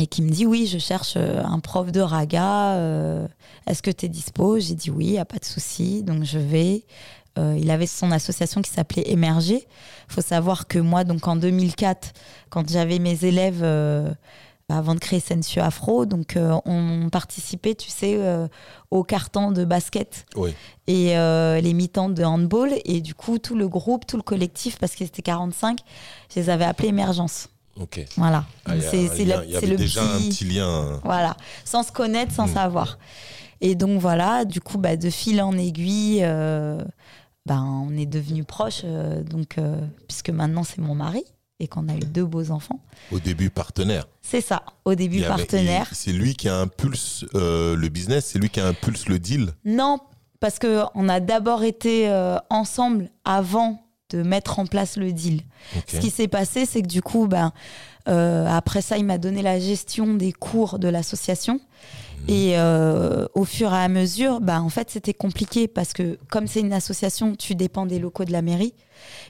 et 0.00 0.06
qui 0.06 0.22
me 0.22 0.30
dit 0.30 0.46
oui, 0.46 0.66
je 0.66 0.78
cherche 0.78 1.14
euh, 1.16 1.42
un 1.44 1.58
prof 1.58 1.90
de 1.90 2.00
raga. 2.00 2.74
euh, 2.76 3.26
Est-ce 3.66 3.82
que 3.82 3.90
tu 3.90 4.06
es 4.06 4.08
dispo? 4.08 4.60
J'ai 4.60 4.74
dit 4.76 4.90
oui, 4.90 5.06
y 5.06 5.18
a 5.18 5.24
pas 5.24 5.38
de 5.38 5.44
souci. 5.44 6.02
Donc 6.04 6.22
je 6.24 6.38
vais. 6.38 6.84
Euh, 7.38 7.56
il 7.58 7.70
avait 7.70 7.86
son 7.86 8.10
association 8.10 8.60
qui 8.62 8.70
s'appelait 8.70 9.08
Émerger. 9.10 9.66
faut 10.08 10.20
savoir 10.20 10.66
que 10.66 10.78
moi, 10.78 11.04
donc 11.04 11.26
en 11.28 11.36
2004, 11.36 12.12
quand 12.50 12.68
j'avais 12.68 12.98
mes 12.98 13.24
élèves 13.24 13.60
euh, 13.62 14.10
avant 14.68 14.94
de 14.94 15.00
créer 15.00 15.20
Sensio 15.20 15.62
Afro, 15.62 16.04
donc 16.04 16.36
euh, 16.36 16.58
on 16.66 17.08
participait, 17.10 17.74
tu 17.74 17.88
sais, 17.90 18.18
au 18.90 19.02
carton 19.04 19.50
de 19.52 19.64
basket 19.64 20.26
Oui. 20.36 20.52
et 20.86 21.14
les 21.62 21.72
mi-temps 21.74 22.10
de 22.10 22.22
handball. 22.24 22.72
Et 22.84 23.00
du 23.00 23.14
coup, 23.14 23.38
tout 23.38 23.54
le 23.56 23.68
groupe, 23.68 24.06
tout 24.06 24.16
le 24.18 24.22
collectif, 24.22 24.78
parce 24.78 24.94
que 24.94 25.04
c'était 25.06 25.22
45, 25.22 25.78
je 26.34 26.40
les 26.40 26.50
avais 26.50 26.64
appelés 26.66 26.88
Émergence. 26.88 27.48
Ok. 27.80 28.04
Voilà. 28.16 28.44
Ah, 28.66 28.74
il 28.76 28.82
c'est 28.82 29.04
il 29.04 29.28
le 29.70 29.76
déjà 29.76 30.02
un 30.02 30.18
petit 30.18 30.44
lien. 30.44 31.00
voilà, 31.04 31.36
sans 31.64 31.82
se 31.84 31.92
connaître, 31.92 32.34
sans 32.34 32.48
Mm. 32.48 32.54
savoir. 32.54 32.98
Et 33.60 33.74
donc 33.74 34.00
voilà, 34.00 34.44
du 34.44 34.60
coup, 34.60 34.78
bah, 34.78 34.96
de 34.96 35.10
fil 35.10 35.40
en 35.40 35.56
aiguille, 35.56 36.20
euh, 36.22 36.82
ben, 37.48 37.64
on 37.64 37.96
est 37.96 38.04
devenus 38.04 38.44
proches, 38.46 38.82
euh, 38.84 39.22
donc, 39.22 39.56
euh, 39.56 39.80
puisque 40.06 40.28
maintenant 40.28 40.64
c'est 40.64 40.82
mon 40.82 40.94
mari 40.94 41.24
et 41.60 41.66
qu'on 41.66 41.88
a 41.88 41.94
eu 41.94 42.00
deux 42.00 42.26
beaux 42.26 42.50
enfants. 42.50 42.78
Au 43.10 43.18
début, 43.18 43.48
partenaire. 43.48 44.06
C'est 44.20 44.42
ça, 44.42 44.62
au 44.84 44.94
début 44.94 45.18
Il 45.18 45.24
partenaire. 45.24 45.88
C'est 45.92 46.12
lui 46.12 46.34
qui 46.34 46.48
impulse 46.48 47.24
euh, 47.34 47.74
le 47.74 47.88
business, 47.88 48.26
c'est 48.26 48.38
lui 48.38 48.50
qui 48.50 48.60
impulse 48.60 49.08
le 49.08 49.18
deal. 49.18 49.52
Non, 49.64 49.98
parce 50.40 50.58
que 50.58 50.82
on 50.94 51.08
a 51.08 51.20
d'abord 51.20 51.64
été 51.64 52.10
euh, 52.10 52.36
ensemble 52.50 53.10
avant 53.24 53.82
de 54.10 54.22
mettre 54.22 54.58
en 54.58 54.66
place 54.66 54.96
le 54.96 55.12
deal. 55.12 55.40
Ce 55.86 55.98
qui 55.98 56.10
s'est 56.10 56.28
passé, 56.28 56.66
c'est 56.66 56.82
que 56.82 56.86
du 56.86 57.02
coup, 57.02 57.26
ben, 57.26 57.52
après 58.06 58.80
ça, 58.80 58.96
il 58.96 59.04
m'a 59.04 59.18
donné 59.18 59.42
la 59.42 59.58
gestion 59.58 60.14
des 60.14 60.32
cours 60.32 60.78
de 60.78 60.88
l'association. 60.88 61.60
Et 62.26 62.58
euh, 62.58 63.26
au 63.34 63.44
fur 63.44 63.72
et 63.72 63.76
à 63.76 63.88
mesure, 63.88 64.40
ben, 64.40 64.60
en 64.60 64.68
fait, 64.68 64.90
c'était 64.90 65.14
compliqué 65.14 65.68
parce 65.68 65.92
que 65.92 66.18
comme 66.30 66.46
c'est 66.46 66.60
une 66.60 66.72
association, 66.72 67.34
tu 67.36 67.54
dépends 67.54 67.86
des 67.86 67.98
locaux 67.98 68.24
de 68.24 68.32
la 68.32 68.42
mairie. 68.42 68.74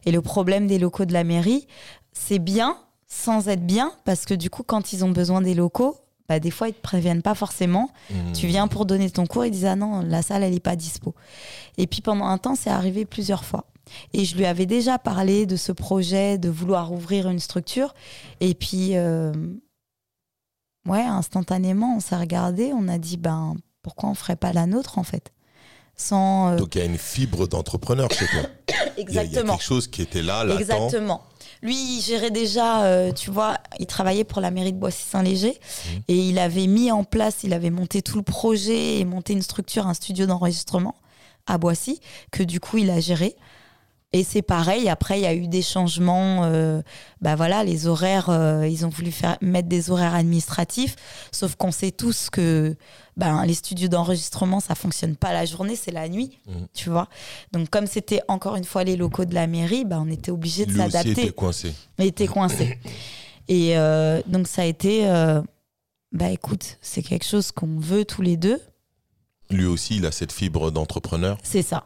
Et 0.06 0.12
le 0.12 0.22
problème 0.22 0.66
des 0.66 0.78
locaux 0.78 1.04
de 1.04 1.12
la 1.12 1.24
mairie, 1.24 1.66
c'est 2.12 2.38
bien 2.38 2.76
sans 3.06 3.48
être 3.48 3.66
bien 3.66 3.92
parce 4.04 4.24
que 4.24 4.34
du 4.34 4.50
coup, 4.50 4.62
quand 4.62 4.92
ils 4.92 5.04
ont 5.04 5.10
besoin 5.10 5.40
des 5.40 5.54
locaux, 5.54 5.96
bah, 6.28 6.40
des 6.40 6.50
fois, 6.50 6.68
ils 6.68 6.74
te 6.74 6.80
préviennent 6.80 7.22
pas 7.22 7.34
forcément. 7.34 7.90
Hmm. 8.10 8.32
Tu 8.32 8.46
viens 8.46 8.68
pour 8.68 8.84
donner 8.84 9.10
ton 9.10 9.26
cours, 9.26 9.44
ils 9.44 9.50
disent 9.50 9.64
ah 9.64 9.76
non, 9.76 10.02
la 10.02 10.22
salle 10.22 10.42
elle 10.42 10.54
est 10.54 10.60
pas 10.60 10.76
dispo. 10.76 11.14
Et 11.78 11.86
puis 11.86 12.02
pendant 12.02 12.26
un 12.26 12.38
temps, 12.38 12.54
c'est 12.54 12.70
arrivé 12.70 13.04
plusieurs 13.04 13.44
fois. 13.44 13.66
Et 14.12 14.24
je 14.24 14.36
lui 14.36 14.44
avais 14.44 14.66
déjà 14.66 14.98
parlé 14.98 15.46
de 15.46 15.56
ce 15.56 15.72
projet 15.72 16.36
de 16.36 16.50
vouloir 16.50 16.92
ouvrir 16.92 17.28
une 17.28 17.38
structure. 17.38 17.94
Et 18.40 18.54
puis, 18.54 18.96
euh, 18.96 19.32
ouais, 20.88 21.02
instantanément, 21.02 21.94
on 21.96 22.00
s'est 22.00 22.16
regardé, 22.16 22.72
on 22.74 22.88
a 22.88 22.98
dit 22.98 23.16
ben 23.16 23.54
pourquoi 23.82 24.08
on 24.10 24.14
ferait 24.14 24.36
pas 24.36 24.52
la 24.52 24.66
nôtre 24.66 24.98
en 24.98 25.02
fait, 25.04 25.32
sans 25.96 26.52
euh, 26.52 26.56
Donc 26.56 26.74
il 26.74 26.78
y 26.78 26.82
a 26.82 26.84
une 26.84 26.98
fibre 26.98 27.46
d'entrepreneur 27.46 28.10
chez 28.10 28.26
toi. 28.26 28.42
Il 28.98 29.04
y 29.04 29.06
a- 29.06 29.10
Il 29.10 29.14
y, 29.14 29.18
a 29.18 29.22
exactement. 29.22 29.52
quelque 29.54 29.64
chose 29.64 29.86
qui 29.86 30.02
était 30.02 30.22
là, 30.22 30.42
latent. 30.44 30.58
Exactement. 30.60 31.22
Lui, 31.62 31.76
il 31.76 32.00
gérait 32.00 32.32
déjà, 32.32 32.82
euh, 32.84 33.12
tu 33.12 33.30
vois, 33.30 33.56
il 33.78 33.86
travaillait 33.86 34.24
pour 34.24 34.40
la 34.40 34.50
mairie 34.50 34.72
de 34.72 34.78
Boissy-Saint-Léger 34.78 35.58
Mhm. 35.94 36.02
et 36.08 36.16
il 36.28 36.38
avait 36.40 36.66
mis 36.66 36.90
en 36.90 37.04
place, 37.04 37.38
il 37.44 37.52
avait 37.52 37.70
monté 37.70 38.02
tout 38.02 38.16
le 38.16 38.22
projet 38.24 38.98
et 38.98 39.04
monté 39.04 39.32
une 39.34 39.42
structure, 39.42 39.86
un 39.86 39.94
studio 39.94 40.26
d'enregistrement 40.26 40.96
à 41.46 41.58
Boissy, 41.58 42.00
que 42.32 42.42
du 42.42 42.58
coup, 42.60 42.78
il 42.78 42.90
a 42.90 42.98
géré. 43.00 43.36
Et 44.14 44.24
c'est 44.24 44.40
pareil, 44.40 44.88
après, 44.88 45.18
il 45.18 45.22
y 45.22 45.26
a 45.26 45.34
eu 45.34 45.48
des 45.48 45.60
changements. 45.60 46.44
euh, 46.44 46.80
bah 47.20 47.36
voilà, 47.36 47.62
les 47.62 47.86
horaires, 47.86 48.30
euh, 48.30 48.66
ils 48.66 48.86
ont 48.86 48.88
voulu 48.88 49.12
faire, 49.12 49.36
mettre 49.42 49.68
des 49.68 49.90
horaires 49.90 50.14
administratifs, 50.14 50.96
sauf 51.30 51.56
qu'on 51.56 51.70
sait 51.72 51.90
tous 51.90 52.30
que 52.30 52.74
ben, 53.18 53.44
les 53.44 53.52
studios 53.52 53.88
d'enregistrement, 53.88 54.60
ça 54.60 54.74
fonctionne 54.74 55.14
pas 55.14 55.34
la 55.34 55.44
journée, 55.44 55.76
c'est 55.76 55.90
la 55.90 56.08
nuit, 56.08 56.38
Mhm. 56.46 56.66
tu 56.72 56.88
vois. 56.88 57.08
Donc, 57.52 57.68
comme 57.68 57.86
c'était 57.86 58.22
encore 58.28 58.56
une 58.56 58.64
fois 58.64 58.82
les 58.82 58.96
locaux 58.96 59.26
de 59.26 59.34
la 59.34 59.46
mairie, 59.46 59.84
ben, 59.84 60.02
on 60.06 60.10
était 60.10 60.30
obligé 60.30 60.64
de 60.64 60.74
s'adapter. 60.74 61.10
était 61.10 61.30
coincé. 61.32 61.74
Il 61.98 62.06
était 62.06 62.26
coincé. 62.28 62.78
Et 63.48 63.76
euh, 63.76 64.22
donc, 64.26 64.48
ça 64.48 64.62
a 64.62 64.64
été, 64.64 65.04
bah 66.12 66.30
écoute, 66.30 66.78
c'est 66.80 67.02
quelque 67.02 67.26
chose 67.26 67.52
qu'on 67.52 67.78
veut 67.78 68.06
tous 68.06 68.22
les 68.22 68.38
deux, 68.38 68.58
Lui 69.50 69.66
aussi, 69.66 69.96
il 69.96 70.06
a 70.06 70.12
cette 70.12 70.32
fibre 70.32 70.70
d'entrepreneur. 70.70 71.36
c'est 71.42 71.60
ça. 71.62 71.84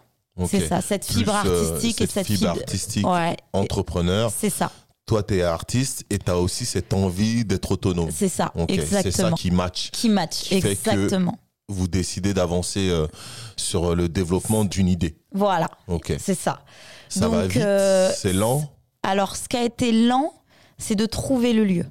C'est 0.48 0.66
ça, 0.66 0.80
cette 0.80 1.04
fibre 1.04 1.34
euh, 1.44 1.70
artistique 1.70 2.00
et 2.00 2.06
cette 2.06 2.26
fibre 2.26 2.38
fibre. 2.38 2.50
artistique, 2.50 3.06
Ouais, 3.06 3.36
entrepreneur. 3.52 4.32
c'est 4.36 4.50
ça, 4.50 4.72
Toi, 5.06 5.22
tu 5.22 5.36
es 5.36 5.42
artiste 5.42 6.04
et 6.10 6.18
tu 6.18 6.30
as 6.30 6.38
aussi 6.38 6.64
cette 6.64 6.92
envie 6.94 7.44
d'être 7.44 7.72
autonome. 7.72 8.10
c'est 8.10 8.28
ça, 8.28 8.50
Ok, 8.54 8.70
C'est 8.70 8.86
ça 8.86 9.00
exactement. 9.00 9.36
qui 9.36 9.50
match. 9.50 9.90
Qui 9.90 10.08
match, 10.08 10.38
qui 10.44 10.60
fait 10.60 10.74
que- 10.76 10.90
exactement. 10.90 11.38
Vous 11.68 11.86
décidez 11.88 12.34
d'avancer 12.34 12.88
euh, 12.90 13.06
sur 13.56 13.94
le 13.94 14.08
développement 14.08 14.64
d'une 14.64 14.88
idée. 14.88 15.16
Voilà, 15.32 15.68
Ok. 15.88 16.14
c'est 16.18 16.34
ça. 16.34 16.64
Ça 17.08 17.28
va 17.28 17.42
Donc, 17.42 17.52
vite, 17.52 17.62
euh, 17.62 18.10
c'est 18.16 18.32
lent. 18.32 18.70
Alors, 19.02 19.36
ce 19.36 19.48
qui 19.48 19.56
a 19.56 19.64
été 19.64 19.92
lent, 19.92 20.32
c'est 20.78 20.94
de 20.96 21.06
trouver 21.06 21.52
le 21.52 21.64
lieu. 21.64 21.86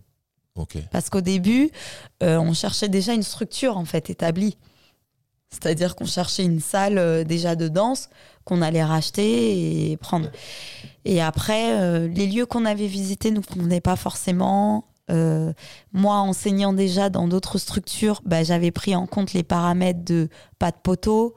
Ok. 0.55 0.77
Parce 0.91 1.09
qu'au 1.09 1.21
début, 1.21 1.69
euh, 2.23 2.37
on 2.37 2.53
cherchait 2.53 2.89
déjà 2.89 3.13
une 3.13 3.23
structure 3.23 3.77
en 3.77 3.85
fait 3.85 4.09
établie. 4.09 4.57
C'est-à-dire 5.49 5.95
qu'on 5.95 6.05
cherchait 6.05 6.43
une 6.43 6.59
salle 6.61 6.97
euh, 6.97 7.23
déjà 7.23 7.55
de 7.55 7.67
danse 7.67 8.09
qu'on 8.45 8.61
allait 8.61 8.83
racheter 8.83 9.91
et 9.91 9.97
prendre. 9.97 10.29
Et 11.05 11.21
après, 11.21 11.79
euh, 11.79 12.07
les 12.07 12.27
lieux 12.27 12.45
qu'on 12.45 12.65
avait 12.65 12.87
visités 12.87 13.31
nous 13.31 13.41
convenaient 13.41 13.81
pas 13.81 13.95
forcément. 13.95 14.85
Euh, 15.09 15.51
moi, 15.93 16.17
enseignant 16.17 16.73
déjà 16.73 17.09
dans 17.09 17.27
d'autres 17.27 17.57
structures, 17.57 18.21
bah, 18.25 18.43
j'avais 18.43 18.71
pris 18.71 18.95
en 18.95 19.07
compte 19.07 19.33
les 19.33 19.43
paramètres 19.43 20.03
de 20.05 20.29
pas 20.59 20.71
de 20.71 20.77
poteau, 20.81 21.33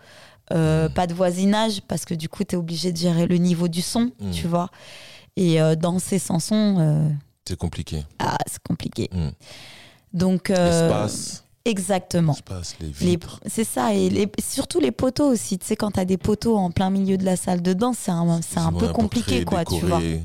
euh, 0.53 0.89
pas 0.89 1.07
de 1.07 1.15
voisinage, 1.15 1.81
parce 1.89 2.05
que 2.05 2.15
du 2.15 2.29
coup, 2.29 2.45
tu 2.45 2.55
es 2.55 2.59
obligé 2.59 2.93
de 2.93 2.97
gérer 2.99 3.27
le 3.27 3.37
niveau 3.39 3.67
du 3.69 3.83
son, 3.83 4.13
Mm. 4.21 4.31
tu 4.33 4.47
vois. 4.47 4.71
Et 5.37 5.59
danser 5.77 6.19
sans 6.21 6.39
son, 6.39 7.11
C'est 7.49 7.59
compliqué. 7.59 8.05
ah, 8.21 8.37
c'est 8.47 8.63
compliqué. 8.63 9.11
Mm. 9.13 9.31
Donc, 10.13 10.53
exactement. 11.65 12.35
C'est 13.47 13.65
ça, 13.65 13.95
et 13.95 14.11
les- 14.11 14.31
surtout 14.43 14.81
les 14.81 14.91
poteaux 14.93 15.27
aussi. 15.33 15.59
Tu 15.59 15.67
sais, 15.67 15.77
quand 15.77 15.93
t'as 15.93 16.05
des 16.05 16.17
poteaux 16.19 16.57
en 16.57 16.71
plein 16.71 16.91
milieu 16.91 17.17
de 17.17 17.25
la 17.25 17.37
salle 17.37 17.63
de 17.63 17.73
danse, 17.73 17.97
c'est 18.01 18.11
un, 18.11 18.41
c'est 18.43 18.59
un 18.59 18.73
peu 18.73 18.89
compliqué, 18.89 19.45
quoi, 19.45 19.65
tu 19.65 19.81
vois. 19.81 19.99
décorer. 20.01 20.23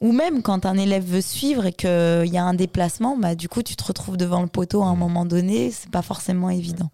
Ou 0.00 0.12
même 0.12 0.42
quand 0.42 0.66
un 0.66 0.76
élève 0.76 1.04
veut 1.04 1.20
suivre 1.20 1.66
et 1.66 1.72
qu'il 1.72 1.88
y 2.32 2.38
a 2.38 2.44
un 2.44 2.54
déplacement, 2.54 3.16
bah, 3.16 3.34
du 3.34 3.48
coup, 3.48 3.62
tu 3.62 3.76
te 3.76 3.84
retrouves 3.84 4.16
devant 4.16 4.42
le 4.42 4.48
poteau 4.48 4.82
à 4.82 4.86
un 4.86 4.96
moment 4.96 5.24
donné, 5.24 5.70
c'est 5.70 5.90
pas 5.90 6.02
forcément 6.02 6.50
évident. 6.50 6.90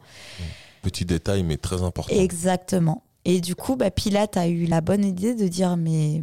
Petit 0.83 1.05
détail, 1.05 1.43
mais 1.43 1.57
très 1.57 1.83
important. 1.83 2.15
Exactement. 2.15 3.03
Et 3.25 3.41
du 3.41 3.55
coup, 3.55 3.77
bah, 3.77 3.91
Pilate 3.93 4.37
a 4.37 4.49
eu 4.49 4.67
la 4.67 4.81
bonne 4.81 5.05
idée 5.05 5.35
de 5.37 5.47
dire 5.47 5.77
mais 5.77 6.23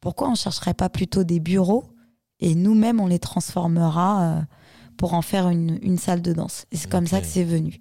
pourquoi 0.00 0.28
on 0.28 0.34
chercherait 0.34 0.74
pas 0.74 0.88
plutôt 0.90 1.24
des 1.24 1.40
bureaux 1.40 1.84
et 2.40 2.54
nous-mêmes 2.54 3.00
on 3.00 3.06
les 3.06 3.18
transformera 3.18 4.22
euh, 4.22 4.40
pour 4.96 5.14
en 5.14 5.22
faire 5.22 5.48
une, 5.48 5.78
une 5.82 5.98
salle 5.98 6.22
de 6.22 6.32
danse. 6.32 6.66
Et 6.72 6.76
c'est 6.76 6.90
comme 6.90 7.06
ça 7.06 7.20
que 7.20 7.26
c'est 7.26 7.44
venu. 7.44 7.78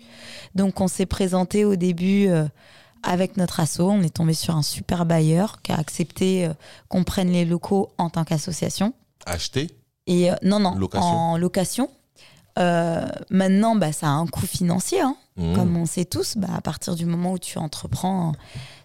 Donc 0.56 0.82
on 0.82 0.88
s'est 0.88 1.06
présenté 1.06 1.66
au 1.66 1.76
début 1.76 2.28
euh, 2.28 2.46
avec 3.04 3.38
notre 3.38 3.60
asso, 3.60 3.80
on 3.82 4.02
est 4.02 4.14
tombé 4.16 4.34
sur 4.34 4.56
un 4.56 4.62
super 4.64 5.06
bailleur 5.06 5.62
qui 5.62 5.72
a 5.72 5.78
accepté 5.78 6.46
euh, 6.46 6.54
qu'on 6.90 7.04
prenne 7.04 7.30
les 7.32 7.46
locaux 7.46 7.90
en 7.98 8.10
tant 8.10 8.24
qu'association. 8.24 8.94
Acheter 9.26 9.68
Et 10.08 10.32
euh, 10.32 10.36
non, 10.44 10.60
non, 10.60 10.76
Location. 10.76 11.06
en 11.08 11.38
location. 11.38 11.90
Maintenant, 13.30 13.76
bah, 13.76 13.92
ça 13.92 14.08
a 14.08 14.12
un 14.12 14.28
coût 14.28 14.46
financier. 14.48 15.02
hein. 15.02 15.18
Mmh. 15.38 15.54
Comme 15.56 15.76
on 15.76 15.86
sait 15.86 16.06
tous, 16.06 16.38
bah, 16.38 16.48
à 16.56 16.62
partir 16.62 16.96
du 16.96 17.06
moment 17.06 17.34
où 17.34 17.40
tu 17.40 17.58
entreprends, 17.58 18.32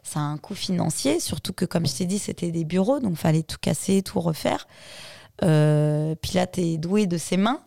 ça 0.02 0.18
a 0.18 0.22
un 0.24 0.36
coût 0.36 0.56
financier. 0.56 1.20
Surtout 1.20 1.52
que, 1.52 1.64
comme 1.64 1.86
je 1.86 1.94
t'ai 1.94 2.04
dit, 2.06 2.18
c'était 2.18 2.50
des 2.50 2.64
bureaux, 2.64 2.98
donc 2.98 3.16
fallait 3.16 3.44
tout 3.44 3.58
casser, 3.60 4.02
tout 4.02 4.18
refaire. 4.20 4.66
Euh, 5.44 6.14
Pilate 6.16 6.58
est 6.58 6.76
doué 6.78 7.06
de 7.06 7.16
ses 7.16 7.36
mains. 7.36 7.60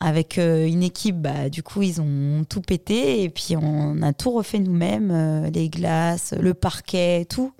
Avec 0.00 0.38
euh, 0.38 0.66
une 0.66 0.82
équipe, 0.82 1.16
bah, 1.16 1.48
du 1.48 1.62
coup, 1.62 1.82
ils 1.82 2.00
ont 2.00 2.44
tout 2.48 2.60
pété 2.60 3.22
et 3.22 3.30
puis 3.30 3.56
on 3.56 4.02
a 4.02 4.12
tout 4.12 4.30
refait 4.32 4.58
nous-mêmes, 4.58 5.10
euh, 5.10 5.50
les 5.50 5.68
glaces, 5.68 6.34
le 6.38 6.52
parquet, 6.52 7.24
tout. 7.24 7.52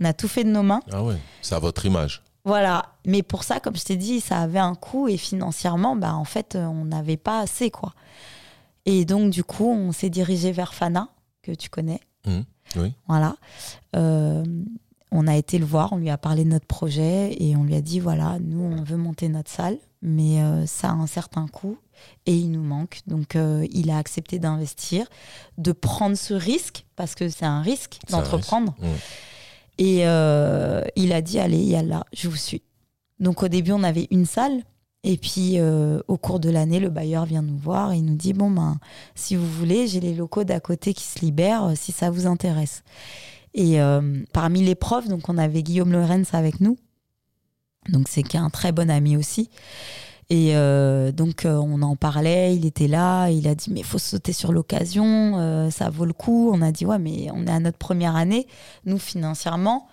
On 0.00 0.04
a 0.04 0.12
tout 0.12 0.28
fait 0.28 0.44
de 0.44 0.50
nos 0.50 0.62
mains. 0.62 0.80
Ah 0.92 1.02
ouais, 1.04 1.16
c'est 1.42 1.54
à 1.54 1.58
votre 1.58 1.84
image. 1.86 2.22
Voilà. 2.44 2.94
Mais 3.04 3.22
pour 3.22 3.44
ça, 3.44 3.60
comme 3.60 3.76
je 3.76 3.84
t'ai 3.84 3.96
dit, 3.96 4.20
ça 4.20 4.38
avait 4.38 4.58
un 4.58 4.74
coût 4.74 5.08
et 5.08 5.16
financièrement, 5.16 5.96
bah, 5.96 6.14
en 6.14 6.24
fait, 6.24 6.54
euh, 6.54 6.64
on 6.64 6.86
n'avait 6.86 7.16
pas 7.16 7.40
assez, 7.40 7.70
quoi. 7.70 7.92
Et 8.86 9.04
donc, 9.04 9.30
du 9.30 9.44
coup, 9.44 9.70
on 9.70 9.92
s'est 9.92 10.08
dirigé 10.08 10.50
vers 10.50 10.72
Fana, 10.72 11.08
que 11.42 11.52
tu 11.52 11.68
connais. 11.68 12.00
Mmh. 12.24 12.40
Oui. 12.76 12.94
Voilà. 13.06 13.36
Euh, 13.96 14.44
on 15.10 15.26
a 15.26 15.36
été 15.36 15.58
le 15.58 15.64
voir, 15.64 15.92
on 15.92 15.96
lui 15.96 16.10
a 16.10 16.18
parlé 16.18 16.44
de 16.44 16.50
notre 16.50 16.66
projet 16.66 17.34
et 17.38 17.56
on 17.56 17.64
lui 17.64 17.74
a 17.74 17.80
dit 17.80 18.00
voilà, 18.00 18.38
nous, 18.40 18.60
on 18.60 18.82
veut 18.82 18.96
monter 18.96 19.28
notre 19.28 19.50
salle, 19.50 19.78
mais 20.02 20.42
euh, 20.42 20.66
ça 20.66 20.90
a 20.90 20.92
un 20.92 21.06
certain 21.06 21.46
coût 21.48 21.78
et 22.26 22.34
il 22.34 22.50
nous 22.50 22.62
manque. 22.62 23.00
Donc, 23.06 23.34
euh, 23.34 23.66
il 23.70 23.90
a 23.90 23.98
accepté 23.98 24.38
d'investir, 24.38 25.06
de 25.56 25.72
prendre 25.72 26.16
ce 26.16 26.34
risque, 26.34 26.84
parce 26.94 27.14
que 27.14 27.28
c'est 27.28 27.46
un 27.46 27.62
risque 27.62 27.98
d'entreprendre. 28.10 28.74
Et 29.78 30.06
euh, 30.06 30.82
il 30.96 31.12
a 31.12 31.22
dit 31.22 31.38
allez, 31.38 31.58
yallah, 31.58 32.04
je 32.12 32.28
vous 32.28 32.36
suis. 32.36 32.62
Donc, 33.18 33.42
au 33.42 33.48
début, 33.48 33.72
on 33.72 33.82
avait 33.82 34.08
une 34.10 34.26
salle. 34.26 34.62
Et 35.04 35.16
puis, 35.16 35.58
au 35.60 36.16
cours 36.18 36.40
de 36.40 36.50
l'année, 36.50 36.80
le 36.80 36.90
bailleur 36.90 37.24
vient 37.24 37.40
nous 37.40 37.56
voir 37.56 37.92
et 37.92 37.98
il 37.98 38.04
nous 38.04 38.16
dit 38.16 38.32
Bon, 38.32 38.50
ben, 38.50 38.78
si 39.14 39.36
vous 39.36 39.48
voulez, 39.48 39.86
j'ai 39.86 40.00
les 40.00 40.12
locaux 40.12 40.42
d'à 40.42 40.58
côté 40.58 40.92
qui 40.92 41.04
se 41.04 41.20
libèrent, 41.20 41.72
si 41.76 41.92
ça 41.92 42.10
vous 42.10 42.26
intéresse. 42.26 42.82
Et 43.54 43.80
euh, 43.80 44.22
parmi 44.32 44.62
les 44.62 44.74
profs, 44.74 45.08
donc, 45.08 45.28
on 45.28 45.38
avait 45.38 45.62
Guillaume 45.62 45.92
Lorenz 45.92 46.34
avec 46.34 46.60
nous. 46.60 46.76
Donc, 47.88 48.08
c'est 48.08 48.34
un 48.36 48.50
très 48.50 48.72
bon 48.72 48.90
ami 48.90 49.16
aussi. 49.16 49.50
Et 50.30 50.56
euh, 50.56 51.10
donc, 51.10 51.46
euh, 51.46 51.56
on 51.56 51.80
en 51.80 51.96
parlait, 51.96 52.54
il 52.54 52.66
était 52.66 52.88
là, 52.88 53.30
il 53.30 53.48
a 53.48 53.54
dit 53.54 53.72
Mais 53.72 53.82
faut 53.82 53.98
sauter 53.98 54.34
sur 54.34 54.52
l'occasion, 54.52 55.70
ça 55.70 55.88
vaut 55.88 56.04
le 56.04 56.12
coup. 56.12 56.50
On 56.52 56.60
a 56.60 56.70
dit 56.72 56.84
Ouais, 56.84 56.98
mais 56.98 57.28
on 57.32 57.46
est 57.46 57.50
à 57.50 57.60
notre 57.60 57.78
première 57.78 58.14
année. 58.14 58.46
Nous, 58.84 58.98
financièrement, 58.98 59.88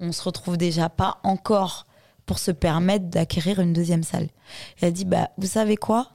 on 0.00 0.12
se 0.12 0.22
retrouve 0.22 0.56
déjà 0.56 0.88
pas 0.88 1.18
encore 1.24 1.86
pour 2.26 2.38
se 2.38 2.50
permettre 2.50 3.06
d'acquérir 3.06 3.60
une 3.60 3.72
deuxième 3.72 4.02
salle. 4.02 4.28
Il 4.80 4.86
a 4.86 4.90
dit 4.90 5.04
bah 5.04 5.30
vous 5.38 5.46
savez 5.46 5.76
quoi? 5.76 6.10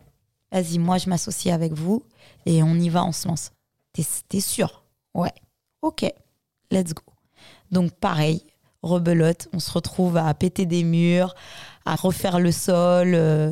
Vas-y, 0.52 0.80
moi 0.80 0.98
je 0.98 1.10
m'associe 1.10 1.54
avec 1.54 1.74
vous 1.74 2.04
et 2.46 2.64
on 2.64 2.76
y 2.76 2.90
va, 2.90 3.06
on 3.06 3.12
se 3.12 3.28
lance. 3.28 3.52
T'es 3.94 4.40
sûr? 4.40 4.84
Ouais. 5.14 5.34
Ok. 5.82 6.06
Let's 6.72 6.94
go. 6.94 7.04
Donc 7.72 7.92
pareil, 7.92 8.44
rebelote, 8.84 9.48
on 9.54 9.60
se 9.60 9.72
retrouve 9.72 10.18
à 10.18 10.34
péter 10.34 10.66
des 10.66 10.84
murs, 10.84 11.36
à 11.86 11.96
refaire 11.96 12.40
le 12.40 12.52
sol, 12.52 13.14
euh, 13.16 13.52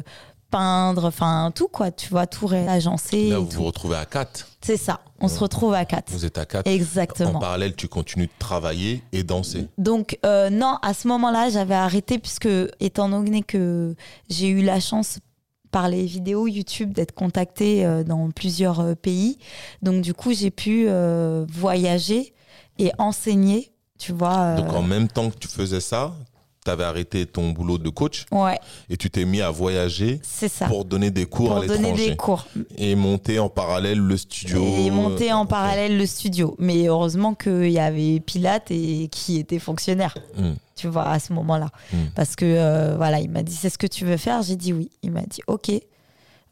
peindre, 0.52 1.06
enfin 1.06 1.52
tout 1.54 1.68
quoi, 1.68 1.92
tu 1.92 2.10
vois, 2.10 2.28
tout 2.28 2.48
réagencer. 2.48 3.30
Là, 3.30 3.40
vous 3.40 3.48
tout. 3.48 3.58
vous 3.58 3.66
retrouvez 3.66 3.98
à 3.98 4.06
4. 4.06 4.48
C'est 4.62 4.78
ça, 4.78 5.02
on 5.20 5.28
se 5.28 5.40
retrouve 5.40 5.74
à 5.74 5.86
quatre. 5.86 6.12
Vous 6.12 6.26
êtes 6.26 6.38
à 6.38 6.46
4. 6.46 6.68
En 6.68 6.72
Exactement. 6.72 7.40
parallèle, 7.40 7.76
tu 7.76 7.88
continues 7.88 8.28
de 8.28 8.32
travailler 8.40 9.02
et 9.14 9.24
danser. 9.24 9.68
Donc 9.78 10.20
euh, 10.26 10.50
non, 10.50 10.78
à 10.82 10.94
ce 10.94 11.08
moment-là, 11.08 11.50
j'avais 11.50 11.76
arrêté 11.76 12.20
puisque 12.20 12.50
étant 12.80 13.10
donné 13.10 13.42
que 13.44 13.96
j'ai 14.30 14.48
eu 14.48 14.62
la 14.62 14.80
chance 14.80 15.20
par 15.72 15.90
les 15.90 16.06
vidéos 16.06 16.48
YouTube 16.48 16.94
d'être 16.94 17.14
contactée 17.14 17.86
euh, 17.86 18.04
dans 18.04 18.30
plusieurs 18.32 18.96
pays, 18.96 19.38
donc 19.82 20.02
du 20.02 20.14
coup 20.14 20.34
j'ai 20.34 20.52
pu 20.52 20.88
voyager 21.50 22.34
et 22.80 22.92
enseigner, 22.98 23.72
tu 24.00 24.12
vois. 24.14 24.38
euh, 24.38 24.58
Donc 24.58 24.74
en 24.74 24.82
même 24.84 25.08
temps 25.08 25.30
que 25.30 25.38
tu 25.38 25.48
faisais 25.48 25.80
ça, 25.82 26.14
tu 26.66 26.72
avais 26.72 26.84
arrêté 26.84 27.26
ton 27.26 27.52
boulot 27.52 27.78
de 27.78 27.88
coach 27.90 28.26
ouais, 28.32 28.60
et 28.90 28.98
tu 28.98 29.10
t'es 29.10 29.24
mis 29.24 29.42
à 29.42 29.50
voyager 29.50 30.20
c'est 30.22 30.50
ça. 30.50 30.68
pour 30.68 30.84
donner 30.84 31.12
des 31.12 31.26
cours 31.26 31.48
Pour 31.48 31.58
à 31.60 31.66
donner 31.66 31.94
l'étranger. 31.94 32.10
des 32.10 32.16
cours 32.18 32.46
Et 32.78 32.96
monter 32.96 33.40
en 33.40 33.48
parallèle 33.48 34.00
le 34.00 34.18
studio. 34.18 34.62
et 34.64 34.92
monter 34.92 35.32
en 35.32 35.46
parallèle 35.46 35.98
le 35.98 36.06
studio. 36.06 36.56
Mais 36.60 36.88
heureusement 36.88 37.36
qu'il 37.36 37.72
y 37.72 37.80
avait 37.80 38.20
Pilate 38.20 38.70
et 38.72 39.08
qui 39.10 39.38
était 39.38 39.60
fonctionnaire. 39.60 40.14
Hmm. 40.36 40.56
tu 40.76 40.90
vois, 40.90 41.08
à 41.08 41.20
ce 41.20 41.32
moment-là. 41.34 41.70
Mm. 41.94 41.98
Parce 42.16 42.36
que, 42.36 42.44
euh, 42.46 42.96
voilà, 42.98 43.20
il 43.22 43.30
m'a 43.32 43.44
dit, 43.44 43.56
c'est 43.56 43.70
ce 43.70 43.78
que 43.78 43.88
tu 43.88 44.04
veux 44.06 44.18
faire? 44.18 44.42
J'ai 44.44 44.56
dit 44.58 44.74
oui. 44.74 44.90
Il 45.04 45.12
m'a 45.12 45.22
dit, 45.22 45.40
ok, 45.48 45.72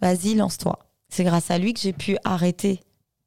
vas-y, 0.02 0.34
lance-toi. 0.36 0.80
C'est 1.10 1.24
grâce 1.26 1.52
à 1.52 1.58
lui 1.58 1.74
que 1.74 1.80
j'ai 1.82 1.94
pu 1.94 2.18
arrêter 2.24 2.80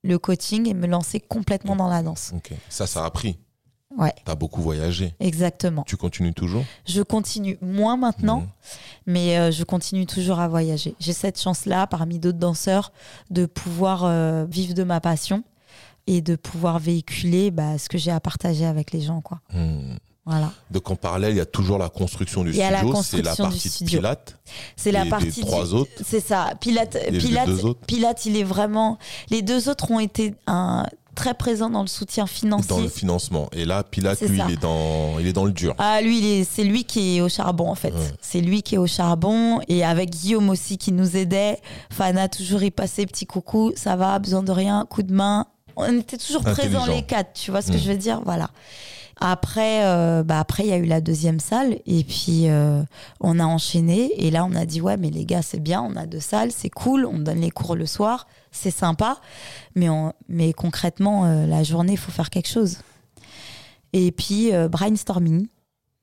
le 0.02 0.18
coaching 0.18 0.68
et 0.68 0.74
me 0.74 0.86
lancer 0.86 1.20
complètement 1.20 1.76
dans 1.76 1.88
la 1.88 2.02
danse. 2.02 2.32
Ok. 2.34 2.52
Ça, 2.68 2.86
ça 2.86 3.04
a 3.04 3.10
pris. 3.10 3.38
Ouais, 3.96 4.12
Tu 4.24 4.30
as 4.30 4.34
beaucoup 4.34 4.60
voyagé. 4.62 5.14
exactement. 5.18 5.82
Tu 5.84 5.96
continues 5.96 6.34
toujours 6.34 6.62
Je 6.86 7.02
continue 7.02 7.58
moins 7.62 7.96
maintenant, 7.96 8.40
Mhm. 8.40 8.48
mais 9.06 9.38
euh, 9.38 9.50
je 9.50 9.64
continue 9.64 10.06
toujours 10.06 10.38
à 10.38 10.46
voyager. 10.46 10.94
J'ai 11.00 11.12
cette 11.14 11.40
chance-là, 11.40 11.86
parmi 11.86 12.18
d'autres 12.18 12.38
danseurs, 12.38 12.92
de 13.30 13.46
pouvoir 13.46 14.04
euh, 14.04 14.44
vivre 14.44 14.74
de 14.74 14.84
ma 14.84 15.00
passion 15.00 15.42
et 16.06 16.20
de 16.20 16.36
pouvoir 16.36 16.78
véhiculer 16.78 17.50
bah, 17.50 17.76
ce 17.78 17.88
que 17.88 17.98
j'ai 17.98 18.10
à 18.12 18.20
partager 18.20 18.66
avec 18.66 18.92
les 18.92 19.00
gens. 19.00 19.20
Quoi. 19.20 19.40
Hmm. 19.52 19.96
Voilà. 20.28 20.52
Donc 20.70 20.90
en 20.90 20.96
parallèle, 20.96 21.32
il 21.32 21.38
y 21.38 21.40
a 21.40 21.46
toujours 21.46 21.78
la 21.78 21.88
construction 21.88 22.44
du 22.44 22.52
studio. 22.52 22.94
C'est 23.02 23.22
la 23.22 23.34
partie 23.34 23.84
de. 23.84 23.88
Pilate. 23.88 24.36
C'est 24.76 24.92
la 24.92 25.06
partie 25.06 25.26
les 25.26 25.42
trois 25.42 25.66
du- 25.66 25.72
autres 25.74 25.90
C'est 26.04 26.20
ça. 26.20 26.52
Pilate, 26.60 26.96
les 27.10 27.18
Pilate, 27.18 27.48
Pilate, 27.86 28.26
il 28.26 28.36
est 28.36 28.44
vraiment. 28.44 28.98
Les 29.30 29.42
deux 29.42 29.68
autres 29.68 29.90
ont 29.90 30.00
été 30.00 30.34
un, 30.46 30.84
très 31.14 31.34
présents 31.34 31.70
dans 31.70 31.80
le 31.80 31.88
soutien 31.88 32.26
financier. 32.26 32.68
dans 32.68 32.80
le 32.80 32.88
financement. 32.88 33.48
Et 33.52 33.64
là, 33.64 33.82
Pilate, 33.82 34.20
lui, 34.20 34.38
ça. 34.38 34.44
il 34.48 34.52
est, 34.52 34.60
dans, 34.60 35.18
il 35.18 35.26
est 35.26 35.32
dans 35.32 35.44
le 35.46 35.50
dur. 35.52 35.74
Ah, 35.78 36.00
lui, 36.02 36.46
c'est 36.48 36.62
lui 36.64 36.84
qui 36.84 37.16
est 37.16 37.20
au 37.20 37.28
charbon, 37.28 37.68
en 37.70 37.74
fait. 37.74 37.90
Ouais. 37.92 38.12
C'est 38.20 38.40
lui 38.40 38.62
qui 38.62 38.74
est 38.76 38.78
au 38.78 38.86
charbon. 38.86 39.60
Et 39.66 39.84
avec 39.84 40.10
Guillaume 40.10 40.48
aussi 40.50 40.78
qui 40.78 40.92
nous 40.92 41.16
aidait. 41.16 41.58
Fana, 41.90 42.28
toujours 42.28 42.62
y 42.62 42.70
passait, 42.70 43.06
petit 43.06 43.26
coucou, 43.26 43.72
ça 43.76 43.96
va, 43.96 44.18
besoin 44.18 44.42
de 44.42 44.52
rien, 44.52 44.86
coup 44.88 45.02
de 45.02 45.12
main, 45.12 45.46
on 45.76 45.98
était 45.98 46.18
toujours 46.18 46.42
présents 46.42 46.86
les 46.86 47.02
quatre, 47.02 47.32
tu 47.34 47.50
vois 47.52 47.62
ce 47.62 47.70
que 47.72 47.76
Mm. 47.76 47.80
je 47.80 47.88
veux 47.92 47.96
dire? 47.96 48.20
Voilà. 48.24 48.50
Après, 49.20 49.84
euh, 49.84 50.22
bah 50.22 50.38
après, 50.38 50.64
il 50.64 50.68
y 50.68 50.72
a 50.72 50.76
eu 50.76 50.84
la 50.84 51.00
deuxième 51.00 51.40
salle 51.40 51.78
et 51.86 52.04
puis 52.04 52.48
euh, 52.48 52.82
on 53.20 53.40
a 53.40 53.44
enchaîné 53.44 54.12
et 54.24 54.30
là 54.30 54.44
on 54.44 54.54
a 54.54 54.64
dit 54.64 54.80
ouais 54.80 54.96
mais 54.96 55.10
les 55.10 55.24
gars 55.24 55.42
c'est 55.42 55.58
bien, 55.58 55.82
on 55.82 55.96
a 55.96 56.06
deux 56.06 56.20
salles, 56.20 56.52
c'est 56.52 56.70
cool, 56.70 57.04
on 57.04 57.18
donne 57.18 57.40
les 57.40 57.50
cours 57.50 57.74
le 57.74 57.86
soir, 57.86 58.28
c'est 58.52 58.70
sympa, 58.70 59.18
mais 59.74 59.88
on, 59.88 60.12
mais 60.28 60.52
concrètement 60.52 61.24
euh, 61.24 61.46
la 61.46 61.64
journée 61.64 61.92
il 61.92 61.98
faut 61.98 62.12
faire 62.12 62.30
quelque 62.30 62.48
chose. 62.48 62.78
Et 63.92 64.12
puis 64.12 64.54
euh, 64.54 64.68
brainstorming. 64.68 65.48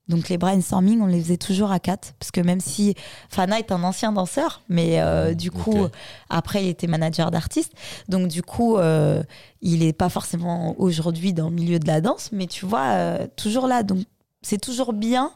Donc 0.07 0.29
les 0.29 0.37
brainstorming 0.37 1.01
on 1.01 1.07
les 1.07 1.19
faisait 1.19 1.37
toujours 1.37 1.71
à 1.71 1.79
quatre 1.79 2.13
parce 2.19 2.29
que 2.29 2.39
même 2.39 2.59
si 2.59 2.93
Fana 3.29 3.57
est 3.57 3.71
un 3.71 3.83
ancien 3.83 4.11
danseur, 4.11 4.61
mais 4.69 5.01
euh, 5.01 5.33
du 5.33 5.49
coup 5.49 5.87
après 6.29 6.63
il 6.63 6.69
était 6.69 6.85
manager 6.85 7.31
d'artiste, 7.31 7.73
donc 8.07 8.27
du 8.27 8.43
coup 8.43 8.77
euh, 8.77 9.23
il 9.65 9.83
est 9.83 9.93
pas 9.93 10.09
forcément 10.09 10.75
aujourd'hui 10.79 11.33
dans 11.33 11.49
le 11.49 11.55
milieu 11.55 11.79
de 11.79 11.87
la 11.87 11.99
danse, 11.99 12.29
mais 12.31 12.45
tu 12.45 12.65
vois, 12.65 12.91
euh, 12.91 13.27
toujours 13.35 13.67
là. 13.67 13.81
Donc, 13.81 14.05
c'est 14.43 14.61
toujours 14.61 14.93
bien, 14.93 15.31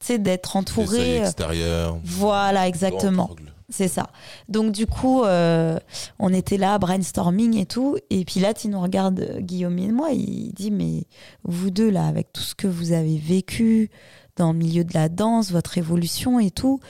tu 0.00 0.06
sais, 0.06 0.18
d'être 0.18 0.56
entouré. 0.56 0.98
œils 0.98 1.16
extérieurs. 1.22 1.96
Voilà, 2.04 2.66
exactement. 2.66 3.30
C'est 3.72 3.88
ça. 3.88 4.10
Donc, 4.50 4.72
du 4.72 4.86
coup, 4.86 5.24
euh, 5.24 5.78
on 6.18 6.32
était 6.32 6.58
là, 6.58 6.78
brainstorming 6.78 7.56
et 7.56 7.64
tout. 7.64 7.96
Et 8.10 8.24
puis 8.26 8.38
là, 8.38 8.52
tu 8.52 8.68
nous 8.68 8.80
regardes, 8.80 9.20
euh, 9.20 9.40
Guillaume 9.40 9.78
et 9.78 9.90
moi, 9.90 10.10
il 10.10 10.52
dit 10.52 10.70
Mais 10.70 11.06
vous 11.44 11.70
deux, 11.70 11.90
là, 11.90 12.06
avec 12.06 12.34
tout 12.34 12.42
ce 12.42 12.54
que 12.54 12.66
vous 12.66 12.92
avez 12.92 13.16
vécu 13.16 13.90
dans 14.36 14.52
le 14.52 14.58
milieu 14.58 14.84
de 14.84 14.92
la 14.92 15.08
danse, 15.08 15.50
votre 15.50 15.78
évolution 15.78 16.38
et 16.38 16.50
tout, 16.50 16.80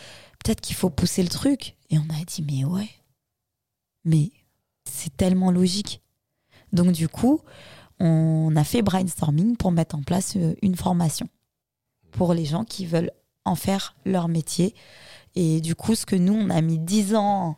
peut-être 0.43 0.61
qu'il 0.61 0.75
faut 0.75 0.91
pousser 0.91 1.23
le 1.23 1.29
truc. 1.29 1.77
Et 1.91 1.99
on 1.99 2.21
a 2.21 2.25
dit 2.27 2.45
Mais 2.45 2.65
ouais. 2.65 2.91
Mais 4.05 4.33
c'est 4.85 5.17
tellement 5.17 5.53
logique. 5.53 6.03
Donc, 6.73 6.91
du 6.91 7.09
coup, 7.09 7.41
on 8.01 8.57
a 8.57 8.65
fait 8.65 8.83
brainstorming 8.83 9.57
pour 9.57 9.71
mettre 9.71 9.95
en 9.95 10.03
place 10.03 10.35
euh, 10.37 10.55
une 10.63 10.75
formation 10.75 11.29
pour 12.11 12.35
les 12.35 12.45
gens 12.45 12.65
qui 12.65 12.87
veulent 12.87 13.13
en 13.45 13.55
faire 13.55 13.95
leur 14.05 14.27
métier. 14.27 14.75
Et 15.35 15.61
du 15.61 15.75
coup, 15.75 15.95
ce 15.95 16.07
que 16.07 16.17
nous, 16.17 16.35
on 16.35 16.51
a 16.51 16.61
mis 16.61 16.79
10 16.79 17.15
ans 17.15 17.57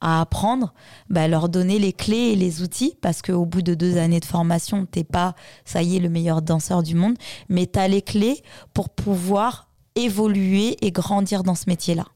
à 0.00 0.22
apprendre, 0.22 0.72
bah, 1.10 1.28
leur 1.28 1.48
donner 1.48 1.78
les 1.78 1.92
clés 1.92 2.32
et 2.32 2.36
les 2.36 2.62
outils, 2.62 2.96
parce 3.02 3.20
qu'au 3.20 3.44
bout 3.44 3.62
de 3.62 3.74
deux 3.74 3.98
années 3.98 4.20
de 4.20 4.24
formation, 4.24 4.86
t'es 4.86 5.04
pas, 5.04 5.34
ça 5.64 5.82
y 5.82 5.96
est, 5.96 6.00
le 6.00 6.08
meilleur 6.08 6.40
danseur 6.40 6.82
du 6.82 6.94
monde, 6.94 7.16
mais 7.48 7.66
tu 7.66 7.78
as 7.78 7.88
les 7.88 8.00
clés 8.02 8.42
pour 8.72 8.88
pouvoir 8.88 9.68
évoluer 9.94 10.76
et 10.80 10.90
grandir 10.90 11.42
dans 11.42 11.54
ce 11.54 11.64
métier-là. 11.68 12.06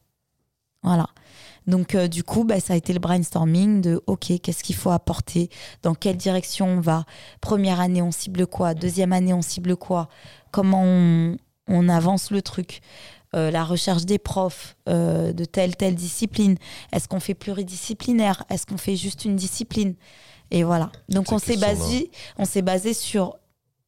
Voilà. 0.83 1.09
Donc, 1.67 1.95
euh, 1.95 2.09
du 2.09 2.23
coup, 2.25 2.45
bah, 2.45 2.61
ça 2.61 2.75
a 2.75 2.77
été 2.77 2.93
le 2.93 3.01
brainstorming 3.01 3.81
de 3.81 4.03
OK, 4.07 4.33
qu'est-ce 4.43 4.63
qu'il 4.63 4.77
faut 4.77 4.91
apporter? 4.91 5.51
Dans 5.83 5.95
quelle 5.95 6.17
direction 6.17 6.67
on 6.67 6.81
va? 6.81 7.05
Première 7.41 7.81
année, 7.81 8.03
on 8.03 8.11
cible 8.11 8.47
quoi? 8.47 8.75
Deuxième 8.75 9.13
année, 9.13 9.33
on 9.33 9.43
cible 9.43 9.77
quoi? 9.77 10.09
Comment 10.51 10.83
on, 10.85 11.37
on 11.69 11.89
avance 11.89 12.31
le 12.31 12.43
truc? 12.43 12.81
Euh, 13.35 13.51
La 13.51 13.65
recherche 13.65 14.05
des 14.05 14.19
profs 14.19 14.77
euh, 14.89 15.33
de 15.33 15.45
telle, 15.45 15.77
telle 15.77 15.95
discipline. 15.95 16.57
Est-ce 16.93 17.09
qu'on 17.09 17.21
fait 17.21 17.35
pluridisciplinaire? 17.35 18.45
Est-ce 18.49 18.65
qu'on 18.67 18.77
fait 18.79 18.97
juste 18.97 19.25
une 19.25 19.37
discipline? 19.37 19.95
Et 20.51 20.63
voilà. 20.63 20.91
Donc, 21.09 21.33
on 21.33 21.39
s'est 21.39 21.57
basé, 21.57 22.11
on 22.39 22.45
s'est 22.45 22.63
basé 22.63 22.95
sur 22.95 23.37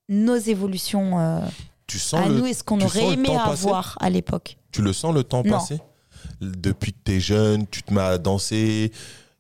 nos 0.08 0.36
évolutions 0.36 1.18
euh, 1.18 1.40
Tu 1.86 1.98
sens 1.98 2.20
à 2.24 2.28
le, 2.28 2.38
nous 2.38 2.46
et 2.46 2.54
ce 2.54 2.64
qu'on 2.64 2.78
tu 2.78 2.84
aurait 2.86 3.12
aimé 3.14 3.28
avoir 3.36 3.96
à 4.00 4.10
l'époque. 4.10 4.56
tu 4.72 4.82
le 4.82 4.92
sens 4.92 5.14
le 5.14 5.22
temps 5.22 5.42
Non. 5.44 5.52
passer? 5.58 5.80
Depuis 6.40 6.92
que 6.92 6.98
t'es 7.04 7.20
jeune, 7.20 7.66
tu 7.68 7.82
te 7.82 7.92
mets 7.94 8.00
à 8.00 8.18
danser 8.18 8.90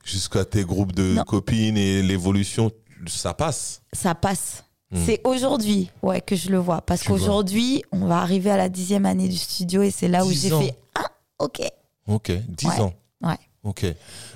jusqu'à 0.04 0.44
tes 0.44 0.62
groupes 0.64 0.92
de 0.92 1.14
Non. 1.14 1.24
copines 1.24 1.76
et 1.76 2.02
l'évolution, 2.02 2.70
ça 3.06 3.34
passe? 3.34 3.82
Ça 3.92 4.14
passe. 4.14 4.62
Hmm. 4.92 4.98
C'est 5.04 5.20
aujourd'hui 5.24 5.90
ouais, 6.02 6.20
que 6.20 6.36
je 6.36 6.48
le 6.50 6.58
vois. 6.58 6.80
Parce 6.80 7.02
qu'aujourd'hui, 7.02 7.82
on 7.90 8.06
va 8.06 8.18
arriver 8.18 8.50
à 8.50 8.56
la 8.56 8.68
dixième 8.68 9.04
année 9.06 9.28
du 9.28 9.36
studio 9.36 9.82
et 9.82 9.90
c'est 9.90 10.06
là 10.08 10.24
où 10.24 10.28
10 10.30 10.40
j'ai 10.42 10.50
fait 10.50 10.78
Ah, 10.94 11.06
ok. 11.40 11.60
Ok, 12.06 12.30
10 12.48 12.66
Ouais. 12.68 12.80
ans. 12.80 12.92
Ouais. 13.22 13.34
Ok. 13.64 13.84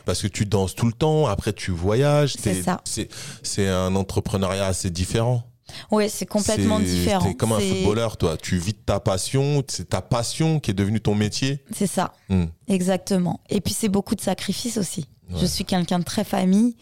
Parce 0.05 0.21
que 0.23 0.27
tu 0.27 0.47
danses 0.47 0.75
tout 0.75 0.87
le 0.87 0.93
temps, 0.93 1.27
après 1.27 1.53
tu 1.53 1.71
voyages. 1.71 2.35
C'est 2.37 2.63
ça. 2.63 2.81
C'est 2.85 3.09
c'est 3.45 3.69
un 3.69 3.95
entrepreneuriat 3.95 4.67
assez 4.67 4.91
différent. 4.91 5.45
Ouais, 5.93 6.09
c'est 6.09 6.27
complètement 6.27 6.79
C'est- 6.79 6.85
différent. 6.87 7.25
T'es 7.25 7.35
comme 7.35 7.53
un 7.53 7.61
C'est- 7.61 7.69
footballeur, 7.85 8.17
toi. 8.17 8.37
Tu 8.37 8.57
vis 8.59 8.73
de 8.73 8.79
ta 8.85 8.99
passion, 8.99 9.63
c'est 9.69 9.91
ta 9.91 10.03
passion 10.03 10.59
qui 10.59 10.73
est 10.73 10.75
devenue 10.75 11.01
ton 11.01 11.15
métier. 11.15 11.63
C'est 11.73 11.87
ça, 11.87 12.13
Hmm. 12.29 12.47
exactement. 12.67 13.39
Et 13.51 13.61
puis 13.61 13.73
c'est 13.73 13.89
beaucoup 13.89 14.17
de 14.17 14.21
sacrifices 14.21 14.79
aussi. 14.79 15.07
Ouais. 15.31 15.39
Je 15.41 15.47
suis 15.47 15.65
quelqu'un 15.65 16.01
de 16.01 16.05
très 16.05 16.25
famille. 16.25 16.75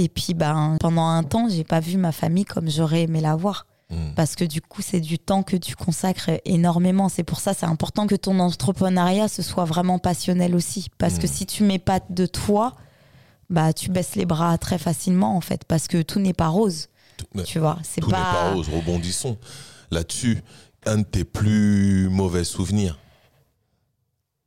Et 0.00 0.08
puis 0.08 0.32
ben, 0.34 0.76
pendant 0.78 1.06
un 1.08 1.24
temps, 1.24 1.48
j'ai 1.48 1.64
pas 1.64 1.80
vu 1.80 1.96
ma 1.96 2.12
famille 2.12 2.44
comme 2.44 2.70
j'aurais 2.70 3.02
aimé 3.02 3.20
la 3.20 3.34
voir. 3.34 3.66
Hmm. 3.90 4.12
Parce 4.14 4.36
que 4.36 4.44
du 4.44 4.60
coup, 4.60 4.80
c'est 4.82 5.00
du 5.00 5.18
temps 5.18 5.42
que 5.42 5.56
tu 5.56 5.74
consacres 5.74 6.30
énormément. 6.44 7.08
C'est 7.08 7.24
pour 7.24 7.40
ça, 7.40 7.52
c'est 7.54 7.66
important 7.66 8.06
que 8.06 8.14
ton 8.14 8.38
entrepreneuriat, 8.38 9.28
ce 9.28 9.42
soit 9.42 9.64
vraiment 9.64 9.98
passionnel 9.98 10.54
aussi. 10.54 10.88
Parce 10.98 11.18
que 11.18 11.24
Mm. 11.26 11.30
si 11.30 11.46
tu 11.46 11.64
mets 11.64 11.78
pas 11.78 11.98
de 12.10 12.26
toi, 12.26 12.74
bah, 13.50 13.72
tu 13.72 13.90
baisses 13.90 14.14
les 14.14 14.26
bras 14.26 14.56
très 14.58 14.76
facilement, 14.78 15.34
en 15.36 15.40
fait. 15.40 15.64
Parce 15.64 15.88
que 15.88 16.02
tout 16.02 16.20
n'est 16.20 16.34
pas 16.34 16.48
rose. 16.48 16.88
Tout- 17.16 17.42
Tu 17.44 17.58
vois, 17.58 17.78
c'est 17.82 18.02
Tout 18.02 18.10
pas. 18.10 18.18
n'est 18.18 18.22
pas 18.22 18.50
rose, 18.52 18.68
rebondissons 18.68 19.36
là-dessus. 19.90 20.38
Un 20.86 20.98
de 20.98 21.02
tes 21.04 21.24
plus 21.24 22.08
mauvais 22.10 22.44
souvenirs? 22.44 22.98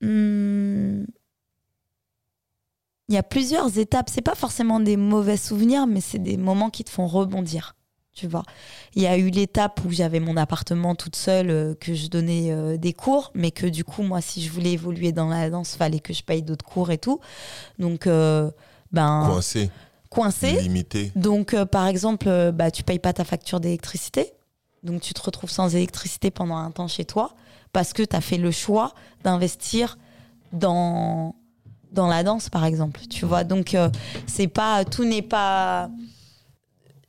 Hmm. 0.01 1.03
Il 3.11 3.15
y 3.15 3.17
a 3.17 3.23
plusieurs 3.23 3.77
étapes. 3.77 4.09
C'est 4.09 4.21
pas 4.21 4.35
forcément 4.35 4.79
des 4.79 4.95
mauvais 4.95 5.35
souvenirs, 5.35 5.85
mais 5.85 5.99
c'est 5.99 6.17
des 6.17 6.37
moments 6.37 6.69
qui 6.69 6.85
te 6.85 6.89
font 6.89 7.07
rebondir. 7.07 7.75
Tu 8.13 8.25
vois. 8.25 8.43
Il 8.95 9.01
y 9.01 9.07
a 9.07 9.17
eu 9.17 9.29
l'étape 9.29 9.81
où 9.85 9.91
j'avais 9.91 10.21
mon 10.21 10.37
appartement 10.37 10.95
toute 10.95 11.17
seule, 11.17 11.49
euh, 11.49 11.75
que 11.75 11.93
je 11.93 12.07
donnais 12.07 12.53
euh, 12.53 12.77
des 12.77 12.93
cours, 12.93 13.31
mais 13.35 13.51
que 13.51 13.67
du 13.67 13.83
coup, 13.83 14.01
moi, 14.01 14.21
si 14.21 14.41
je 14.41 14.49
voulais 14.49 14.71
évoluer 14.71 15.11
dans 15.11 15.27
la 15.27 15.49
danse, 15.49 15.75
fallait 15.75 15.99
que 15.99 16.13
je 16.13 16.23
paye 16.23 16.41
d'autres 16.41 16.63
cours 16.63 16.89
et 16.89 16.97
tout. 16.97 17.19
Donc, 17.79 18.07
euh, 18.07 18.49
ben, 18.93 19.25
Coincé, 19.27 19.69
coincé. 20.09 20.61
limité. 20.61 21.11
Donc, 21.17 21.53
euh, 21.53 21.65
par 21.65 21.87
exemple, 21.87 22.53
bah, 22.53 22.71
tu 22.71 22.83
payes 22.83 22.99
pas 22.99 23.11
ta 23.11 23.25
facture 23.25 23.59
d'électricité. 23.59 24.31
Donc, 24.83 25.01
tu 25.01 25.13
te 25.13 25.21
retrouves 25.21 25.51
sans 25.51 25.75
électricité 25.75 26.31
pendant 26.31 26.55
un 26.55 26.71
temps 26.71 26.87
chez 26.87 27.03
toi 27.03 27.33
parce 27.73 27.91
que 27.91 28.03
tu 28.03 28.15
as 28.15 28.21
fait 28.21 28.37
le 28.37 28.51
choix 28.51 28.93
d'investir 29.25 29.97
dans, 30.53 31.35
dans 31.91 32.07
la 32.07 32.23
danse, 32.23 32.49
par 32.49 32.65
exemple. 32.65 32.99
Tu 33.09 33.25
vois, 33.25 33.43
donc, 33.43 33.73
euh, 33.73 33.89
c'est 34.27 34.47
pas, 34.47 34.85
tout 34.85 35.03
n'est 35.05 35.21
pas. 35.21 35.89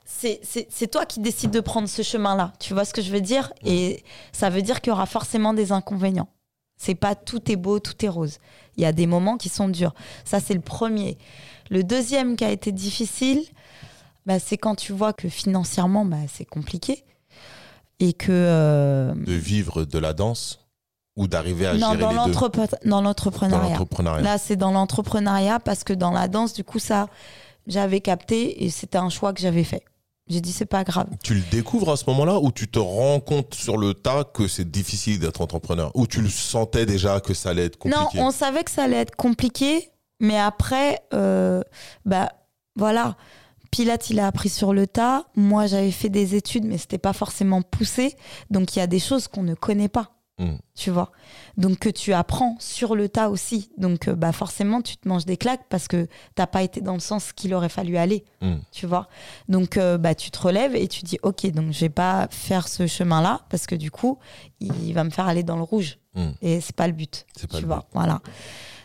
C'est- 0.04 0.86
toi 0.90 1.04
qui 1.04 1.18
décides 1.20 1.50
de 1.50 1.58
prendre 1.60 1.88
ce 1.88 2.02
chemin-là. 2.02 2.52
Tu 2.60 2.74
vois 2.74 2.84
ce 2.84 2.92
que 2.94 3.02
je 3.02 3.10
veux 3.10 3.20
dire? 3.20 3.52
Et 3.64 4.04
ça 4.32 4.50
veut 4.50 4.62
dire 4.62 4.80
qu'il 4.80 4.90
y 4.92 4.94
aura 4.94 5.06
forcément 5.06 5.52
des 5.52 5.72
inconvénients. 5.72 6.28
C'est 6.76 6.94
pas 6.94 7.14
tout 7.16 7.50
est 7.50 7.56
beau, 7.56 7.80
tout 7.80 8.04
est 8.04 8.08
rose. 8.08 8.38
Il 8.76 8.82
y 8.82 8.86
a 8.86 8.92
des 8.92 9.06
moments 9.06 9.36
qui 9.36 9.48
sont 9.48 9.68
durs. 9.68 9.94
Ça, 10.24 10.38
c'est 10.38 10.54
le 10.54 10.60
premier. 10.60 11.18
Le 11.70 11.82
deuxième 11.82 12.36
qui 12.36 12.44
a 12.44 12.50
été 12.50 12.70
difficile, 12.72 13.42
bah, 14.26 14.38
c'est 14.38 14.56
quand 14.58 14.76
tu 14.76 14.92
vois 14.92 15.12
que 15.12 15.28
financièrement, 15.28 16.04
bah, 16.04 16.16
c'est 16.32 16.44
compliqué. 16.44 17.04
Et 17.98 18.12
que. 18.12 18.30
euh, 18.30 19.14
De 19.14 19.32
vivre 19.32 19.84
de 19.84 19.98
la 19.98 20.12
danse 20.12 20.60
ou 21.16 21.26
d'arriver 21.26 21.66
à 21.66 21.74
non, 21.74 21.92
gérer 21.92 21.98
dans 21.98 22.26
les 22.26 22.32
deux 22.32 22.68
dans 22.84 23.02
l'entrepreneuriat. 23.02 23.78
Là, 24.20 24.38
c'est 24.38 24.56
dans 24.56 24.70
l'entrepreneuriat 24.70 25.60
parce 25.60 25.84
que 25.84 25.92
dans 25.92 26.10
la 26.10 26.28
danse, 26.28 26.54
du 26.54 26.64
coup, 26.64 26.78
ça, 26.78 27.08
j'avais 27.66 28.00
capté 28.00 28.64
et 28.64 28.70
c'était 28.70 28.98
un 28.98 29.10
choix 29.10 29.32
que 29.32 29.40
j'avais 29.40 29.64
fait. 29.64 29.84
J'ai 30.28 30.40
dit, 30.40 30.52
c'est 30.52 30.66
pas 30.66 30.84
grave. 30.84 31.08
Tu 31.22 31.34
le 31.34 31.42
découvres 31.50 31.90
à 31.90 31.96
ce 31.96 32.04
moment-là 32.08 32.38
ou 32.38 32.52
tu 32.52 32.68
te 32.68 32.78
rends 32.78 33.20
compte 33.20 33.54
sur 33.54 33.76
le 33.76 33.92
tas 33.92 34.24
que 34.24 34.46
c'est 34.46 34.70
difficile 34.70 35.18
d'être 35.18 35.40
entrepreneur 35.40 35.90
Ou 35.94 36.06
tu 36.06 36.22
le 36.22 36.28
sentais 36.28 36.86
déjà 36.86 37.20
que 37.20 37.34
ça 37.34 37.50
allait 37.50 37.66
être 37.66 37.76
compliqué? 37.76 38.18
Non, 38.18 38.26
on 38.26 38.30
savait 38.30 38.62
que 38.62 38.70
ça 38.70 38.84
allait 38.84 38.98
être 38.98 39.16
compliqué, 39.16 39.90
mais 40.20 40.38
après, 40.38 41.00
euh, 41.12 41.62
bah 42.06 42.30
voilà. 42.76 43.16
Pilate, 43.72 44.10
il 44.10 44.20
a 44.20 44.26
appris 44.26 44.48
sur 44.48 44.72
le 44.72 44.86
tas. 44.86 45.24
Moi, 45.34 45.66
j'avais 45.66 45.90
fait 45.90 46.10
des 46.10 46.34
études, 46.34 46.64
mais 46.64 46.78
c'était 46.78 46.98
pas 46.98 47.14
forcément 47.14 47.62
poussé. 47.62 48.16
Donc, 48.50 48.76
il 48.76 48.78
y 48.78 48.82
a 48.82 48.86
des 48.86 48.98
choses 48.98 49.28
qu'on 49.28 49.42
ne 49.42 49.54
connaît 49.54 49.88
pas. 49.88 50.12
Mm. 50.42 50.56
Tu 50.74 50.90
vois. 50.90 51.12
Donc, 51.56 51.78
que 51.78 51.88
tu 51.88 52.12
apprends 52.12 52.56
sur 52.58 52.94
le 52.94 53.08
tas 53.08 53.30
aussi. 53.30 53.70
Donc, 53.78 54.08
euh, 54.08 54.14
bah 54.14 54.32
forcément, 54.32 54.82
tu 54.82 54.96
te 54.96 55.08
manges 55.08 55.24
des 55.24 55.36
claques 55.36 55.64
parce 55.68 55.88
que 55.88 56.08
t'as 56.34 56.46
pas 56.46 56.62
été 56.62 56.80
dans 56.80 56.94
le 56.94 57.00
sens 57.00 57.32
qu'il 57.32 57.54
aurait 57.54 57.68
fallu 57.68 57.96
aller. 57.96 58.24
Mm. 58.40 58.56
Tu 58.72 58.86
vois. 58.86 59.08
Donc, 59.48 59.76
euh, 59.76 59.98
bah, 59.98 60.14
tu 60.14 60.30
te 60.30 60.38
relèves 60.40 60.74
et 60.74 60.88
tu 60.88 61.02
dis, 61.02 61.18
OK, 61.22 61.46
donc 61.52 61.72
je 61.72 61.80
vais 61.80 61.88
pas 61.88 62.26
faire 62.30 62.68
ce 62.68 62.86
chemin-là 62.86 63.42
parce 63.48 63.66
que 63.66 63.74
du 63.74 63.90
coup, 63.90 64.18
il 64.60 64.92
va 64.92 65.04
me 65.04 65.10
faire 65.10 65.28
aller 65.28 65.42
dans 65.42 65.56
le 65.56 65.62
rouge. 65.62 65.98
Mm. 66.14 66.30
Et 66.42 66.60
c'est 66.60 66.76
pas 66.76 66.86
le 66.86 66.92
but 66.92 67.26
tu 67.38 67.64
vois, 67.64 67.78
but. 67.78 67.86
voilà. 67.92 68.20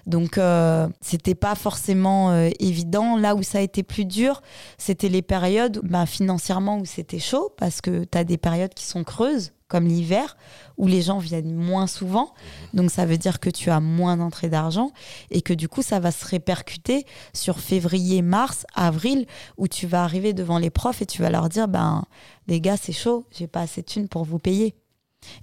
Donc, 0.08 0.38
euh, 0.38 0.88
c'était 1.02 1.36
pas 1.36 1.54
forcément 1.54 2.32
euh, 2.32 2.50
évident. 2.60 3.18
Là 3.18 3.36
où 3.36 3.44
ça 3.44 3.58
a 3.58 3.62
été 3.62 3.84
plus 3.84 4.06
dur, 4.06 4.42
c'était 4.78 5.10
les 5.10 5.22
périodes 5.22 5.82
bah, 5.84 6.06
financièrement 6.06 6.80
où 6.80 6.86
c'était 6.86 7.20
chaud, 7.20 7.54
parce 7.58 7.82
que 7.82 8.06
tu 8.06 8.18
as 8.18 8.24
des 8.24 8.38
périodes 8.38 8.74
qui 8.74 8.86
sont 8.86 9.04
creuses, 9.04 9.52
comme 9.68 9.86
l'hiver, 9.86 10.38
où 10.78 10.88
les 10.88 11.02
gens 11.02 11.18
viennent 11.20 11.54
moins 11.54 11.88
souvent. 11.88 12.34
Donc, 12.74 12.90
ça 12.90 13.06
veut 13.06 13.18
dire 13.18 13.42
que 13.42 13.50
tu 13.50 13.70
as 13.70 13.82
moins 13.82 14.16
d'entrée 14.16 14.48
d'argent 14.48 14.92
et 15.30 15.42
que 15.42 15.54
du 15.54 15.68
coup, 15.68 15.82
ça 15.82 16.00
va 16.00 16.12
se 16.12 16.26
répercuter 16.26 17.06
sur 17.34 17.60
février, 17.60 18.22
mars, 18.22 18.66
avril, 18.76 19.26
où 19.58 19.68
tu 19.68 19.88
vas 19.88 20.04
arriver 20.04 20.32
devant 20.32 20.58
les 20.58 20.70
profs 20.70 21.02
et 21.02 21.06
tu 21.06 21.22
vas 21.22 21.30
leur 21.30 21.50
dire 21.50 21.68
ben, 21.68 22.06
les 22.48 22.62
gars, 22.62 22.78
c'est 22.78 22.94
chaud, 22.94 23.26
j'ai 23.32 23.48
pas 23.48 23.60
assez 23.60 23.82
de 23.82 23.88
thunes 23.88 24.08
pour 24.08 24.24
vous 24.24 24.40
payer. 24.40 24.74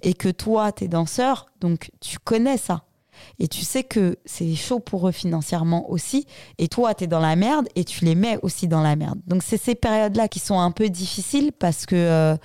Et 0.01 0.15
que 0.15 0.29
toi, 0.29 0.71
tu 0.71 0.85
es 0.85 0.87
danseur, 0.87 1.45
donc 1.61 1.91
tu 2.01 2.17
connais 2.17 2.57
ça. 2.57 2.85
Et 3.39 3.47
tu 3.47 3.61
sais 3.61 3.83
que 3.83 4.17
c'est 4.25 4.53
chaud 4.55 4.79
pour 4.79 5.07
eux 5.07 5.11
financièrement 5.11 5.89
aussi. 5.89 6.25
Et 6.57 6.67
toi, 6.67 6.93
tu 6.93 7.03
es 7.03 7.07
dans 7.07 7.19
la 7.19 7.35
merde 7.35 7.67
et 7.75 7.83
tu 7.83 8.05
les 8.05 8.15
mets 8.15 8.37
aussi 8.41 8.67
dans 8.67 8.81
la 8.81 8.95
merde. 8.95 9.19
Donc, 9.27 9.43
c'est 9.43 9.57
ces 9.57 9.75
périodes-là 9.75 10.27
qui 10.27 10.39
sont 10.39 10.59
un 10.59 10.71
peu 10.71 10.89
difficiles 10.89 11.51
parce 11.51 11.85
que, 11.85 11.95
euh, 11.95 12.35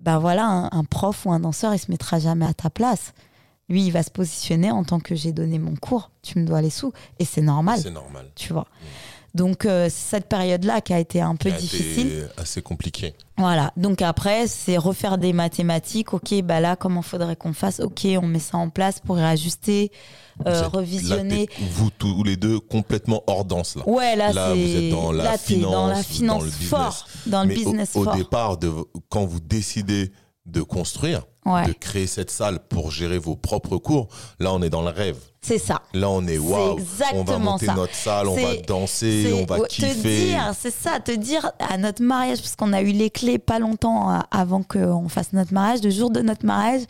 ben 0.00 0.18
voilà, 0.18 0.46
un, 0.46 0.68
un 0.72 0.84
prof 0.84 1.26
ou 1.26 1.32
un 1.32 1.40
danseur, 1.40 1.74
il 1.74 1.78
se 1.78 1.90
mettra 1.90 2.18
jamais 2.18 2.46
à 2.46 2.54
ta 2.54 2.70
place. 2.70 3.12
Lui, 3.68 3.84
il 3.84 3.90
va 3.90 4.02
se 4.02 4.10
positionner 4.10 4.70
en 4.70 4.82
tant 4.84 4.98
que 4.98 5.14
j'ai 5.14 5.32
donné 5.32 5.58
mon 5.58 5.74
cours, 5.76 6.10
tu 6.22 6.38
me 6.38 6.46
dois 6.46 6.62
les 6.62 6.70
sous. 6.70 6.92
Et 7.18 7.24
c'est 7.26 7.42
normal, 7.42 7.78
C'est 7.82 7.90
normal. 7.90 8.30
tu 8.34 8.52
vois. 8.52 8.66
Donc, 9.38 9.64
euh, 9.66 9.84
c'est 9.84 10.16
cette 10.16 10.28
période-là 10.28 10.80
qui 10.80 10.92
a 10.92 10.98
été 10.98 11.20
un 11.20 11.36
peu 11.36 11.48
a 11.48 11.52
été 11.52 11.60
difficile. 11.62 12.28
assez 12.36 12.60
compliqué. 12.60 13.14
Voilà, 13.36 13.72
donc 13.76 14.02
après, 14.02 14.48
c'est 14.48 14.76
refaire 14.76 15.16
des 15.16 15.32
mathématiques. 15.32 16.12
Ok, 16.12 16.34
bah 16.42 16.58
là, 16.58 16.74
comment 16.74 17.02
faudrait 17.02 17.36
qu'on 17.36 17.52
fasse? 17.52 17.78
Ok, 17.78 18.04
on 18.20 18.26
met 18.26 18.40
ça 18.40 18.56
en 18.58 18.68
place 18.68 18.98
pour 18.98 19.14
réajuster, 19.14 19.92
euh, 20.48 20.62
Vous 20.64 20.70
revisionner. 20.78 21.46
là, 21.46 21.66
vous 21.70 21.90
tous 21.96 22.24
les 22.24 22.36
deux 22.36 22.58
complètement 22.58 23.22
hors 23.28 23.44
danse 23.44 23.76
là. 23.76 23.88
Ouais, 23.88 24.16
là, 24.16 24.32
Là, 24.32 24.50
c'est 24.52 24.60
vous 24.60 24.76
êtes 24.76 24.90
dans 24.90 25.12
la 25.12 25.22
là, 25.24 25.38
t'es 25.38 25.56
dans 25.56 25.86
la 25.86 26.02
finance, 26.02 26.06
finance 26.06 26.38
dans 26.38 26.44
le 26.44 26.50
business. 26.50 26.68
fort, 26.68 27.08
dans 27.26 27.42
le 27.42 27.48
Mais 27.48 27.54
au- 27.54 27.58
business 27.58 27.90
au, 27.94 28.02
fort. 28.04 28.16
départ, 28.16 28.56
de, 28.58 28.72
quand 29.08 29.24
vous 29.24 29.38
décidez 29.40 30.10
de 30.46 30.62
construire, 30.62 31.22
Ouais, 31.54 31.66
de 31.66 31.72
créer 31.72 32.06
cette 32.06 32.30
salle 32.30 32.58
pour 32.58 32.90
gérer 32.90 33.18
vos 33.18 33.36
propres 33.36 33.78
cours, 33.78 34.08
là 34.38 34.52
on 34.52 34.60
est 34.62 34.70
dans 34.70 34.82
le 34.82 34.90
rêve. 34.90 35.16
c'est 35.40 35.58
ça. 35.58 35.80
Là 35.94 36.10
on 36.10 36.26
est 36.26 36.36
waouh, 36.36 36.78
on 37.14 37.24
va 37.24 37.38
monter 37.38 37.66
ça. 37.66 37.74
notre 37.74 37.94
salle, 37.94 38.28
on 38.28 38.34
va 38.34 38.56
danser, 38.66 39.32
on 39.32 39.46
va 39.46 39.60
ouais, 39.60 39.68
kiffer. 39.68 39.92
Te 39.94 39.98
dire, 40.08 40.52
c'est 40.58 40.72
ça, 40.74 41.00
te 41.00 41.12
dire 41.12 41.50
à 41.58 41.78
notre 41.78 42.02
mariage, 42.02 42.38
parce 42.40 42.54
qu'on 42.56 42.72
a 42.72 42.82
eu 42.82 42.92
les 42.92 43.08
clés 43.10 43.38
pas 43.38 43.58
longtemps 43.58 44.12
euh, 44.14 44.18
avant 44.30 44.62
qu'on 44.62 45.08
fasse 45.08 45.32
notre 45.32 45.54
mariage, 45.54 45.80
le 45.82 45.90
jour 45.90 46.10
de 46.10 46.20
notre 46.20 46.44
mariage, 46.44 46.82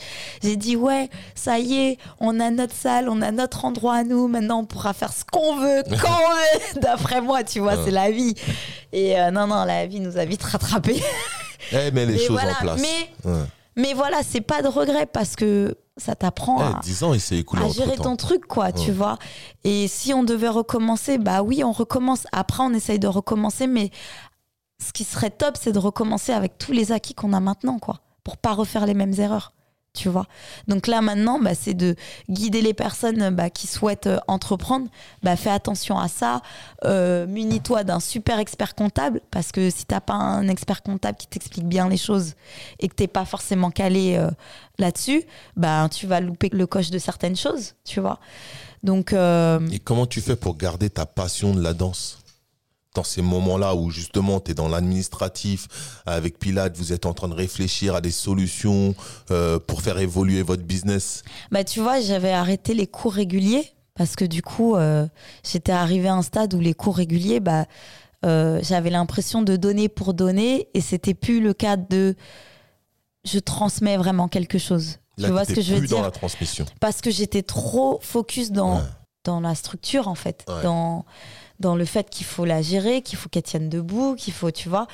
j'ai 0.43 0.57
dit 0.57 0.77
ouais, 0.77 1.09
ça 1.35 1.59
y 1.59 1.75
est, 1.79 1.99
on 2.21 2.41
a 2.41 2.51
notre 2.51 2.75
salle, 2.75 3.09
on 3.09 3.23
a 3.23 3.31
notre 3.31 3.65
endroit 3.65 3.97
à 3.97 4.05
nous, 4.05 4.27
maintenant 4.29 4.61
on 4.61 4.65
pourra 4.65 4.93
faire 4.93 5.13
ce 5.13 5.25
qu'on 5.31 5.57
veut, 5.57 5.83
quand 6.01 6.09
on 6.09 6.35
veut, 6.75 6.81
d'après 6.81 7.21
moi, 7.21 7.45
tu 7.45 7.61
vois, 7.61 7.85
c'est 7.85 7.91
la 7.93 8.11
vie. 8.11 8.35
Et 8.93 9.19
euh, 9.21 9.31
non, 9.31 9.47
non, 9.47 9.65
la 9.65 9.87
vie 9.87 10.01
nous 10.01 10.17
a 10.17 10.25
vite 10.25 10.43
rattrapés. 10.43 11.03
Eh, 11.73 11.91
mets 11.91 12.07
les 12.07 12.13
Mais 12.15 12.19
choses 12.19 12.31
voilà, 12.31 12.53
en 12.53 12.61
place. 12.63 12.81
mais- 12.81 13.31
Ouais. 13.31 13.45
Mais 13.79 13.95
voilà, 13.95 14.23
c'est 14.23 14.41
pas 14.41 14.61
de 14.61 14.69
regret 14.69 15.07
parce 15.07 15.37
que 15.37 15.77
ça 15.97 16.15
t'apprend 16.15 16.59
à, 16.61 16.75
Eh, 16.83 16.85
10 16.85 17.03
ans, 17.05 17.15
il 17.15 17.21
s'est 17.21 17.39
écoulé 17.39 17.63
à 17.65 17.69
gérer 17.69 17.97
ton 17.97 18.17
truc, 18.17 18.47
quoi, 18.47 18.73
tu 18.73 18.91
vois. 18.93 19.19
Et 19.65 19.89
si 19.89 20.13
on 20.13 20.25
devait 20.25 20.49
recommencer, 20.49 21.17
bah 21.17 21.43
oui, 21.43 21.63
on 21.65 21.73
recommence. 21.73 22.27
Après, 22.33 22.63
on 22.63 22.75
essaye 22.75 22.99
de 22.99 23.07
recommencer, 23.09 23.67
mais 23.67 23.91
ce 24.85 24.93
qui 24.93 25.05
serait 25.05 25.31
top, 25.31 25.57
c'est 25.61 25.73
de 25.73 25.79
recommencer 25.79 26.33
avec 26.33 26.59
tous 26.59 26.73
les 26.73 26.93
acquis 26.93 27.15
qu'on 27.15 27.33
a 27.33 27.41
maintenant, 27.41 27.79
quoi, 27.79 28.01
pour 28.25 28.37
pas 28.37 28.53
refaire 28.53 28.85
les 28.85 28.95
mêmes 28.95 29.15
erreurs. 29.19 29.53
Tu 29.95 30.09
vois. 30.09 30.27
Donc 30.69 30.87
là 30.87 31.01
maintenant, 31.01 31.41
bah, 31.41 31.55
c'est 31.55 31.75
de 31.75 31.97
guider 32.29 32.63
les 32.63 32.75
personnes 32.75 33.31
bah, 33.31 33.51
qui 33.51 33.67
souhaitent 33.67 34.07
euh, 34.07 34.19
entreprendre. 34.29 34.87
Bah, 35.23 35.35
fais 35.35 35.51
attention 35.51 35.99
à 35.99 36.09
ça. 36.09 36.41
Euh, 36.85 37.27
Munis-toi 37.27 37.85
d'un 37.85 37.99
super 37.99 38.39
expert 38.39 38.75
comptable 38.75 39.21
parce 39.31 39.51
que 39.51 39.71
si 39.71 39.87
t'as 39.87 40.01
pas 40.01 40.15
un 40.15 40.47
expert 40.49 40.83
comptable 40.83 41.17
qui 41.19 41.27
t'explique 41.27 41.67
bien 41.67 41.89
les 41.89 41.97
choses 41.97 42.35
et 42.79 42.89
que 42.89 42.95
t'es 42.95 43.09
pas 43.09 43.25
forcément 43.25 43.71
calé 43.71 44.17
euh, 44.17 44.31
là-dessus, 44.79 45.25
bah, 45.57 45.89
tu 45.91 46.07
vas 46.07 46.21
louper 46.21 46.51
le 46.53 46.67
coche 46.67 46.91
de 46.91 46.99
certaines 46.99 47.37
choses. 47.37 47.75
Tu 47.85 48.01
vois. 48.01 48.21
Donc 48.85 49.13
Et 49.13 49.81
comment 49.83 50.07
tu 50.07 50.21
fais 50.21 50.37
pour 50.37 50.57
garder 50.57 50.91
ta 50.91 51.07
passion 51.07 51.53
de 51.53 51.61
la 51.61 51.75
danse? 51.75 52.18
Dans 52.95 53.05
ces 53.05 53.23
moments-là 53.23 53.75
où 53.75 53.91
justement 53.91 54.41
tu 54.41 54.51
es 54.51 54.55
dans 54.55 54.69
l'administratif, 54.69 55.69
avec 56.07 56.39
Pilate, 56.39 56.77
vous 56.77 56.93
êtes 56.93 57.07
en 57.07 57.15
train 57.15 57.29
de 57.29 57.35
réfléchir 57.35 57.95
à 57.95 58.01
des 58.01 58.11
solutions 58.11 58.95
euh, 59.31 59.59
pour 59.59 59.83
faire 59.83 59.99
évoluer 59.99 60.43
votre 60.43 60.63
business? 60.65 61.23
Bah, 61.51 61.65
tu 61.65 61.81
vois, 61.81 62.01
j'avais 62.01 62.33
arrêté 62.33 62.75
les 62.75 62.87
cours 62.87 63.13
réguliers 63.13 63.73
parce 63.95 64.17
que 64.17 64.25
du 64.25 64.43
coup, 64.43 64.75
euh, 64.77 65.07
j'étais 65.45 65.73
arrivée 65.73 66.09
à 66.09 66.15
un 66.15 66.23
stade 66.23 66.55
où 66.55 66.61
les 66.61 66.75
cours 66.75 66.97
réguliers, 66.97 67.41
bah, 67.41 67.67
euh, 68.25 68.59
j'avais 68.63 68.91
l'impression 68.91 69.43
de 69.43 69.57
donner 69.57 69.89
pour 69.89 70.15
donner 70.15 70.69
et 70.75 70.81
c'était 70.81 71.15
plus 71.15 71.41
le 71.41 71.53
cas 71.55 71.77
de 71.77 72.17
je 73.25 73.39
transmets 73.39 73.97
vraiment 73.97 74.29
quelque 74.29 74.59
chose. 74.59 74.99
Là, 75.19 75.29
tu 75.29 75.33
vois 75.33 75.45
ce 75.45 75.53
que 75.53 75.61
je 75.61 75.75
veux 75.75 75.81
dans 75.87 75.97
dire? 75.97 76.03
la 76.03 76.11
transmission. 76.11 76.65
Parce 76.81 77.01
que 77.01 77.11
j'étais 77.11 77.43
trop 77.43 77.99
focus 78.03 78.51
dans, 78.53 78.77
Ouais. 78.77 78.83
dans 79.25 79.41
la 79.41 79.55
structure, 79.55 80.09
en 80.09 80.15
fait, 80.15 80.45
Ouais. 80.49 80.63
dans, 80.63 81.05
dans 81.61 81.75
le 81.77 81.85
fait 81.85 82.09
qu'il 82.11 82.27
faut 82.27 82.45
la 82.45 82.63
gérer, 82.63 83.03
qu'il 83.03 83.19
faut 83.19 83.29
qu'elle 83.29 83.43
tienne 83.43 83.69
debout, 83.69 84.15
qu'il 84.17 84.33
faut, 84.33 84.51
tu 84.51 84.69
vois. 84.69 84.87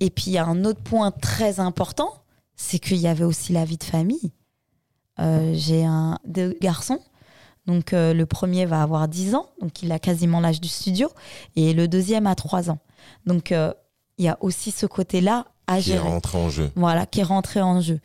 Et 0.00 0.10
puis, 0.10 0.24
il 0.28 0.32
y 0.32 0.38
a 0.38 0.44
un 0.46 0.64
autre 0.64 0.80
point 0.82 1.10
très 1.10 1.60
important, 1.60 2.12
c'est 2.56 2.78
qu'il 2.78 2.96
y 2.98 3.06
avait 3.08 3.24
aussi 3.24 3.52
la 3.52 3.64
vie 3.64 3.76
de 3.78 3.84
famille. 3.84 4.32
Euh, 5.20 5.52
J'ai 5.54 5.84
un, 5.84 6.18
deux 6.26 6.56
garçons. 6.60 6.98
Donc, 7.66 7.92
euh, 7.92 8.12
le 8.12 8.26
premier 8.26 8.66
va 8.66 8.82
avoir 8.82 9.08
10 9.08 9.34
ans, 9.36 9.48
donc 9.60 9.82
il 9.82 9.90
a 9.92 9.98
quasiment 9.98 10.40
l'âge 10.40 10.60
du 10.60 10.68
studio, 10.68 11.08
et 11.56 11.72
le 11.72 11.88
deuxième 11.88 12.26
a 12.26 12.34
3 12.34 12.70
ans. 12.70 12.78
Donc, 13.24 13.52
euh, 13.52 13.72
il 14.18 14.24
y 14.26 14.28
a 14.28 14.36
aussi 14.40 14.70
ce 14.70 14.84
côté-là 14.86 15.46
à 15.66 15.74
Qui 15.80 15.90
est 15.90 15.92
gérer 15.94 16.08
rentré 16.08 16.36
en 16.38 16.50
jeu. 16.50 16.70
voilà, 16.76 17.06
qui 17.06 17.20
est 17.20 17.24
rentré 17.24 17.62
en 17.62 17.80
jeu. 17.80 18.00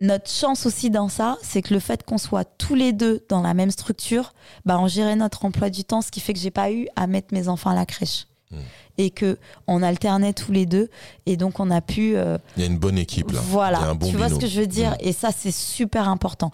Notre 0.00 0.30
chance 0.30 0.64
aussi 0.64 0.88
dans 0.88 1.10
ça, 1.10 1.36
c'est 1.42 1.60
que 1.60 1.74
le 1.74 1.80
fait 1.80 2.04
qu'on 2.04 2.16
soit 2.16 2.44
tous 2.44 2.74
les 2.74 2.92
deux 2.94 3.24
dans 3.28 3.42
la 3.42 3.52
même 3.52 3.70
structure, 3.70 4.32
bah 4.64 4.78
on 4.78 4.88
gérait 4.88 5.16
notre 5.16 5.44
emploi 5.44 5.68
du 5.68 5.84
temps, 5.84 6.00
ce 6.00 6.10
qui 6.10 6.20
fait 6.20 6.32
que 6.32 6.38
j'ai 6.38 6.50
pas 6.50 6.72
eu 6.72 6.88
à 6.96 7.06
mettre 7.06 7.34
mes 7.34 7.48
enfants 7.48 7.70
à 7.70 7.74
la 7.74 7.84
crèche. 7.84 8.26
Mm. 8.50 8.56
Et 8.96 9.10
que 9.10 9.38
on 9.66 9.82
alternait 9.82 10.32
tous 10.32 10.52
les 10.52 10.64
deux, 10.64 10.88
et 11.26 11.36
donc 11.36 11.60
on 11.60 11.70
a 11.70 11.82
pu 11.82 12.16
euh, 12.16 12.38
Il 12.56 12.62
y 12.62 12.66
a 12.66 12.68
une 12.68 12.78
bonne 12.78 12.96
équipe 12.98 13.30
là. 13.30 13.40
Voilà, 13.44 13.80
un 13.80 13.94
bon 13.94 14.08
tu 14.08 14.16
vois 14.16 14.30
ce 14.30 14.36
que 14.36 14.46
je 14.46 14.60
veux 14.60 14.66
dire 14.66 14.92
Mm. 14.92 14.96
Et 15.00 15.12
ça, 15.12 15.30
c'est 15.36 15.52
super 15.52 16.08
important. 16.08 16.50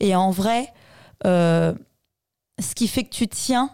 Et 0.00 0.16
en 0.16 0.32
vrai, 0.32 0.72
euh, 1.24 1.74
ce 2.60 2.74
qui 2.74 2.88
fait 2.88 3.04
que 3.04 3.10
tu 3.10 3.28
tiens, 3.28 3.70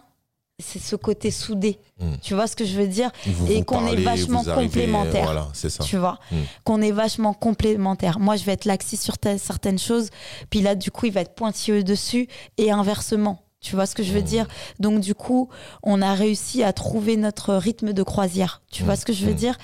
c'est 0.59 0.79
ce 0.79 0.95
côté 0.95 1.31
soudé. 1.31 1.79
Mm. 1.99 2.13
Tu 2.21 2.33
vois 2.33 2.47
ce 2.47 2.55
que 2.55 2.65
je 2.65 2.75
veux 2.79 2.87
dire 2.87 3.11
Vous 3.27 3.51
et 3.51 3.63
qu'on 3.63 3.85
est 3.87 3.95
vachement 3.97 4.43
complémentaires. 4.43 5.25
Voilà, 5.25 5.49
c'est 5.53 5.69
ça. 5.69 5.83
Tu 5.83 5.97
vois 5.97 6.19
Mm. 6.31 6.35
Qu'on 6.63 6.81
est 6.81 6.91
vachement 6.91 7.33
complémentaires. 7.33 8.19
Moi, 8.19 8.35
je 8.37 8.43
vais 8.45 8.53
être 8.53 8.65
laxiste 8.65 9.03
sur 9.03 9.15
certaines 9.37 9.79
choses, 9.79 10.09
puis 10.49 10.61
là, 10.61 10.75
du 10.75 10.91
coup, 10.91 11.07
il 11.07 11.11
va 11.11 11.21
être 11.21 11.35
pointilleux 11.35 11.83
dessus, 11.83 12.27
et 12.57 12.71
inversement. 12.71 13.41
Tu 13.59 13.75
vois 13.75 13.85
ce 13.87 13.95
que 13.95 14.03
je 14.03 14.11
veux 14.13 14.21
Mm. 14.21 14.25
dire 14.25 14.47
Donc, 14.79 14.99
du 15.01 15.13
coup, 15.15 15.49
on 15.83 16.01
a 16.01 16.13
réussi 16.13 16.63
à 16.63 16.71
trouver 16.71 17.17
notre 17.17 17.55
rythme 17.55 17.93
de 17.93 18.03
croisière. 18.03 18.61
Tu 18.71 18.83
vois 18.83 18.95
ce 18.95 19.05
que 19.05 19.13
je 19.13 19.25
veux 19.25 19.33
dire 19.33 19.57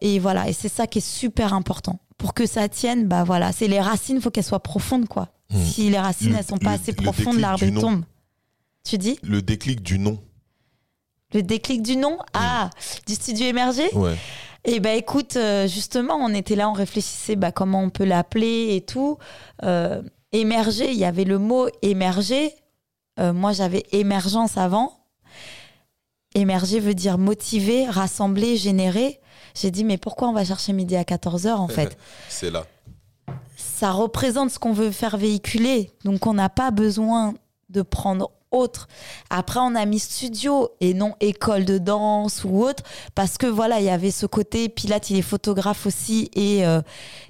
Et 0.00 0.18
voilà, 0.18 0.48
et 0.48 0.52
c'est 0.54 0.68
ça 0.68 0.86
qui 0.86 0.98
est 0.98 1.06
super 1.06 1.52
important. 1.52 1.98
Pour 2.16 2.32
que 2.34 2.46
ça 2.46 2.68
tienne, 2.68 3.06
bah 3.08 3.24
voilà, 3.24 3.50
c'est 3.52 3.66
les 3.68 3.80
racines, 3.80 4.16
il 4.16 4.22
faut 4.22 4.30
qu'elles 4.30 4.44
soient 4.44 4.62
profondes, 4.62 5.06
quoi. 5.08 5.28
Si 5.52 5.90
les 5.90 5.98
racines, 5.98 6.30
Le- 6.30 6.36
elles 6.38 6.44
sont 6.44 6.58
pas 6.58 6.76
le- 6.76 6.80
assez 6.80 6.92
profondes, 6.92 7.38
l'arbre 7.38 7.64
tombe. 7.80 8.04
Tu 8.88 8.96
dis 8.98 9.18
Le 9.22 9.42
déclic 9.42 9.82
du 9.82 9.98
nom. 9.98 10.18
Le 11.32 11.42
déclic 11.42 11.82
du 11.82 11.96
nom 11.96 12.18
Ah, 12.34 12.70
du 13.06 13.14
studio 13.14 13.46
émergé 13.46 13.88
Ouais. 13.94 14.16
Eh 14.64 14.78
ben 14.80 14.96
écoute, 14.96 15.36
euh, 15.36 15.66
justement, 15.66 16.16
on 16.16 16.34
était 16.34 16.54
là, 16.56 16.68
on 16.68 16.74
réfléchissait 16.74 17.36
bah, 17.36 17.50
comment 17.50 17.82
on 17.82 17.88
peut 17.90 18.04
l'appeler 18.04 18.74
et 18.76 18.82
tout. 18.82 19.16
Euh, 19.62 20.02
émerger, 20.32 20.90
il 20.90 20.98
y 20.98 21.04
avait 21.06 21.24
le 21.24 21.38
mot 21.38 21.68
émerger. 21.80 22.54
Euh, 23.18 23.32
moi, 23.32 23.52
j'avais 23.52 23.84
émergence 23.92 24.58
avant. 24.58 24.98
Émerger 26.34 26.78
veut 26.78 26.94
dire 26.94 27.16
motiver, 27.16 27.86
rassembler, 27.86 28.56
générer. 28.56 29.20
J'ai 29.54 29.70
dit, 29.70 29.82
mais 29.82 29.96
pourquoi 29.96 30.28
on 30.28 30.32
va 30.32 30.44
chercher 30.44 30.72
midi 30.72 30.94
à 30.94 31.02
14h 31.04 31.52
en 31.52 31.68
fait? 31.68 31.96
C'est 32.28 32.50
là. 32.50 32.66
Ça 33.56 33.92
représente 33.92 34.50
ce 34.50 34.58
qu'on 34.58 34.72
veut 34.72 34.90
faire 34.90 35.16
véhiculer. 35.16 35.90
Donc, 36.04 36.26
on 36.26 36.34
n'a 36.34 36.50
pas 36.50 36.70
besoin 36.70 37.34
de 37.70 37.82
prendre 37.82 38.30
autre. 38.50 38.88
Après, 39.30 39.60
on 39.60 39.74
a 39.74 39.84
mis 39.86 39.98
studio 39.98 40.70
et 40.80 40.94
non 40.94 41.14
école 41.20 41.64
de 41.64 41.78
danse 41.78 42.44
ou 42.44 42.62
autre, 42.64 42.82
parce 43.14 43.38
que 43.38 43.46
voilà, 43.46 43.78
il 43.80 43.86
y 43.86 43.90
avait 43.90 44.10
ce 44.10 44.26
côté. 44.26 44.68
Pilate, 44.68 45.10
il 45.10 45.18
est 45.18 45.22
photographe 45.22 45.86
aussi 45.86 46.30
et 46.34 46.66
euh, 46.66 46.80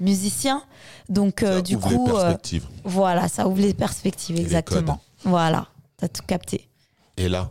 musicien. 0.00 0.62
Donc, 1.08 1.42
euh, 1.42 1.56
Ça 1.56 1.62
du 1.62 1.76
ouvre 1.76 1.88
les 1.90 1.96
coup, 1.96 2.08
euh, 2.10 2.20
perspectives. 2.22 2.66
voilà, 2.84 3.28
ça 3.28 3.46
ouvre 3.48 3.60
les 3.60 3.74
perspectives, 3.74 4.38
exactement. 4.38 5.00
Voilà, 5.24 5.66
t'as 5.96 6.08
tout 6.08 6.22
capté. 6.26 6.68
Et 7.16 7.28
là, 7.28 7.50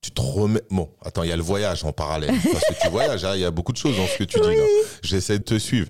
tu 0.00 0.10
te 0.12 0.20
remets. 0.20 0.62
Bon, 0.70 0.88
attends, 1.04 1.22
il 1.24 1.28
y 1.28 1.32
a 1.32 1.36
le 1.36 1.42
voyage 1.42 1.84
en 1.84 1.92
parallèle. 1.92 2.34
Parce 2.52 2.64
que 2.64 2.80
tu 2.80 2.88
voyages, 2.88 3.24
hein, 3.24 3.32
il 3.34 3.40
y 3.40 3.44
a 3.44 3.50
beaucoup 3.50 3.72
de 3.72 3.76
choses 3.76 3.96
dans 3.96 4.06
ce 4.06 4.16
que 4.16 4.24
tu 4.24 4.40
dis 4.40 4.46
là. 4.56 4.64
J'essaie 5.02 5.38
de 5.38 5.44
te 5.44 5.58
suivre. 5.58 5.88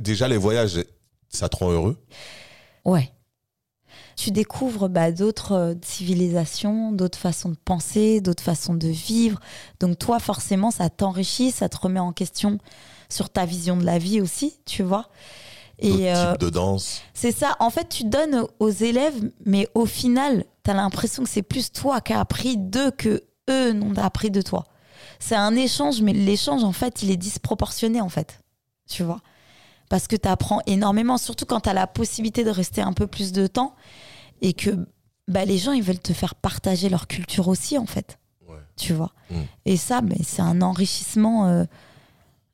Déjà, 0.00 0.26
les 0.26 0.36
voyages, 0.36 0.82
ça 1.28 1.48
te 1.48 1.56
rend 1.56 1.70
heureux? 1.70 1.96
Ouais. 2.84 3.12
Tu 4.16 4.30
découvres 4.30 4.88
bah, 4.88 5.12
d'autres 5.12 5.52
euh, 5.52 5.74
civilisations, 5.82 6.92
d'autres 6.92 7.18
façons 7.18 7.50
de 7.50 7.56
penser, 7.64 8.20
d'autres 8.20 8.42
façons 8.42 8.74
de 8.74 8.88
vivre. 8.88 9.40
Donc 9.80 9.98
toi, 9.98 10.18
forcément, 10.18 10.70
ça 10.70 10.90
t'enrichit, 10.90 11.50
ça 11.50 11.68
te 11.68 11.76
remet 11.78 12.00
en 12.00 12.12
question 12.12 12.58
sur 13.08 13.30
ta 13.30 13.44
vision 13.44 13.76
de 13.76 13.84
la 13.84 13.98
vie 13.98 14.20
aussi, 14.20 14.58
tu 14.66 14.82
vois. 14.82 15.08
Et 15.78 16.14
euh, 16.14 16.36
de 16.36 16.48
danse. 16.48 17.02
c'est 17.12 17.32
ça. 17.32 17.56
En 17.58 17.70
fait, 17.70 17.88
tu 17.88 18.04
donnes 18.04 18.44
aux 18.60 18.70
élèves, 18.70 19.30
mais 19.44 19.68
au 19.74 19.86
final, 19.86 20.44
tu 20.64 20.70
as 20.70 20.74
l'impression 20.74 21.24
que 21.24 21.28
c'est 21.28 21.42
plus 21.42 21.72
toi 21.72 22.00
qui 22.00 22.12
as 22.12 22.20
appris 22.20 22.56
d'eux 22.56 22.90
que 22.90 23.24
eux 23.50 23.72
n'ont 23.72 23.96
appris 23.96 24.30
de 24.30 24.42
toi. 24.42 24.64
C'est 25.18 25.34
un 25.34 25.56
échange, 25.56 26.00
mais 26.00 26.12
l'échange, 26.12 26.62
en 26.64 26.72
fait, 26.72 27.02
il 27.02 27.10
est 27.10 27.16
disproportionné, 27.16 28.00
en 28.00 28.08
fait. 28.08 28.40
Tu 28.88 29.02
vois? 29.02 29.20
Parce 29.92 30.06
que 30.08 30.16
tu 30.16 30.26
apprends 30.26 30.60
énormément, 30.64 31.18
surtout 31.18 31.44
quand 31.44 31.60
tu 31.60 31.68
as 31.68 31.74
la 31.74 31.86
possibilité 31.86 32.44
de 32.44 32.48
rester 32.50 32.80
un 32.80 32.94
peu 32.94 33.06
plus 33.06 33.30
de 33.30 33.46
temps 33.46 33.74
et 34.40 34.54
que 34.54 34.70
bah, 35.28 35.44
les 35.44 35.58
gens, 35.58 35.72
ils 35.72 35.82
veulent 35.82 35.98
te 35.98 36.14
faire 36.14 36.34
partager 36.34 36.88
leur 36.88 37.06
culture 37.06 37.46
aussi, 37.48 37.76
en 37.76 37.84
fait. 37.84 38.18
Ouais. 38.48 38.56
Tu 38.76 38.94
vois 38.94 39.12
Mm. 39.30 39.34
Et 39.66 39.76
ça, 39.76 40.00
mais 40.00 40.16
c'est 40.24 40.40
un 40.40 40.62
enrichissement. 40.62 41.46
euh, 41.46 41.64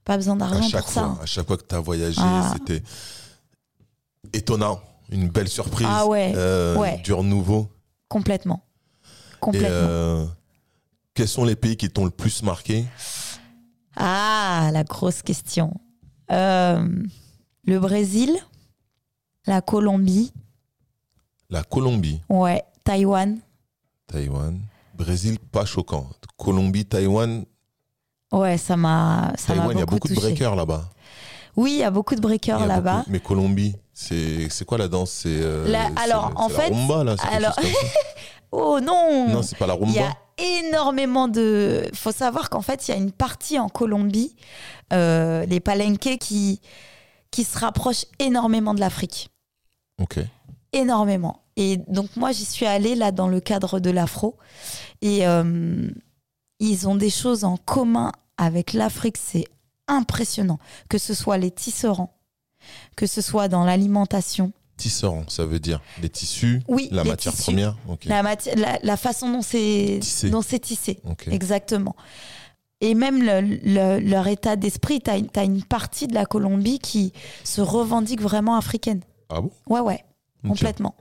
pas 0.04 0.16
besoin 0.16 0.34
d'argent 0.34 0.68
pour 0.68 0.88
ça. 0.88 1.16
à 1.22 1.26
chaque 1.26 1.46
fois 1.46 1.56
que 1.56 1.62
tu 1.62 1.74
as 1.76 1.80
voyagé, 1.80 2.20
Ah. 2.20 2.52
c'était 2.54 2.82
étonnant. 4.32 4.80
Une 5.10 5.28
belle 5.28 5.48
surprise. 5.48 5.86
Ah 5.88 6.06
ouais, 6.06 6.32
euh, 6.34 6.76
ouais. 6.76 6.98
Du 7.04 7.12
renouveau. 7.12 7.68
Complètement. 8.08 8.64
Et 9.04 9.38
Complètement. 9.38 9.68
euh, 9.70 10.26
quels 11.14 11.28
sont 11.28 11.44
les 11.44 11.54
pays 11.56 11.76
qui 11.76 11.88
t'ont 11.88 12.04
le 12.04 12.10
plus 12.10 12.42
marqué? 12.42 12.84
Ah, 13.96 14.70
la 14.72 14.82
grosse 14.82 15.22
question. 15.22 15.72
Euh, 16.32 16.86
le 17.68 17.78
Brésil, 17.78 18.38
la 19.46 19.60
Colombie, 19.60 20.32
La 21.50 21.62
Colombie, 21.62 22.20
ouais, 22.30 22.62
Taïwan. 22.84 23.38
Taïwan. 24.06 24.58
Brésil, 24.94 25.38
pas 25.38 25.64
choquant. 25.64 26.06
Colombie, 26.36 26.84
Taïwan. 26.86 27.44
Ouais, 28.32 28.56
ça 28.58 28.76
m'a 28.76 29.32
Taïwan, 29.46 29.70
il 29.72 29.78
y 29.80 29.82
a 29.82 29.86
beaucoup 29.86 30.08
de 30.08 30.14
breakers 30.14 30.56
là-bas. 30.56 30.88
Oui, 31.56 31.72
il 31.72 31.78
y 31.78 31.82
a 31.84 31.90
beaucoup 31.90 32.14
de 32.14 32.20
Il 32.20 32.22
breakers 32.22 32.66
là-bas. 32.66 33.04
Mais 33.08 33.20
Colombie, 33.20 33.74
c'est 33.92 34.48
quoi 34.66 34.78
la 34.78 34.88
danse? 34.88 35.10
C'est 35.10 35.28
euh, 35.42 35.66
La- 35.68 35.90
alors, 35.96 36.32
en 36.36 36.48
la 36.48 36.54
fait, 36.54 36.68
rumba 36.72 37.04
là. 37.04 37.16
alors- 37.30 37.56
Oh 38.50 38.80
non, 38.80 39.28
Non, 39.28 39.42
c'est 39.42 39.58
pas 39.58 39.66
la 39.66 39.74
Il 39.82 39.92
y 39.92 39.98
rumba. 39.98 40.10
a 40.10 40.42
énormément 40.42 41.28
de. 41.28 41.86
faut 41.92 42.12
savoir 42.12 42.48
qu'en 42.48 42.62
fait, 42.62 42.88
il 42.88 42.92
y 42.92 42.94
a 42.94 42.96
une 42.96 43.12
partie 43.12 43.58
en 43.58 43.68
Colombie, 43.68 44.34
euh, 44.94 45.44
les 45.44 45.60
palenques, 45.60 46.16
qui, 46.18 46.60
qui 47.30 47.44
se 47.44 47.58
rapprochent 47.58 48.06
énormément 48.18 48.74
de 48.74 48.80
l'Afrique. 48.80 49.30
Ok. 50.00 50.18
énormément. 50.72 51.42
Et 51.56 51.78
donc 51.88 52.14
moi, 52.16 52.30
j'y 52.32 52.44
suis 52.44 52.66
allée 52.66 52.94
là 52.94 53.10
dans 53.10 53.26
le 53.28 53.40
cadre 53.40 53.80
de 53.80 53.90
l'afro. 53.90 54.36
Et 55.02 55.26
euh, 55.26 55.90
ils 56.60 56.86
ont 56.88 56.94
des 56.94 57.10
choses 57.10 57.42
en 57.44 57.56
commun 57.56 58.12
avec 58.36 58.72
l'Afrique, 58.74 59.16
c'est 59.16 59.46
impressionnant. 59.88 60.58
Que 60.88 60.98
ce 60.98 61.14
soit 61.14 61.38
les 61.38 61.50
tisserands, 61.50 62.14
que 62.96 63.06
ce 63.06 63.20
soit 63.20 63.48
dans 63.48 63.64
l'alimentation. 63.64 64.52
Tisserand, 64.76 65.24
ça 65.28 65.44
veut 65.44 65.58
dire 65.58 65.80
les 66.00 66.08
tissus, 66.08 66.62
Oui, 66.68 66.88
la 66.92 67.02
les 67.02 67.10
matière 67.10 67.32
tissus. 67.32 67.44
première. 67.46 67.76
Ok. 67.88 68.04
La, 68.04 68.22
mati- 68.22 68.54
la, 68.54 68.78
la 68.80 68.96
façon 68.96 69.32
dont 69.32 69.42
c'est 69.42 69.98
Tissé. 70.00 70.30
dont 70.30 70.42
tissé. 70.42 71.00
Ok. 71.04 71.26
Exactement. 71.28 71.96
Et 72.80 72.94
même 72.94 73.22
le- 73.22 73.40
le- 73.40 73.98
leur 74.00 74.26
état 74.28 74.54
d'esprit, 74.56 75.00
tu 75.00 75.10
as, 75.10 75.44
une 75.44 75.62
partie 75.64 76.06
de 76.06 76.14
la 76.14 76.26
Colombie 76.26 76.78
qui 76.78 77.12
se 77.44 77.60
revendique 77.60 78.20
vraiment 78.20 78.54
africaine. 78.56 79.00
Ah 79.28 79.40
bon? 79.40 79.50
Ouais, 79.68 79.80
ouais, 79.80 80.04
Ok. 80.44 80.50
complètement. 80.50 80.94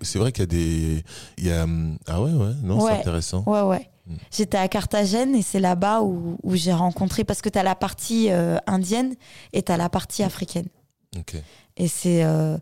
C'est 0.00 0.18
vrai 0.18 0.32
qu'il 0.32 0.40
y 0.40 0.44
a 0.44 0.46
des. 0.46 1.04
il 1.36 1.46
Y 1.46 1.52
a, 1.52 1.64
hum, 1.64 1.98
ah 2.06 2.22
ouais, 2.22 2.32
ouais, 2.32 2.52
non, 2.62 2.82
Ouais. 2.82 2.92
c'est 2.94 2.98
intéressant. 3.00 3.44
Ouais, 3.46 3.60
ouais. 3.60 3.90
Mm. 4.06 4.14
J'étais 4.30 4.56
à 4.56 4.68
Carthagène 4.68 5.34
et 5.34 5.42
c'est 5.42 5.60
là-bas 5.60 6.00
où, 6.00 6.38
où 6.42 6.54
j'ai 6.56 6.72
rencontré, 6.72 7.24
parce 7.24 7.42
que 7.42 7.50
tu 7.50 7.58
as 7.58 7.62
la 7.62 7.74
partie 7.74 8.30
euh, 8.30 8.56
indienne 8.66 9.14
et 9.52 9.62
tu 9.62 9.70
as 9.72 9.76
la 9.76 9.90
partie 9.90 10.22
africaine. 10.22 10.68
Ok. 11.18 11.34
Et 11.76 11.88
c'est. 11.88 12.24
euh, 12.24 12.56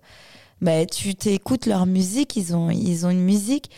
bah, 0.60 0.86
tu 0.86 1.14
t'écoutes 1.14 1.66
leur 1.66 1.86
musique, 1.86 2.34
ils 2.36 2.56
ont, 2.56 2.70
ils 2.70 3.06
ont 3.06 3.10
une 3.10 3.22
musique, 3.22 3.70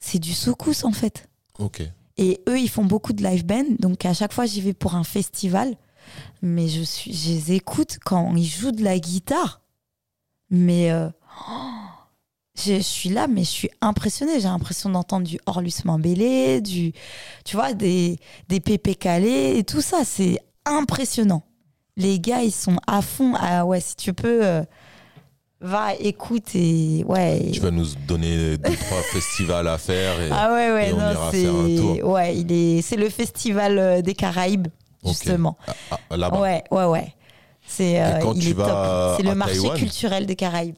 c'est 0.00 0.18
du 0.18 0.32
soukous 0.32 0.84
en 0.84 0.92
fait. 0.92 1.28
Ok. 1.58 1.82
Et 2.18 2.40
eux, 2.48 2.58
ils 2.58 2.68
font 2.68 2.84
beaucoup 2.84 3.12
de 3.12 3.22
live 3.22 3.46
band, 3.46 3.64
donc 3.78 4.04
à 4.04 4.12
chaque 4.12 4.32
fois 4.32 4.44
j'y 4.44 4.60
vais 4.60 4.74
pour 4.74 4.94
un 4.96 5.04
festival, 5.04 5.76
mais 6.42 6.68
je, 6.68 6.82
suis, 6.82 7.12
je 7.14 7.28
les 7.30 7.52
écoute 7.52 7.98
quand 8.04 8.34
ils 8.34 8.44
jouent 8.46 8.72
de 8.72 8.82
la 8.84 8.98
guitare. 8.98 9.60
Mais. 10.50 10.90
euh, 10.90 11.08
je, 12.58 12.80
suis 12.80 13.08
là, 13.08 13.26
mais 13.28 13.42
je 13.44 13.50
suis 13.50 13.70
impressionnée. 13.80 14.40
J'ai 14.40 14.48
l'impression 14.48 14.90
d'entendre 14.90 15.26
du 15.26 15.38
Orlus 15.46 15.84
Mambélé, 15.84 16.60
du, 16.60 16.92
tu 17.44 17.56
vois, 17.56 17.72
des, 17.74 18.18
des 18.48 18.60
pépé 18.60 18.94
calés 18.94 19.56
et 19.56 19.64
tout 19.64 19.80
ça. 19.80 20.04
C'est 20.04 20.38
impressionnant. 20.64 21.44
Les 21.96 22.20
gars, 22.20 22.42
ils 22.42 22.52
sont 22.52 22.78
à 22.86 23.02
fond. 23.02 23.34
Ah 23.38 23.64
ouais, 23.66 23.80
si 23.80 23.96
tu 23.96 24.12
peux, 24.12 24.44
euh, 24.44 24.62
va, 25.60 25.94
écoute 25.94 26.54
et 26.54 27.04
ouais. 27.06 27.50
Tu 27.52 27.60
vas 27.60 27.70
nous 27.70 27.86
donner 28.06 28.56
deux, 28.56 28.76
trois 28.76 29.02
festivals 29.12 29.68
à 29.68 29.78
faire. 29.78 30.20
Et... 30.20 30.30
Ah 30.30 30.52
ouais, 30.52 30.72
ouais, 30.72 30.90
et 30.90 30.92
on 30.92 30.98
non, 30.98 31.10
ira 31.10 31.30
c'est 31.30 31.42
faire 31.42 31.54
un 31.54 31.76
tour. 31.76 32.10
ouais, 32.10 32.36
il 32.36 32.52
est, 32.52 32.82
c'est 32.82 32.96
le 32.96 33.08
festival 33.08 33.78
euh, 33.78 34.02
des 34.02 34.14
Caraïbes 34.14 34.68
justement. 35.04 35.56
Ah, 35.66 35.98
ah, 36.10 36.16
là-bas. 36.16 36.40
Ouais, 36.40 36.64
ouais, 36.70 36.84
ouais. 36.84 37.14
C'est 37.66 38.00
euh, 38.00 38.18
quand 38.20 38.34
il 38.34 38.42
tu 38.42 38.50
est 38.50 38.54
top. 38.54 39.16
C'est 39.16 39.22
le 39.22 39.34
marché 39.34 39.54
Taïwan 39.54 39.78
culturel 39.78 40.26
des 40.26 40.36
Caraïbes. 40.36 40.76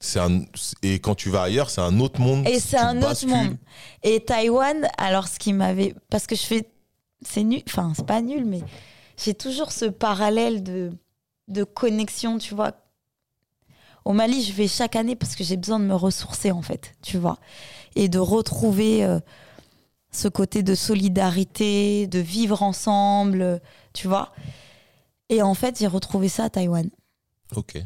C'est 0.00 0.20
un... 0.20 0.42
Et 0.82 0.98
quand 0.98 1.14
tu 1.14 1.30
vas 1.30 1.42
ailleurs, 1.42 1.70
c'est 1.70 1.80
un 1.80 1.98
autre 2.00 2.20
monde. 2.20 2.46
Et 2.46 2.60
c'est 2.60 2.76
un 2.76 3.00
autre 3.02 3.26
monde. 3.26 3.56
Et 4.02 4.20
Taïwan, 4.20 4.88
alors 4.98 5.28
ce 5.28 5.38
qui 5.38 5.52
m'avait. 5.52 5.94
Parce 6.10 6.26
que 6.26 6.34
je 6.34 6.42
fais. 6.42 6.68
C'est 7.26 7.42
nul. 7.42 7.62
Enfin, 7.66 7.92
c'est 7.96 8.06
pas 8.06 8.20
nul, 8.20 8.44
mais 8.44 8.60
j'ai 9.16 9.34
toujours 9.34 9.72
ce 9.72 9.86
parallèle 9.86 10.62
de, 10.62 10.92
de 11.48 11.64
connexion, 11.64 12.38
tu 12.38 12.54
vois. 12.54 12.72
Au 14.04 14.12
Mali, 14.12 14.42
je 14.42 14.52
vais 14.52 14.68
chaque 14.68 14.96
année 14.96 15.16
parce 15.16 15.34
que 15.34 15.44
j'ai 15.44 15.56
besoin 15.56 15.78
de 15.78 15.84
me 15.84 15.94
ressourcer, 15.94 16.50
en 16.50 16.62
fait, 16.62 16.94
tu 17.02 17.18
vois. 17.18 17.38
Et 17.96 18.08
de 18.08 18.18
retrouver 18.18 19.04
euh, 19.04 19.18
ce 20.10 20.28
côté 20.28 20.62
de 20.62 20.74
solidarité, 20.74 22.06
de 22.06 22.18
vivre 22.18 22.62
ensemble, 22.62 23.60
tu 23.92 24.08
vois. 24.08 24.32
Et 25.28 25.42
en 25.42 25.54
fait, 25.54 25.78
j'ai 25.78 25.86
retrouvé 25.86 26.28
ça 26.28 26.44
à 26.44 26.50
Taïwan. 26.50 26.90
Ok. 27.56 27.78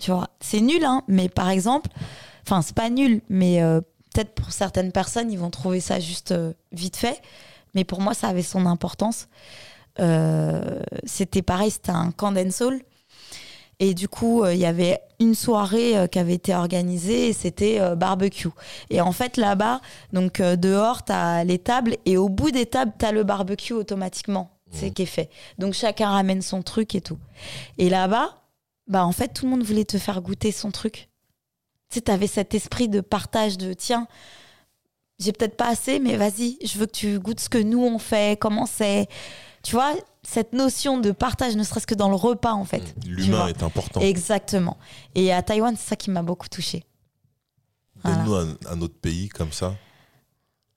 Tu 0.00 0.10
vois, 0.10 0.28
c'est 0.40 0.60
nul, 0.60 0.84
hein, 0.84 1.02
mais 1.08 1.28
par 1.28 1.48
exemple, 1.48 1.90
enfin, 2.46 2.62
c'est 2.62 2.74
pas 2.74 2.90
nul, 2.90 3.22
mais 3.28 3.62
euh, 3.62 3.80
peut-être 4.12 4.34
pour 4.34 4.52
certaines 4.52 4.92
personnes, 4.92 5.30
ils 5.30 5.38
vont 5.38 5.50
trouver 5.50 5.80
ça 5.80 6.00
juste 6.00 6.32
euh, 6.32 6.52
vite 6.72 6.96
fait. 6.96 7.20
Mais 7.74 7.84
pour 7.84 8.00
moi, 8.00 8.14
ça 8.14 8.28
avait 8.28 8.42
son 8.42 8.66
importance. 8.66 9.28
Euh, 10.00 10.80
c'était 11.04 11.42
pareil, 11.42 11.70
c'était 11.70 11.90
un 11.90 12.10
camp 12.10 12.32
dancehall. 12.32 12.80
Et 13.82 13.94
du 13.94 14.06
coup, 14.06 14.44
euh, 14.44 14.54
il 14.54 14.60
y 14.60 14.64
avait 14.64 15.00
une 15.18 15.34
soirée 15.34 15.98
euh, 15.98 16.06
qui 16.06 16.20
avait 16.20 16.34
été 16.34 16.54
organisée 16.54 17.26
et 17.28 17.32
c'était 17.32 17.80
euh, 17.80 17.96
barbecue. 17.96 18.50
Et 18.90 19.00
en 19.00 19.10
fait, 19.10 19.36
là-bas, 19.36 19.80
donc 20.12 20.38
euh, 20.38 20.54
dehors, 20.54 21.04
tu 21.04 21.10
as 21.10 21.42
les 21.42 21.58
tables 21.58 21.96
et 22.06 22.16
au 22.16 22.28
bout 22.28 22.52
des 22.52 22.64
tables, 22.64 22.92
tu 22.96 23.04
as 23.04 23.10
le 23.10 23.24
barbecue 23.24 23.72
automatiquement. 23.72 24.50
C'est 24.70 24.90
qui 24.92 25.02
est 25.02 25.06
fait. 25.06 25.30
Donc 25.58 25.74
chacun 25.74 26.10
ramène 26.10 26.42
son 26.42 26.62
truc 26.62 26.94
et 26.94 27.00
tout. 27.00 27.18
Et 27.76 27.90
là-bas, 27.90 28.36
bah 28.86 29.04
en 29.04 29.12
fait, 29.12 29.34
tout 29.34 29.44
le 29.46 29.50
monde 29.50 29.64
voulait 29.64 29.84
te 29.84 29.98
faire 29.98 30.22
goûter 30.22 30.52
son 30.52 30.70
truc. 30.70 31.10
Tu 31.90 31.96
sais, 31.96 32.00
t'avais 32.02 32.28
cet 32.28 32.54
esprit 32.54 32.88
de 32.88 33.00
partage 33.00 33.58
de 33.58 33.74
tiens, 33.74 34.06
j'ai 35.18 35.32
peut-être 35.32 35.58
pas 35.58 35.68
assez, 35.68 35.98
mais 35.98 36.16
vas-y, 36.16 36.56
je 36.64 36.78
veux 36.78 36.86
que 36.86 36.92
tu 36.92 37.18
goûtes 37.18 37.40
ce 37.40 37.50
que 37.50 37.58
nous 37.58 37.84
on 37.84 37.98
fait, 37.98 38.38
comment 38.40 38.64
c'est. 38.64 39.08
Tu 39.62 39.72
vois, 39.72 39.92
cette 40.26 40.52
notion 40.52 40.98
de 40.98 41.10
partage, 41.10 41.56
ne 41.56 41.64
serait-ce 41.64 41.86
que 41.86 41.94
dans 41.94 42.08
le 42.08 42.14
repas 42.14 42.52
en 42.52 42.64
fait. 42.64 42.94
Tu 43.02 43.10
L'humain 43.10 43.48
est 43.48 43.62
important. 43.62 44.00
Exactement. 44.00 44.76
Et 45.14 45.32
à 45.32 45.42
Taïwan, 45.42 45.74
c'est 45.76 45.88
ça 45.90 45.96
qui 45.96 46.10
m'a 46.10 46.22
beaucoup 46.22 46.48
touchée. 46.48 46.84
Donne-nous 48.04 48.34
un, 48.34 48.48
un 48.70 48.80
autre 48.80 48.98
pays 49.00 49.28
comme 49.28 49.52
ça, 49.52 49.74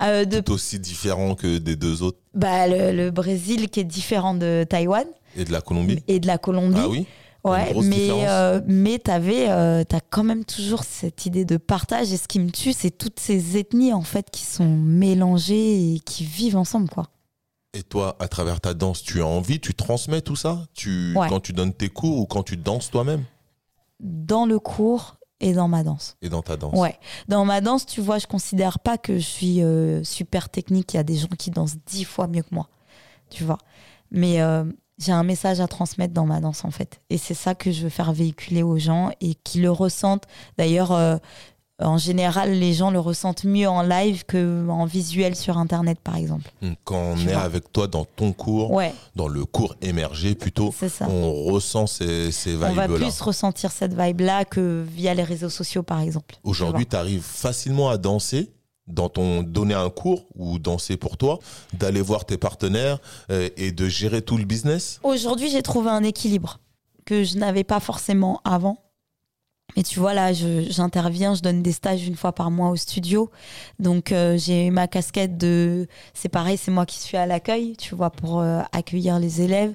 Euh, 0.01 0.25
de, 0.25 0.41
tout 0.41 0.51
aussi 0.53 0.77
différent 0.79 1.35
que 1.35 1.57
des 1.57 1.75
deux 1.77 2.03
autres 2.03 2.19
bah, 2.33 2.67
le, 2.67 2.91
le 2.91 3.11
Brésil 3.11 3.69
qui 3.69 3.79
est 3.79 3.85
différent 3.85 4.33
de 4.33 4.65
Taïwan 4.69 5.05
et 5.37 5.45
de 5.45 5.51
la 5.53 5.61
Colombie. 5.61 6.03
et 6.07 6.19
de 6.19 6.27
la 6.27 6.37
Colombie. 6.37 6.77
Ah 6.79 6.89
oui 6.89 7.05
Ouais, 7.45 7.73
mais, 7.83 8.09
euh, 8.27 8.59
mais 8.65 8.97
t'avais, 8.97 9.49
euh, 9.51 9.83
t'as 9.83 9.99
quand 10.09 10.23
même 10.23 10.45
toujours 10.45 10.83
cette 10.83 11.27
idée 11.27 11.45
de 11.45 11.57
partage. 11.57 12.11
Et 12.11 12.17
ce 12.17 12.27
qui 12.27 12.39
me 12.39 12.49
tue, 12.49 12.73
c'est 12.73 12.89
toutes 12.89 13.19
ces 13.19 13.55
ethnies 13.57 13.93
en 13.93 14.01
fait 14.01 14.31
qui 14.31 14.43
sont 14.43 14.65
mélangées 14.67 15.93
et 15.93 15.99
qui 15.99 16.25
vivent 16.25 16.57
ensemble, 16.57 16.89
quoi. 16.89 17.07
Et 17.76 17.84
toi, 17.84 18.15
à 18.19 18.28
travers 18.28 18.61
ta 18.61 18.73
danse, 18.73 19.03
tu 19.03 19.21
as 19.21 19.28
envie, 19.28 19.59
tu 19.59 19.73
transmets 19.73 20.21
tout 20.21 20.36
ça? 20.38 20.65
Tu, 20.73 21.13
Ouais. 21.15 21.28
Quand 21.30 21.41
tu 21.41 21.51
donnes 21.53 21.73
tes 21.73 21.89
cours 21.89 22.19
ou 22.19 22.26
quand 22.26 22.41
tu 22.43 22.55
danses 22.57 22.89
toi-même? 22.89 23.23
Dans 23.99 24.45
le 24.45 24.59
cours 24.59 25.17
et 25.41 25.51
dans 25.51 25.67
ma 25.67 25.84
danse. 25.84 26.15
et 26.21 26.30
dans 26.30 26.41
ta 26.41 26.55
danse 26.55 26.78
Ouais. 26.78 26.97
Dans 27.28 27.43
ma 27.43 27.59
danse, 27.59 27.86
tu 27.86 27.99
vois, 27.99 28.17
je 28.17 28.28
considère 28.28 28.80
pas 28.80 28.97
que 28.97 29.15
je 29.15 29.26
suis 29.26 29.61
euh, 29.61 30.03
super 30.03 30.47
technique. 30.49 30.93
Il 30.93 30.97
y 30.97 30.99
a 30.99 31.03
des 31.03 31.17
gens 31.17 31.28
qui 31.38 31.51
dansent 31.51 31.76
dix 31.86 32.05
fois 32.05 32.28
mieux 32.28 32.41
que 32.43 32.55
moi, 32.55 32.69
tu 33.30 33.43
vois. 33.43 33.57
Mais 34.11 34.41
euh, 34.41 34.63
j'ai 34.97 35.11
un 35.11 35.23
message 35.23 35.59
à 35.59 35.67
transmettre 35.67 36.13
dans 36.13 36.26
ma 36.26 36.39
danse, 36.39 36.63
en 36.63 36.71
fait. 36.71 37.01
Et 37.09 37.17
c'est 37.17 37.34
ça 37.34 37.55
que 37.55 37.71
je 37.71 37.84
veux 37.84 37.89
faire 37.89 38.13
véhiculer 38.13 38.63
aux 38.63 38.78
gens 38.78 39.11
et 39.19 39.36
qui 39.36 39.59
le 39.59 39.69
ressentent. 39.69 40.23
D'ailleurs, 40.57 40.93
euh, 40.93 41.17
en 41.80 41.97
général, 41.97 42.51
les 42.53 42.73
gens 42.73 42.89
le 42.89 42.99
ressentent 42.99 43.43
mieux 43.43 43.67
en 43.67 43.82
live 43.82 44.23
qu'en 44.26 44.86
visuel 44.86 45.36
sur 45.36 45.57
Internet, 45.57 45.99
par 46.01 46.15
exemple. 46.15 46.49
Hmm, 46.61 46.71
Quand 46.86 47.11
on 47.11 47.15
Tu 47.15 47.30
est 47.30 47.34
vois. 47.34 47.41
avec 47.41 47.71
toi 47.73 47.88
dans 47.88 48.05
ton 48.05 48.32
cours, 48.32 48.71
Ouais, 48.71 48.93
dans 49.15 49.28
le 49.28 49.43
cours 49.45 49.76
émergé 49.82 50.36
plutôt, 50.36 50.73
on 51.01 51.34
ressent 51.51 51.86
ces, 51.88 52.32
ces 52.32 52.55
On 52.55 52.59
va 52.73 52.88
vibes-là. 52.88 52.99
plus 53.05 53.19
ressentir 53.21 53.71
cette 53.71 53.93
vibe-là 53.93 54.45
que 54.45 54.86
via 54.88 55.13
les 55.13 55.23
réseaux 55.23 55.49
sociaux, 55.49 55.84
par 55.84 55.99
exemple. 55.99 56.36
Aujourd'hui, 56.43 56.86
tu 56.86 56.95
arrives 56.95 57.23
facilement 57.23 57.89
à 57.89 57.97
danser 57.97 58.51
dans 58.88 59.09
ton 59.09 59.41
donner 59.41 59.73
un 59.73 59.89
cours 59.89 60.28
ou 60.36 60.59
danser 60.59 60.95
pour 60.95 61.17
toi, 61.17 61.39
d'aller 61.73 62.01
voir 62.01 62.23
tes 62.23 62.38
partenaires 62.38 62.99
euh, 63.32 63.49
et 63.57 63.71
de 63.71 63.89
gérer 63.89 64.21
tout 64.21 64.38
le 64.38 64.45
business? 64.45 64.99
Aujourd'hui, 65.03 65.49
j'ai 65.49 65.63
trouvé 65.63 65.89
un 65.89 66.03
équilibre 66.03 66.59
que 67.03 67.23
je 67.23 67.38
n'avais 67.38 67.63
pas 67.63 67.80
forcément 67.80 68.41
avant. 68.45 68.78
Mais 69.76 69.84
tu 69.84 69.99
vois, 69.99 70.13
là, 70.13 70.32
j'interviens, 70.32 71.34
je, 71.36 71.41
donne 71.41 71.61
des 71.61 71.74
stages 71.74 72.07
une 72.07 72.16
fois 72.16 72.32
par 72.32 72.49
mois 72.49 72.70
au 72.70 72.78
studio. 72.78 73.30
Donc, 73.80 74.11
euh, 74.11 74.38
j'ai 74.38 74.70
ma 74.70 74.88
casquette 74.88 75.38
de. 75.38 75.88
C'est 76.13 76.30
pareil, 76.30 76.57
c'est 76.57 76.72
moi 76.72 76.86
qui 76.86 76.97
suis 76.99 77.18
à 77.18 77.26
l'accueil, 77.26 77.76
tu 77.76 77.93
vois, 77.93 78.09
pour 78.09 78.39
euh, 78.39 78.61
accueillir 78.72 79.20
les 79.20 79.41
élèves. 79.41 79.74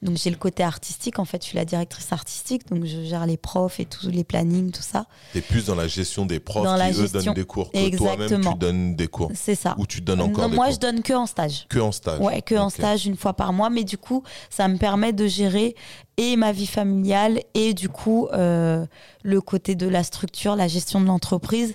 Donc, 0.00 0.16
j'ai 0.16 0.30
le 0.30 0.36
côté 0.36 0.62
artistique. 0.62 1.18
En 1.18 1.24
fait, 1.26 1.42
je 1.42 1.48
suis 1.48 1.56
la 1.56 1.64
directrice 1.66 2.10
artistique. 2.12 2.68
Donc, 2.70 2.86
je 2.86 3.02
gère 3.02 3.26
les 3.26 3.36
profs 3.36 3.80
et 3.80 3.84
tous 3.84 4.08
les 4.08 4.24
plannings, 4.24 4.70
tout 4.70 4.82
ça. 4.82 5.06
Tu 5.32 5.38
es 5.38 5.40
plus 5.42 5.66
dans 5.66 5.74
la 5.74 5.88
gestion 5.88 6.24
des 6.24 6.40
profs 6.40 6.64
Dans 6.64 6.74
qui, 6.74 6.78
la 6.78 6.90
eux, 6.90 6.94
gestion. 6.94 7.20
donnent 7.20 7.34
des 7.34 7.44
cours. 7.44 7.70
Que 7.72 7.96
toi-même, 7.96 8.40
tu 8.40 8.54
donnes 8.58 8.96
des 8.96 9.08
cours. 9.08 9.30
C'est 9.34 9.56
ça. 9.56 9.74
Ou 9.78 9.86
tu 9.86 10.00
donnes 10.00 10.20
encore 10.22 10.44
Non, 10.44 10.50
des 10.50 10.56
moi, 10.56 10.66
cours. 10.66 10.74
je 10.74 10.80
donne 10.80 11.02
que 11.02 11.12
en 11.12 11.26
stage. 11.26 11.66
Que 11.68 11.80
en 11.80 11.92
stage. 11.92 12.20
Ouais, 12.20 12.40
que 12.40 12.54
en 12.54 12.70
stage 12.70 13.04
une 13.06 13.16
fois 13.16 13.34
par 13.34 13.52
mois. 13.52 13.68
Mais 13.68 13.84
du 13.84 13.98
coup, 13.98 14.22
ça 14.48 14.68
me 14.68 14.78
permet 14.78 15.12
de 15.12 15.26
gérer 15.26 15.74
et 16.16 16.36
ma 16.36 16.52
vie 16.52 16.66
familiale 16.66 17.40
et 17.54 17.74
du 17.74 17.88
coup 17.88 18.28
euh, 18.32 18.86
le 19.22 19.40
côté 19.40 19.74
de 19.74 19.88
la 19.88 20.02
structure, 20.02 20.56
la 20.56 20.68
gestion 20.68 21.00
de 21.00 21.06
l'entreprise. 21.06 21.74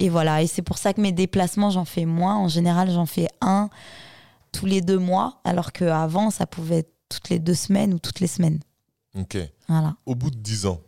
Et 0.00 0.08
voilà. 0.08 0.42
Et 0.42 0.46
c'est 0.46 0.62
pour 0.62 0.78
ça 0.78 0.92
que 0.92 1.00
mes 1.00 1.12
déplacements, 1.12 1.70
j'en 1.70 1.84
fais 1.84 2.04
moins. 2.04 2.36
En 2.36 2.48
général, 2.48 2.90
j'en 2.90 3.06
fais 3.06 3.28
un 3.40 3.70
tous 4.52 4.66
les 4.66 4.80
deux 4.80 4.98
mois, 4.98 5.40
alors 5.44 5.72
qu'avant, 5.72 6.30
ça 6.30 6.46
pouvait 6.46 6.78
être 6.78 6.92
toutes 7.08 7.28
les 7.28 7.38
deux 7.38 7.54
semaines 7.54 7.92
ou 7.94 7.98
toutes 7.98 8.20
les 8.20 8.26
semaines. 8.26 8.60
Ok. 9.18 9.36
Voilà. 9.68 9.96
Au 10.06 10.14
bout 10.14 10.30
de 10.30 10.36
10 10.36 10.66
ans, 10.66 10.80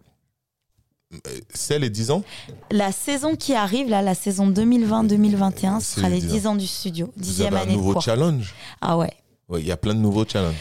c'est 1.55 1.79
les 1.79 1.91
10 1.91 2.11
ans? 2.11 2.23
La 2.71 2.93
saison 2.93 3.37
qui 3.37 3.55
arrive, 3.55 3.89
là, 3.89 4.03
la 4.03 4.15
saison 4.15 4.51
2020-2021, 4.51 5.81
ce 5.81 5.97
sera 5.97 6.09
les 6.09 6.21
les 6.21 6.27
10 6.27 6.27
ans. 6.27 6.33
10 6.33 6.47
ans 6.47 6.57
du 6.57 6.67
studio. 6.67 7.13
Vous 7.17 7.41
avez 7.41 7.57
un 7.57 7.61
année 7.61 7.73
de 7.73 7.77
nouveau 7.77 8.01
challenge? 8.01 8.55
Ah 8.81 8.97
ouais. 8.99 9.13
Ouais, 9.49 9.61
Il 9.61 9.67
y 9.67 9.73
a 9.73 9.77
plein 9.77 9.95
de 9.95 10.01
nouveaux 10.01 10.27
challenges. 10.27 10.55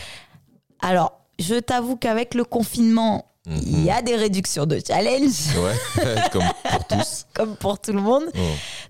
Alors, 0.79 1.26
je 1.39 1.55
t'avoue 1.55 1.95
qu'avec 1.97 2.33
le 2.33 2.43
confinement, 2.43 3.25
il 3.49 3.85
y 3.85 3.89
a 3.89 4.01
des 4.01 4.17
réductions 4.17 4.65
de 4.65 4.77
challenge, 4.85 5.55
Ouais, 5.57 6.15
comme 6.33 6.43
pour 6.69 6.87
tous. 6.89 7.25
comme 7.33 7.55
pour 7.55 7.79
tout 7.79 7.93
le 7.93 8.01
monde. 8.01 8.25
Oh. 8.35 8.39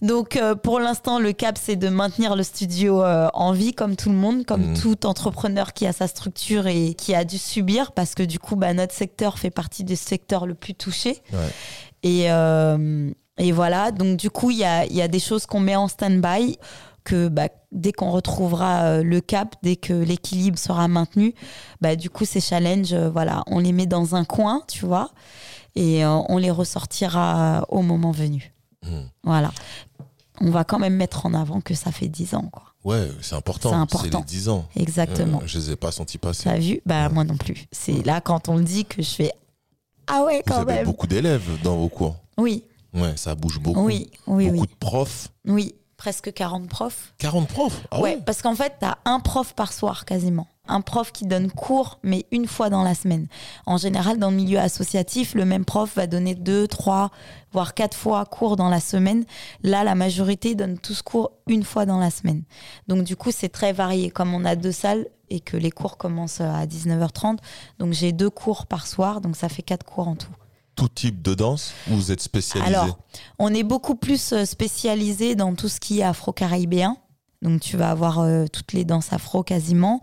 Donc, 0.01 0.35
euh, 0.35 0.55
pour 0.55 0.79
l'instant, 0.79 1.19
le 1.19 1.31
cap, 1.31 1.59
c'est 1.61 1.75
de 1.75 1.89
maintenir 1.89 2.35
le 2.35 2.41
studio 2.41 3.03
euh, 3.03 3.27
en 3.35 3.51
vie, 3.51 3.73
comme 3.75 3.95
tout 3.95 4.09
le 4.09 4.15
monde, 4.15 4.45
comme 4.45 4.71
Mhm. 4.71 4.77
tout 4.79 5.05
entrepreneur 5.05 5.73
qui 5.73 5.85
a 5.85 5.93
sa 5.93 6.07
structure 6.07 6.65
et 6.65 6.95
qui 6.95 7.13
a 7.13 7.23
dû 7.23 7.37
subir, 7.37 7.91
parce 7.91 8.15
que 8.15 8.23
du 8.23 8.39
coup, 8.39 8.55
bah, 8.55 8.73
notre 8.73 8.95
secteur 8.95 9.37
fait 9.37 9.51
partie 9.51 9.83
des 9.83 9.95
secteurs 9.95 10.47
le 10.47 10.55
plus. 10.55 10.73
Ouais. 11.05 11.15
Et, 12.01 12.31
euh, 12.31 13.11
et 13.37 13.51
voilà, 13.51 13.91
donc 13.91 14.17
du 14.17 14.31
coup, 14.31 14.49
il 14.49 14.57
y 14.57 14.63
a, 14.63 14.85
il 14.87 14.95
y 14.95 15.03
a 15.03 15.07
des 15.07 15.19
choses 15.19 15.45
qu'on 15.45 15.59
met 15.59 15.75
en 15.75 15.87
stand-by, 15.87 16.57
que 17.07 17.29
bah, 17.29 17.47
dès 17.71 17.93
qu'on 17.93 18.11
retrouvera 18.11 18.81
euh, 18.83 19.03
le 19.03 19.21
cap, 19.21 19.55
dès 19.63 19.77
que 19.77 19.93
l'équilibre 19.93 20.59
sera 20.59 20.89
maintenu, 20.89 21.33
bah, 21.79 21.95
du 21.95 22.09
coup, 22.09 22.25
ces 22.25 22.41
challenges, 22.41 22.91
euh, 22.91 23.09
voilà, 23.09 23.43
on 23.47 23.59
les 23.59 23.71
met 23.71 23.85
dans 23.85 24.13
un 24.15 24.25
coin, 24.25 24.61
tu 24.67 24.85
vois, 24.85 25.11
et 25.75 26.03
euh, 26.03 26.09
on 26.27 26.37
les 26.37 26.51
ressortira 26.51 27.65
au 27.69 27.81
moment 27.81 28.11
venu. 28.11 28.53
Mhm. 28.85 29.09
Voilà. 29.23 29.51
On 30.41 30.51
va 30.51 30.65
quand 30.65 30.79
même 30.79 30.95
mettre 30.95 31.25
en 31.25 31.33
avant 31.33 31.61
que 31.61 31.73
ça 31.75 31.91
fait 31.93 32.09
10 32.09 32.35
ans, 32.35 32.49
quoi. 32.51 32.63
Ouais, 32.83 33.09
c'est 33.21 33.35
important. 33.35 33.69
C'est 33.69 33.75
important. 33.75 34.19
les 34.19 34.25
10 34.25 34.49
ans. 34.49 34.65
Exactement. 34.75 35.39
Euh, 35.41 35.47
je 35.47 35.59
les 35.59 35.71
ai 35.71 35.75
pas 35.77 35.91
sentis 35.91 36.17
passer. 36.17 36.43
T'as 36.43 36.59
vu? 36.59 36.81
Bah, 36.85 37.07
moi 37.09 37.23
non 37.23 37.37
plus. 37.37 37.67
C'est 37.71 38.05
là 38.05 38.19
quand 38.21 38.49
on 38.49 38.57
le 38.57 38.63
dit 38.63 38.83
que 38.85 39.01
je 39.01 39.09
fais 39.09 39.31
Ah 40.07 40.23
ouais, 40.25 40.43
Vous 40.45 40.53
quand 40.53 40.61
avez 40.61 40.73
même. 40.73 40.85
beaucoup 40.85 41.07
d'élèves 41.07 41.47
dans 41.63 41.77
vos 41.77 41.89
cours. 41.89 42.17
Oui, 42.37 42.63
Ouais, 42.93 43.15
ça 43.15 43.35
bouge 43.35 43.59
beaucoup. 43.59 43.81
oui, 43.81 44.09
oui, 44.27 44.45
beaucoup 44.49 44.61
oui. 44.61 44.67
de 44.67 44.75
profs. 44.79 45.29
Oui, 45.45 45.75
presque 45.97 46.31
40 46.31 46.69
profs. 46.69 47.13
40 47.17 47.47
profs? 47.47 47.81
Ah 47.91 47.99
ouais, 47.99 48.15
ouais, 48.15 48.21
parce 48.25 48.41
qu'en 48.41 48.55
fait, 48.55 48.73
t'as 48.79 48.97
un 49.05 49.19
prof 49.19 49.53
par 49.53 49.73
soir 49.73 50.05
quasiment. 50.05 50.47
Un 50.69 50.81
prof 50.81 51.11
qui 51.11 51.25
donne 51.25 51.49
cours, 51.49 51.99
mais 52.03 52.25
une 52.31 52.45
fois 52.45 52.69
dans 52.69 52.83
la 52.83 52.93
semaine. 52.93 53.27
En 53.65 53.77
général, 53.77 54.19
dans 54.19 54.29
le 54.29 54.35
milieu 54.35 54.59
associatif, 54.59 55.33
le 55.33 55.45
même 55.45 55.65
prof 55.65 55.95
va 55.95 56.07
donner 56.07 56.35
deux, 56.35 56.67
trois, 56.67 57.09
voire 57.51 57.73
quatre 57.73 57.95
fois 57.95 58.25
cours 58.25 58.57
dans 58.57 58.69
la 58.69 58.79
semaine. 58.79 59.25
Là, 59.63 59.83
la 59.83 59.95
majorité 59.95 60.55
donne 60.55 60.77
tous 60.77 61.01
cours 61.01 61.31
une 61.47 61.63
fois 61.63 61.85
dans 61.85 61.99
la 61.99 62.11
semaine. 62.11 62.43
Donc, 62.87 63.03
du 63.03 63.15
coup, 63.15 63.31
c'est 63.31 63.49
très 63.49 63.73
varié. 63.73 64.11
Comme 64.11 64.33
on 64.33 64.45
a 64.45 64.55
deux 64.55 64.73
salles 64.73 65.07
et 65.29 65.39
que 65.39 65.57
les 65.57 65.71
cours 65.71 65.97
commencent 65.97 66.41
à 66.41 66.65
19h30, 66.65 67.37
donc 67.79 67.93
j'ai 67.93 68.11
deux 68.11 68.29
cours 68.29 68.65
par 68.65 68.87
soir, 68.87 69.19
donc 69.19 69.35
ça 69.35 69.49
fait 69.49 69.63
quatre 69.63 69.85
cours 69.85 70.07
en 70.07 70.15
tout. 70.15 70.31
Tout 70.77 70.89
type 70.89 71.23
de 71.23 71.33
danse 71.33 71.73
ou 71.89 71.95
vous 71.95 72.11
êtes 72.11 72.21
spécialisé 72.21 72.75
Alors, 72.75 72.99
on 73.39 73.51
est 73.51 73.63
beaucoup 73.63 73.95
plus 73.95 74.31
euh, 74.31 74.45
spécialisé 74.45 75.33
dans 75.33 75.55
tout 75.55 75.69
ce 75.69 75.79
qui 75.79 76.01
est 76.01 76.03
afro-caribéen. 76.03 76.97
Donc, 77.41 77.61
tu 77.61 77.77
vas 77.77 77.89
avoir 77.89 78.19
euh, 78.19 78.45
toutes 78.45 78.73
les 78.73 78.85
danses 78.85 79.11
afro 79.11 79.41
quasiment. 79.41 80.01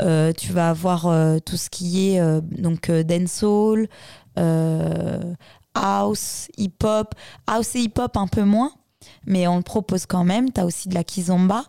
Euh, 0.00 0.32
tu 0.32 0.52
vas 0.52 0.70
avoir 0.70 1.02
tout 1.44 1.56
ce 1.56 1.68
qui 1.68 2.08
est 2.08 2.40
donc 2.56 2.90
dancehall, 2.92 3.88
house, 5.74 6.48
hip-hop. 6.56 7.14
House 7.48 7.74
et 7.74 7.80
hip-hop 7.80 8.16
un 8.16 8.28
peu 8.28 8.44
moins, 8.44 8.70
mais 9.26 9.48
on 9.48 9.56
le 9.56 9.62
propose 9.62 10.06
quand 10.06 10.24
même. 10.24 10.52
Tu 10.52 10.60
as 10.60 10.64
aussi 10.64 10.88
de 10.88 10.94
la 10.94 11.02
kizomba. 11.02 11.64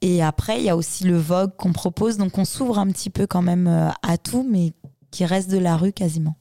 Et 0.00 0.20
après, 0.20 0.58
il 0.58 0.64
y 0.64 0.70
a 0.70 0.76
aussi 0.76 1.04
le 1.04 1.16
vogue 1.16 1.54
qu'on 1.56 1.72
propose. 1.72 2.16
Donc, 2.16 2.38
on 2.38 2.44
s'ouvre 2.44 2.80
un 2.80 2.88
petit 2.88 3.10
peu 3.10 3.28
quand 3.28 3.42
même 3.42 3.92
à 4.02 4.18
tout, 4.18 4.44
mais 4.48 4.72
qui 5.12 5.24
reste 5.24 5.48
de 5.48 5.58
la 5.58 5.76
rue 5.76 5.92
quasiment. 5.92 6.36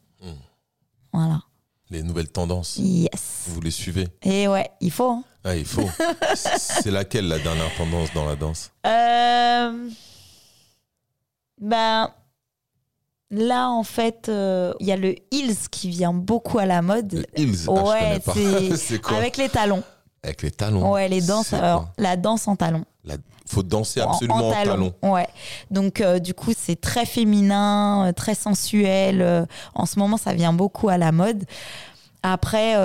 Voilà. 1.18 1.42
Les 1.90 2.04
nouvelles 2.04 2.28
tendances, 2.30 2.78
Yes. 2.80 3.46
vous 3.48 3.60
les 3.62 3.72
suivez? 3.72 4.08
Et 4.22 4.48
ouais, 4.48 4.70
il 4.82 4.92
faut. 4.92 5.10
hein. 5.10 5.24
Ah, 5.44 5.56
il 5.56 5.66
faut. 5.66 5.88
C'est- 6.36 6.92
laquelle 6.92 7.28
la 7.28 7.40
dernière 7.40 7.74
tendance 7.76 8.14
dans 8.14 8.26
la 8.26 8.36
danse? 8.36 8.72
Euh, 8.86 9.90
Ben, 11.60 12.12
là, 13.32 13.70
en 13.70 13.84
fait, 13.84 14.30
euh, 14.30 14.74
il 14.80 14.86
y 14.86 14.92
a 14.92 14.96
le 14.98 15.16
heels 15.32 15.56
qui 15.72 15.90
vient 15.90 16.14
beaucoup 16.14 16.60
à 16.60 16.66
la 16.68 16.82
mode. 16.84 17.14
Le 17.36 17.40
heels? 17.42 17.66
Ah, 17.68 18.14
je 18.16 18.20
pas. 18.20 18.98
quoi? 19.10 19.18
avec 19.18 19.38
les 19.38 19.50
talons. 19.50 19.84
Avec 20.24 20.42
les 20.42 20.52
talons. 20.52 20.92
Ouais, 20.92 21.08
les 21.08 21.22
danses. 21.22 21.54
Alors, 21.54 21.88
la 21.98 22.18
danse 22.18 22.48
en 22.48 22.56
talons. 22.56 22.86
La- 23.06 23.16
faut 23.46 23.64
danser 23.64 24.02
En- 24.02 24.10
absolument 24.12 24.50
en, 24.50 24.52
talons. 24.52 24.94
Ouais. 25.02 25.28
Donc, 25.72 26.02
euh, 26.02 26.20
du 26.20 26.34
coup, 26.34 26.52
c'est 26.58 26.80
très 26.80 27.06
féminin, 27.06 28.08
euh, 28.08 28.12
très 28.12 28.36
sensuel. 28.36 29.22
euh, 29.22 29.46
en 29.74 29.86
ce 29.86 30.00
moment, 30.00 30.18
ça 30.18 30.34
vient 30.34 30.52
beaucoup 30.54 30.90
à 30.90 30.98
la 30.98 31.12
mode. 31.14 31.46
Après, 32.24 32.76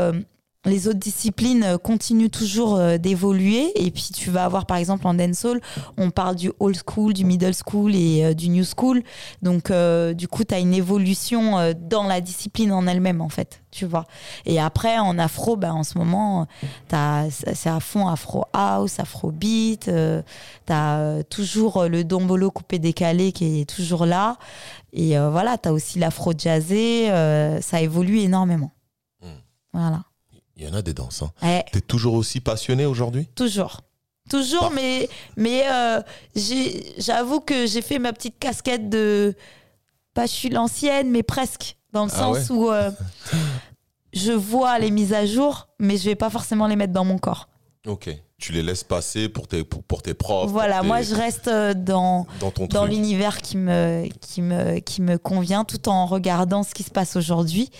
les 0.64 0.86
autres 0.86 1.00
disciplines 1.00 1.64
euh, 1.64 1.76
continuent 1.78 2.30
toujours 2.30 2.76
euh, 2.76 2.96
d'évoluer. 2.96 3.72
Et 3.74 3.90
puis, 3.90 4.10
tu 4.14 4.30
vas 4.30 4.44
avoir, 4.44 4.64
par 4.66 4.76
exemple, 4.76 5.06
en 5.08 5.14
dancehall, 5.14 5.60
on 5.96 6.10
parle 6.10 6.36
du 6.36 6.52
old 6.60 6.76
school, 6.86 7.12
du 7.12 7.24
middle 7.24 7.52
school 7.54 7.94
et 7.96 8.24
euh, 8.24 8.32
du 8.34 8.48
new 8.48 8.64
school. 8.64 9.02
Donc, 9.42 9.70
euh, 9.72 10.14
du 10.14 10.28
coup, 10.28 10.44
tu 10.44 10.54
as 10.54 10.60
une 10.60 10.72
évolution 10.74 11.58
euh, 11.58 11.72
dans 11.76 12.04
la 12.04 12.20
discipline 12.20 12.70
en 12.72 12.86
elle-même, 12.86 13.20
en 13.20 13.28
fait. 13.28 13.60
Tu 13.72 13.86
vois. 13.86 14.04
Et 14.46 14.60
après, 14.60 14.98
en 14.98 15.18
afro, 15.18 15.56
ben, 15.56 15.72
en 15.72 15.82
ce 15.82 15.98
moment, 15.98 16.46
t'as- 16.88 17.30
c'est 17.30 17.70
à 17.70 17.80
fond 17.80 18.06
afro 18.06 18.44
house, 18.52 19.00
afro 19.00 19.32
beat. 19.32 19.90
T'as 20.66 20.98
euh, 20.98 21.22
toujours 21.22 21.84
le 21.84 22.04
dombolo 22.04 22.50
coupé 22.50 22.78
décalé 22.78 23.32
qui 23.32 23.60
est 23.62 23.64
toujours 23.68 24.04
là. 24.06 24.36
Et 24.92 25.16
voilà, 25.18 25.56
t'as 25.56 25.72
aussi 25.72 25.98
l'afro 25.98 26.34
jazzé. 26.36 27.06
ça 27.62 27.80
évolue 27.80 28.18
énormément. 28.18 28.72
Mm. 29.22 29.26
Voilà. 29.72 30.02
Il 30.56 30.64
y 30.64 30.68
en 30.68 30.74
a 30.74 30.82
des 30.82 30.94
danses. 30.94 31.22
Hein. 31.22 31.62
T'es 31.72 31.80
toujours 31.80 32.14
aussi 32.14 32.40
passionné 32.40 32.86
aujourd'hui? 32.86 33.26
Toujours. 33.34 33.80
Toujours, 34.30 34.70
mais, 34.70 35.08
mais 35.36 35.64
euh, 35.70 36.00
j'avoue 36.98 37.40
que 37.40 37.66
j'ai 37.66 37.82
fait 37.82 37.98
ma 37.98 38.12
petite 38.12 38.38
casquette 38.38 38.88
de. 38.88 39.34
Pas 40.14 40.26
je 40.26 40.32
suis 40.32 40.48
l'ancienne, 40.50 41.10
mais 41.10 41.22
presque. 41.22 41.76
Dans 41.92 42.04
le 42.04 42.10
Ah 42.14 42.18
sens 42.18 42.50
où 42.50 42.70
euh, 42.70 42.90
je 44.12 44.32
vois 44.32 44.78
les 44.78 44.90
mises 44.90 45.12
à 45.12 45.26
jour, 45.26 45.68
mais 45.78 45.96
je 45.96 46.04
vais 46.04 46.14
pas 46.14 46.30
forcément 46.30 46.66
les 46.66 46.76
mettre 46.76 46.92
dans 46.92 47.04
mon 47.04 47.18
corps. 47.18 47.48
Ok. 47.86 48.10
Tu 48.42 48.50
les 48.52 48.62
laisses 48.64 48.82
passer 48.82 49.28
pour 49.28 49.46
tes, 49.46 49.62
pour, 49.62 49.84
pour 49.84 50.02
tes 50.02 50.14
profs. 50.14 50.50
voilà, 50.50 50.80
tes- 50.80 50.86
moi 50.88 51.00
je 51.02 51.14
reste 51.14 51.46
euh, 51.46 51.74
dans, 51.74 52.26
dans 52.70 52.86
l'univers 52.86 53.38
qui 53.38 53.56
me, 53.56 54.08
qui, 54.20 54.42
me, 54.42 54.80
qui 54.80 55.00
me 55.00 55.16
convient 55.16 55.62
tout 55.64 55.88
en 55.88 56.06
regardant 56.06 56.64
ce 56.64 56.74
qui 56.74 56.82
se 56.82 56.90
passe 56.90 57.14
aujourd'hui 57.14 57.70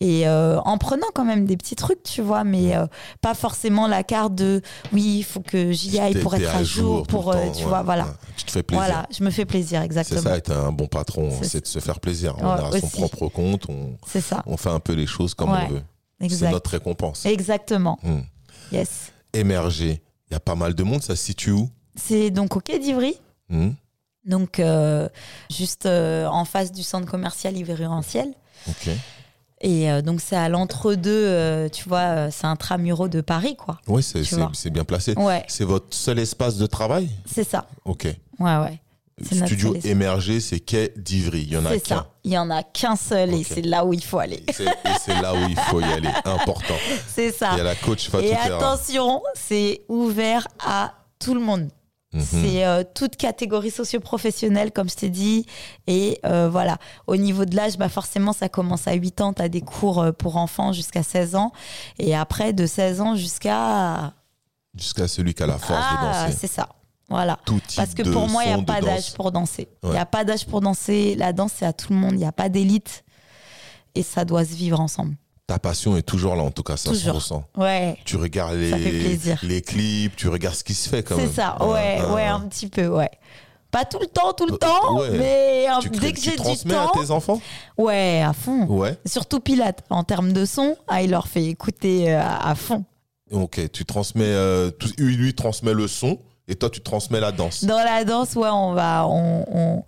et 0.00 0.26
euh, 0.26 0.58
en 0.60 0.78
prenant 0.78 1.08
quand 1.14 1.26
même 1.26 1.44
des 1.44 1.58
petits 1.58 1.76
trucs, 1.76 2.02
tu 2.02 2.22
vois, 2.22 2.42
mais 2.42 2.74
euh, 2.74 2.86
pas 3.20 3.34
forcément 3.34 3.86
la 3.86 4.02
carte 4.02 4.34
de 4.34 4.62
oui, 4.94 5.16
il 5.18 5.24
faut 5.24 5.40
que 5.40 5.72
j'y 5.72 5.98
aille 6.00 6.14
pour 6.18 6.34
être 6.34 6.56
à 6.56 6.64
jour, 6.64 7.06
pour, 7.06 7.32
temps, 7.32 7.52
tu 7.52 7.64
ouais, 7.64 7.68
vois, 7.68 7.82
voilà. 7.82 8.04
ouais. 8.04 8.10
Tu 8.36 8.44
te 8.44 8.50
fais 8.50 8.62
plaisir. 8.62 8.82
Voilà, 8.86 9.06
je 9.10 9.22
me 9.22 9.28
fais 9.30 9.44
plaisir, 9.44 9.80
C'est 9.80 9.84
exactement. 9.84 10.22
ça, 10.22 10.36
être 10.38 10.52
un 10.52 10.72
bon 10.72 10.86
patron, 10.86 11.28
C'est 11.42 11.48
c'est 11.50 11.60
de 11.60 11.66
se 11.66 11.80
faire 11.80 12.00
plaisir. 12.00 12.34
on 12.38 12.46
Ouais, 12.46 12.76
a 12.76 12.80
son 12.80 12.88
propre 12.88 13.28
compte, 13.28 13.66
on, 13.68 13.98
C'est 14.06 14.22
ça. 14.22 14.42
on 14.46 14.56
fait 14.56 14.70
un 14.70 14.80
peu 14.80 14.94
les 14.94 15.06
choses 15.06 15.34
comme 15.34 15.50
on 15.50 15.66
veut. 15.68 15.82
C'est 16.30 16.50
notre 16.50 16.70
récompense. 16.70 17.26
Exactement. 17.26 17.98
Hmm. 18.02 18.20
Yes. 18.72 19.12
Émerger. 19.32 20.02
Il 20.30 20.34
y 20.34 20.36
a 20.36 20.40
pas 20.40 20.54
mal 20.54 20.74
de 20.74 20.82
monde, 20.82 21.02
ça 21.02 21.16
se 21.16 21.24
situe 21.24 21.52
où? 21.52 21.70
C'est 21.96 22.30
donc 22.30 22.56
au 22.56 22.60
Quai 22.60 22.78
d'Ivry. 22.78 23.18
Hmm. 23.48 23.70
Donc, 24.24 24.60
euh, 24.60 25.08
juste 25.50 25.86
euh, 25.86 26.26
en 26.26 26.44
face 26.44 26.70
du 26.70 26.82
centre 26.82 27.06
commercial 27.10 27.56
Ivry-Ranciel. 27.56 28.34
Ok. 28.68 28.90
Et 29.60 29.90
euh, 29.90 30.02
donc, 30.02 30.20
c'est 30.20 30.36
à 30.36 30.48
l'entre-deux, 30.48 31.68
tu 31.70 31.88
vois, 31.88 32.30
c'est 32.30 32.46
un 32.46 32.56
tramuro 32.56 33.08
de 33.08 33.20
Paris, 33.20 33.56
quoi. 33.56 33.80
Oui, 33.88 34.02
c'est 34.02 34.70
bien 34.70 34.84
placé. 34.84 35.14
Ouais, 35.18 35.44
C'est 35.48 35.64
votre 35.64 35.94
seul 35.96 36.18
espace 36.18 36.56
de 36.58 36.66
travail? 36.66 37.08
C'est 37.26 37.48
ça. 37.48 37.66
Ok. 37.84 38.04
Ouais, 38.38 38.56
ouais. 38.58 38.80
Studio 39.24 39.74
émergé, 39.84 40.40
c'est 40.40 40.60
quai 40.60 40.92
d'Ivry. 40.96 41.42
Il 41.42 41.52
y 41.52 41.56
en 41.56 41.66
a 41.66 41.78
qu'un. 41.78 42.06
Il 42.24 42.32
y 42.32 42.38
en 42.38 42.50
a 42.50 42.62
qu'un 42.62 42.96
seul 42.96 43.34
et 43.34 43.42
c'est 43.44 43.62
là 43.62 43.84
où 43.84 43.92
il 43.92 44.02
faut 44.04 44.18
aller. 44.18 44.42
C'est- 44.52 44.64
Et 44.64 44.98
c'est 45.00 45.20
là 45.20 45.34
où 45.34 45.48
il 45.48 45.58
faut 45.58 45.80
y 45.80 45.84
aller. 45.84 46.10
Important. 46.24 46.74
C'est 47.14 47.32
ça. 47.32 47.50
Il 47.52 47.58
y 47.58 47.60
a 47.60 47.64
la 47.64 47.74
coach 47.74 48.08
Et 48.22 48.34
attention, 48.34 49.22
c'est 49.34 49.82
ouvert 49.88 50.46
à 50.64 50.92
tout 51.18 51.34
le 51.34 51.40
monde. 51.40 51.68
Mhm. 52.12 52.22
C'est 52.22 52.64
euh, 52.64 52.84
toute 52.94 53.16
catégorie 53.16 53.70
socio-professionnelle, 53.70 54.72
comme 54.72 54.88
je 54.88 54.94
t'ai 54.96 55.10
dit. 55.10 55.44
Et 55.86 56.18
euh, 56.24 56.48
voilà, 56.50 56.78
au 57.06 57.16
niveau 57.16 57.44
de 57.44 57.54
l'âge, 57.54 57.76
bah 57.76 57.88
forcément, 57.90 58.32
ça 58.32 58.48
commence 58.48 58.88
à 58.88 58.94
8 58.94 59.20
ans. 59.20 59.32
Tu 59.34 59.42
as 59.42 59.48
des 59.50 59.60
cours 59.60 60.00
euh, 60.00 60.12
pour 60.12 60.36
enfants 60.36 60.72
jusqu'à 60.72 61.02
16 61.02 61.34
ans. 61.34 61.52
Et 61.98 62.14
après, 62.16 62.52
de 62.52 62.66
16 62.66 63.00
ans 63.00 63.14
jusqu'à... 63.14 64.14
Jusqu'à 64.76 65.08
celui 65.08 65.34
qui 65.34 65.42
a 65.42 65.46
la 65.46 65.58
force 65.58 65.70
de 65.80 65.96
Ah, 66.00 66.22
danser. 66.26 66.36
c'est 66.40 66.46
ça. 66.46 66.68
Voilà. 67.08 67.38
Tout 67.46 67.60
type 67.66 67.76
Parce 67.76 67.94
que 67.94 68.02
de 68.02 68.10
pour 68.12 68.28
moi, 68.28 68.44
il 68.44 68.54
n'y 68.54 68.60
a 68.60 68.62
pas 68.64 68.80
d'âge 68.80 69.12
pour 69.14 69.32
danser. 69.32 69.68
Il 69.82 69.90
n'y 69.90 69.96
a 69.98 70.04
pas 70.06 70.24
d'âge 70.24 70.44
pour 70.46 70.60
danser. 70.60 71.14
La 71.16 71.32
danse, 71.32 71.52
c'est 71.56 71.66
à 71.66 71.72
tout 71.72 71.92
le 71.92 71.98
monde. 71.98 72.12
Il 72.12 72.18
n'y 72.18 72.26
a 72.26 72.32
pas 72.32 72.48
d'élite. 72.48 73.04
Et 73.94 74.02
ça 74.02 74.24
doit 74.24 74.44
se 74.44 74.54
vivre 74.54 74.78
ensemble. 74.80 75.16
Ta 75.46 75.58
passion 75.58 75.96
est 75.96 76.02
toujours 76.02 76.36
là, 76.36 76.42
en 76.42 76.50
tout 76.50 76.62
cas, 76.62 76.76
ça 76.76 76.90
se 76.92 76.98
Toujours. 76.98 77.14
ressent. 77.14 77.44
Ouais. 77.56 77.96
Tu 78.04 78.16
regardes 78.16 78.52
les, 78.56 79.18
les 79.42 79.62
clips, 79.62 80.14
tu 80.14 80.28
regardes 80.28 80.54
ce 80.54 80.62
qui 80.62 80.74
se 80.74 80.86
fait 80.90 81.02
quand 81.02 81.16
même. 81.16 81.26
C'est 81.26 81.36
ça, 81.36 81.56
ouais, 81.66 81.98
ah, 82.02 82.12
ouais, 82.12 82.24
ah. 82.26 82.34
un 82.34 82.40
petit 82.40 82.68
peu, 82.68 82.86
ouais. 82.88 83.10
Pas 83.70 83.86
tout 83.86 83.98
le 83.98 84.06
temps, 84.08 84.34
tout 84.34 84.44
le 84.46 84.52
Euh, 84.54 84.56
temps, 84.58 84.98
ouais. 85.00 85.10
mais 85.18 85.66
un- 85.66 85.78
Tu, 85.80 85.88
dès 85.88 86.12
que 86.12 86.18
tu 86.18 86.24
j'ai 86.26 86.30
du 86.32 86.36
transmets 86.36 86.74
temps, 86.74 86.90
à 86.90 87.00
tes 87.02 87.10
enfants 87.10 87.40
ouais, 87.78 88.22
à 88.22 88.34
fond. 88.34 88.66
Ouais. 88.66 88.98
Surtout 89.06 89.40
Pilate, 89.40 89.82
en 89.88 90.04
termes 90.04 90.34
de 90.34 90.44
son, 90.44 90.76
ah, 90.86 91.00
il 91.02 91.10
leur 91.10 91.28
fait 91.28 91.44
écouter 91.46 92.12
euh, 92.12 92.20
à, 92.20 92.50
à 92.50 92.54
fond. 92.54 92.84
Ok, 93.30 93.70
tu 93.72 93.86
transmets. 93.86 94.24
euh, 94.26 94.70
tout- 94.70 94.92
lui, 94.98 95.16
lui 95.16 95.34
transmet 95.34 95.72
le 95.72 95.88
son 95.88 96.18
et 96.48 96.54
toi, 96.56 96.70
tu 96.70 96.80
transmets 96.80 97.20
la 97.20 97.30
danse. 97.32 97.64
Dans 97.64 97.78
la 97.84 98.04
danse, 98.04 98.34
ouais, 98.34 98.48
on 98.48 98.72
va, 98.72 99.06
on, 99.06 99.44
on- 99.52 99.84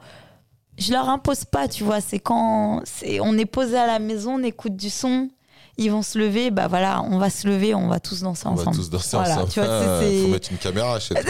je 0.78 0.92
leur 0.92 1.08
impose 1.08 1.44
pas, 1.44 1.68
tu 1.68 1.84
vois. 1.84 2.00
C'est 2.00 2.18
quand, 2.20 2.80
c'est, 2.84 3.20
on 3.20 3.36
est 3.36 3.44
posé 3.46 3.76
à 3.76 3.86
la 3.86 3.98
maison, 3.98 4.34
on 4.36 4.42
écoute 4.42 4.76
du 4.76 4.88
son, 4.90 5.28
ils 5.76 5.90
vont 5.90 6.02
se 6.02 6.18
lever, 6.18 6.50
bah 6.50 6.68
voilà, 6.68 7.02
on 7.10 7.18
va 7.18 7.28
se 7.30 7.46
lever, 7.48 7.74
on 7.74 7.88
va 7.88 8.00
tous 8.00 8.20
danser 8.22 8.44
On 8.46 8.54
va 8.54 8.62
ensemble. 8.62 8.76
tous 8.76 8.90
danser 8.90 9.16
Voilà, 9.16 9.34
ensemble. 9.36 9.48
tu 9.50 9.60
vois, 9.60 9.68
Ah, 9.70 10.00
faut 10.00 10.28
mettre 10.28 10.52
une 10.52 10.58
caméra 10.58 11.00
chez 11.00 11.14
toi. 11.14 11.22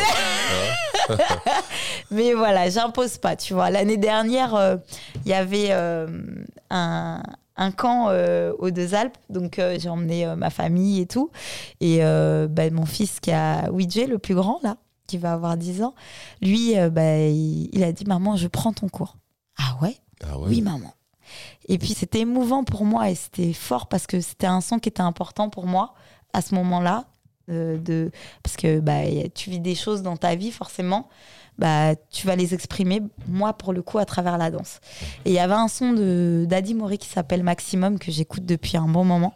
Mais 2.10 2.34
voilà, 2.34 2.68
j'impose 2.70 3.18
pas, 3.18 3.36
tu 3.36 3.54
vois. 3.54 3.70
L'année 3.70 3.96
dernière, 3.96 4.54
euh, 4.54 4.76
il 5.24 5.30
y 5.30 5.34
avait 5.34 5.68
euh, 5.70 6.06
un, 6.70 7.22
un 7.56 7.70
camp 7.72 8.06
euh, 8.08 8.52
aux 8.58 8.70
Deux 8.70 8.94
Alpes, 8.94 9.16
donc 9.28 9.60
j'ai 9.78 9.88
emmené 9.88 10.26
ma 10.36 10.50
famille 10.50 11.00
et 11.00 11.06
tout. 11.06 11.30
Et 11.80 12.00
bah, 12.00 12.70
mon 12.70 12.86
fils 12.86 13.20
qui 13.20 13.32
a 13.32 13.70
Ouija, 13.72 14.06
le 14.06 14.18
plus 14.18 14.34
grand, 14.34 14.58
là, 14.62 14.76
qui 15.10 15.18
va 15.18 15.32
avoir 15.32 15.56
10 15.56 15.82
ans, 15.82 15.94
lui, 16.40 16.78
euh, 16.78 16.90
bah, 16.90 17.18
il, 17.26 17.68
il 17.72 17.82
a 17.82 17.92
dit 17.92 18.04
Maman, 18.04 18.36
je 18.36 18.48
prends 18.48 18.72
ton 18.72 18.88
cours. 18.88 19.16
Ah 19.58 19.76
ouais? 19.82 19.96
Ah 20.24 20.38
ouais. 20.38 20.48
Oui, 20.48 20.62
maman. 20.62 20.92
Et 21.68 21.78
puis 21.78 21.94
c'était 21.94 22.20
émouvant 22.20 22.64
pour 22.64 22.84
moi 22.84 23.10
et 23.10 23.14
c'était 23.14 23.52
fort 23.52 23.86
parce 23.88 24.06
que 24.06 24.20
c'était 24.20 24.46
un 24.46 24.60
son 24.60 24.78
qui 24.78 24.88
était 24.88 25.00
important 25.02 25.48
pour 25.50 25.66
moi 25.66 25.94
à 26.32 26.42
ce 26.42 26.54
moment-là. 26.54 27.04
euh, 27.50 27.78
de, 27.78 28.10
parce 28.42 28.56
que 28.56 28.78
bah, 28.80 29.00
tu 29.34 29.50
vis 29.50 29.60
des 29.60 29.74
choses 29.74 30.02
dans 30.02 30.16
ta 30.16 30.34
vie, 30.36 30.50
forcément. 30.52 31.08
Bah, 31.60 31.94
tu 32.10 32.26
vas 32.26 32.36
les 32.36 32.54
exprimer, 32.54 33.02
moi, 33.28 33.52
pour 33.52 33.74
le 33.74 33.82
coup, 33.82 33.98
à 33.98 34.06
travers 34.06 34.38
la 34.38 34.50
danse. 34.50 34.80
Et 35.26 35.30
il 35.30 35.34
y 35.34 35.38
avait 35.38 35.52
un 35.52 35.68
son 35.68 35.92
de 35.92 36.46
d'Adi 36.48 36.72
Mori 36.72 36.96
qui 36.96 37.06
s'appelle 37.06 37.42
Maximum, 37.42 37.98
que 37.98 38.10
j'écoute 38.10 38.46
depuis 38.46 38.78
un 38.78 38.88
bon 38.88 39.04
moment 39.04 39.34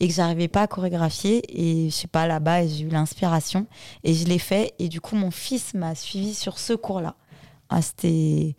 et 0.00 0.08
que 0.08 0.14
j'arrivais 0.14 0.48
pas 0.48 0.62
à 0.62 0.66
chorégraphier. 0.66 1.42
Et 1.50 1.90
je 1.90 1.94
sais 1.94 2.08
pas, 2.08 2.26
là-bas, 2.26 2.66
j'ai 2.66 2.84
eu 2.84 2.88
l'inspiration 2.88 3.66
et 4.02 4.14
je 4.14 4.24
l'ai 4.24 4.38
fait. 4.38 4.72
Et 4.78 4.88
du 4.88 5.02
coup, 5.02 5.14
mon 5.14 5.30
fils 5.30 5.74
m'a 5.74 5.94
suivi 5.94 6.32
sur 6.32 6.58
ce 6.58 6.72
cours-là. 6.72 7.16
Ah, 7.68 7.82
c'était. 7.82 8.56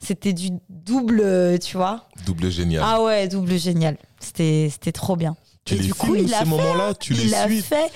C'était 0.00 0.32
du 0.32 0.48
double, 0.68 1.60
tu 1.60 1.76
vois. 1.76 2.08
Double 2.26 2.50
génial. 2.50 2.82
Ah 2.84 3.00
ouais, 3.04 3.28
double 3.28 3.56
génial. 3.56 3.96
C'était 4.18 4.68
c'était 4.68 4.90
trop 4.90 5.14
bien. 5.14 5.36
tu 5.64 5.74
et 5.74 5.78
les 5.78 5.84
du 5.84 5.94
coup, 5.94 6.16
il 6.16 6.34
a 6.34 6.38
ces 6.40 6.44
fait, 6.44 6.50
moments-là 6.50 6.94
Tu 6.94 7.12
il 7.12 7.20
les 7.20 7.34
a 7.34 7.46
suis 7.46 7.62
fait. 7.62 7.88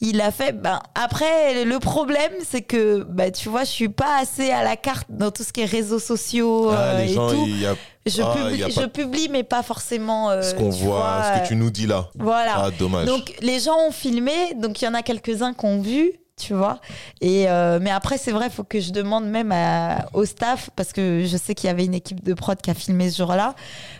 Il 0.00 0.20
a 0.20 0.30
fait. 0.30 0.52
Ben, 0.52 0.78
après, 0.94 1.64
le 1.64 1.78
problème, 1.80 2.30
c'est 2.48 2.62
que, 2.62 3.02
bah, 3.08 3.30
tu 3.32 3.48
vois, 3.48 3.64
je 3.64 3.70
suis 3.70 3.88
pas 3.88 4.18
assez 4.20 4.50
à 4.50 4.62
la 4.62 4.76
carte 4.76 5.06
dans 5.08 5.30
tout 5.32 5.42
ce 5.42 5.52
qui 5.52 5.60
est 5.62 5.64
réseaux 5.64 5.98
sociaux 5.98 6.70
Ah, 6.70 6.74
euh, 6.74 6.98
les 7.04 7.10
et 7.10 7.14
gens, 7.14 7.30
tout. 7.30 7.46
y 7.46 7.66
a 7.66 7.74
Je, 8.06 8.22
ah, 8.22 8.32
publie, 8.34 8.64
je 8.72 8.86
publie, 8.86 9.28
mais 9.28 9.42
pas 9.42 9.62
forcément. 9.64 10.30
euh, 10.30 10.42
ce 10.42 10.54
qu'on 10.54 10.70
voit, 10.70 10.98
vois, 10.98 11.22
ce 11.34 11.40
que 11.42 11.48
tu 11.48 11.56
nous 11.56 11.70
dis 11.70 11.86
là. 11.86 12.08
Voilà. 12.16 12.54
Ah, 12.56 12.70
dommage. 12.70 13.06
Donc 13.06 13.34
les 13.40 13.58
gens 13.58 13.76
ont 13.88 13.92
filmé, 13.92 14.54
donc 14.54 14.80
il 14.80 14.84
y 14.84 14.88
en 14.88 14.94
a 14.94 15.02
quelques-uns 15.02 15.52
qui 15.52 15.66
ont 15.66 15.80
vu, 15.80 16.12
tu 16.38 16.54
vois. 16.54 16.80
Et 17.20 17.48
euh, 17.48 17.78
mais 17.82 17.90
après 17.90 18.16
c'est 18.18 18.32
vrai, 18.32 18.46
il 18.46 18.52
faut 18.52 18.64
que 18.64 18.80
je 18.80 18.92
demande 18.92 19.26
même 19.28 19.52
à- 19.52 20.06
au 20.14 20.24
staff 20.24 20.70
parce 20.76 20.92
que 20.92 21.24
je 21.26 21.36
sais 21.36 21.54
qu'il 21.54 21.66
y 21.66 21.70
avait 21.70 21.84
une 21.84 21.94
équipe 21.94 22.22
de 22.24 22.34
prod 22.34 22.60
qui 22.60 22.70
a 22.70 22.74
filmé 22.74 23.10
ce 23.10 23.18
jour-là. 23.18 23.54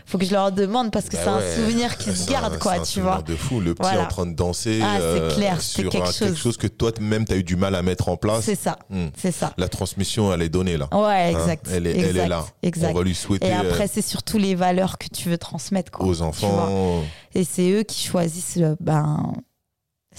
Faut 0.05 0.17
que 0.17 0.25
je 0.25 0.31
leur 0.31 0.51
demande 0.51 0.91
parce 0.91 1.05
que 1.09 1.15
Bah 1.17 1.21
c'est 1.23 1.29
ouais. 1.29 1.35
un 1.37 1.55
souvenir 1.55 1.97
qui 1.97 2.09
se 2.11 2.15
C'est 2.15 2.29
un- 2.35 2.41
garde 2.41 2.57
quoi, 2.59 2.73
un 2.73 2.81
tu 2.81 3.01
vois. 3.01 3.21
de 3.21 3.35
fou, 3.35 3.59
le 3.59 3.75
petit 3.75 3.81
Voilà. 3.87 4.03
en 4.03 4.07
train 4.07 4.25
de 4.25 4.33
danser 4.33 4.79
Ah, 4.83 4.95
c'est 4.97 5.01
euh, 5.03 5.35
clair, 5.35 5.61
c'est 5.61 5.81
sur 5.81 5.91
quelque 5.91 6.07
un- 6.07 6.11
quelque 6.11 6.35
chose. 6.37 6.57
que 6.57 6.67
toi-même, 6.67 7.25
tu 7.25 7.33
as 7.33 7.37
eu 7.37 7.43
du 7.43 7.55
mal 7.55 7.75
à 7.75 7.81
mettre 7.81 8.09
en 8.09 8.17
place. 8.17 8.43
C'est 8.45 8.55
ça, 8.55 8.79
Hmm. 8.89 9.07
c'est 9.17 9.31
ça. 9.31 9.53
La 9.57 9.67
transmission, 9.69 10.33
elle 10.33 10.41
est 10.41 10.49
donnée 10.49 10.77
là. 10.77 10.87
Ouais, 10.91 11.33
Hein, 11.35 11.39
exact. 11.39 11.67
elle, 11.71 11.85
est, 11.87 11.97
elle 11.99 12.17
est 12.17 12.27
là. 12.27 12.45
Exact. 12.63 12.91
On 12.91 12.97
va 12.97 13.03
lui 13.03 13.13
souhaiter 13.15 13.47
Et 13.47 13.53
euh, 13.53 13.59
après, 13.61 13.87
c'est 13.87 14.01
surtout 14.01 14.37
les 14.37 14.55
valeurs 14.55 14.97
que 14.97 15.07
tu 15.07 15.29
veux 15.29 15.37
transmettre 15.37 15.91
quoi, 15.91 16.05
aux 16.07 16.21
enfants. 16.21 17.03
Et 17.35 17.43
c'est 17.43 17.69
eux 17.71 17.83
qui 17.83 18.07
choisissent 18.07 18.57
euh, 18.57 18.75
ben 18.79 19.33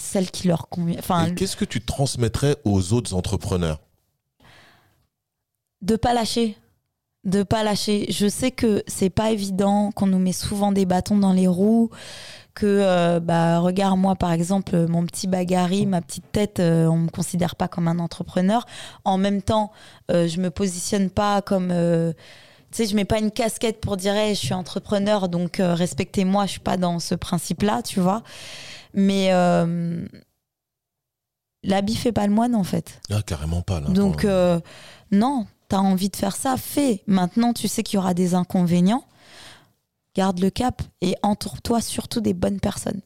celle 0.01 0.31
qui 0.31 0.49
leur 0.49 0.69
convient. 0.69 0.99
Enfin, 0.99 1.31
qu'est-ce 1.35 1.57
que 1.57 1.65
tu 1.65 1.81
transmettrais 1.81 2.57
aux 2.65 2.93
autres 2.93 3.15
entrepreneurs 3.15 3.81
de 5.83 5.97
pas 5.97 6.13
lâcher. 6.13 6.57
De 7.25 7.43
pas 7.43 7.63
lâcher. 7.63 8.07
Je 8.11 8.29
sais 8.29 8.51
que 8.51 8.83
c'est 8.87 9.11
pas 9.11 9.31
évident 9.31 9.91
qu'on 9.93 10.07
nous 10.07 10.19
met 10.19 10.33
souvent 10.33 10.73
des 10.73 10.87
bâtons 10.87 11.19
dans 11.19 11.33
les 11.33 11.47
roues 11.47 11.91
que 12.55 12.67
euh, 12.67 13.21
bah 13.21 13.61
regarde 13.61 13.97
moi 13.99 14.17
par 14.17 14.33
exemple 14.33 14.89
mon 14.89 15.07
petit 15.07 15.29
bagari 15.29 15.87
ma 15.87 16.01
petite 16.01 16.33
tête 16.33 16.59
euh, 16.59 16.87
on 16.87 16.97
me 16.97 17.09
considère 17.09 17.55
pas 17.55 17.69
comme 17.69 17.89
un 17.89 17.99
entrepreneur. 17.99 18.67
En 19.05 19.19
même 19.19 19.41
temps 19.41 19.71
euh, 20.11 20.27
je 20.27 20.41
me 20.41 20.51
positionne 20.51 21.11
pas 21.11 21.43
comme 21.43 21.71
euh, 21.71 22.13
tu 22.73 22.79
sais 22.79 22.87
je 22.87 22.97
mets 22.97 23.05
pas 23.05 23.19
une 23.19 23.31
casquette 23.31 23.81
pour 23.81 23.97
dire 23.97 24.15
Hey, 24.15 24.35
je 24.35 24.41
suis 24.41 24.55
entrepreneur 24.55 25.29
donc 25.29 25.61
euh, 25.61 25.75
respectez-moi 25.75 26.47
je 26.47 26.53
suis 26.53 26.61
pas 26.61 26.77
dans 26.77 26.99
ce 26.99 27.15
principe 27.15 27.63
là 27.63 27.83
tu 27.83 28.01
vois 28.01 28.23
mais 28.95 29.32
euh, 29.32 30.07
l'habit 31.62 31.97
fait 31.97 32.12
pas 32.12 32.26
le 32.26 32.32
moine 32.32 32.55
en 32.55 32.64
fait 32.64 33.01
Ah, 33.11 33.22
carrément 33.22 33.62
pas 33.62 33.80
là. 33.80 33.88
donc, 33.88 34.24
euh, 34.24 34.61
non, 35.11 35.47
t'as 35.68 35.78
envie 35.78 36.09
de 36.11 36.16
faire 36.16 36.36
ça, 36.36 36.57
fais. 36.57 37.03
Maintenant, 37.07 37.53
tu 37.53 37.68
sais 37.68 37.82
qu'il 37.82 37.97
y 37.97 37.99
aura 37.99 38.14
des 38.14 38.34
inconvénients. 38.34 39.05
Garde 40.14 40.41
le 40.41 40.51
cap 40.51 40.82
et 41.01 41.14
entoure-toi 41.22 41.80
surtout 41.80 42.20
des 42.20 42.34
bonnes 42.34 42.59
personnes. 42.61 43.01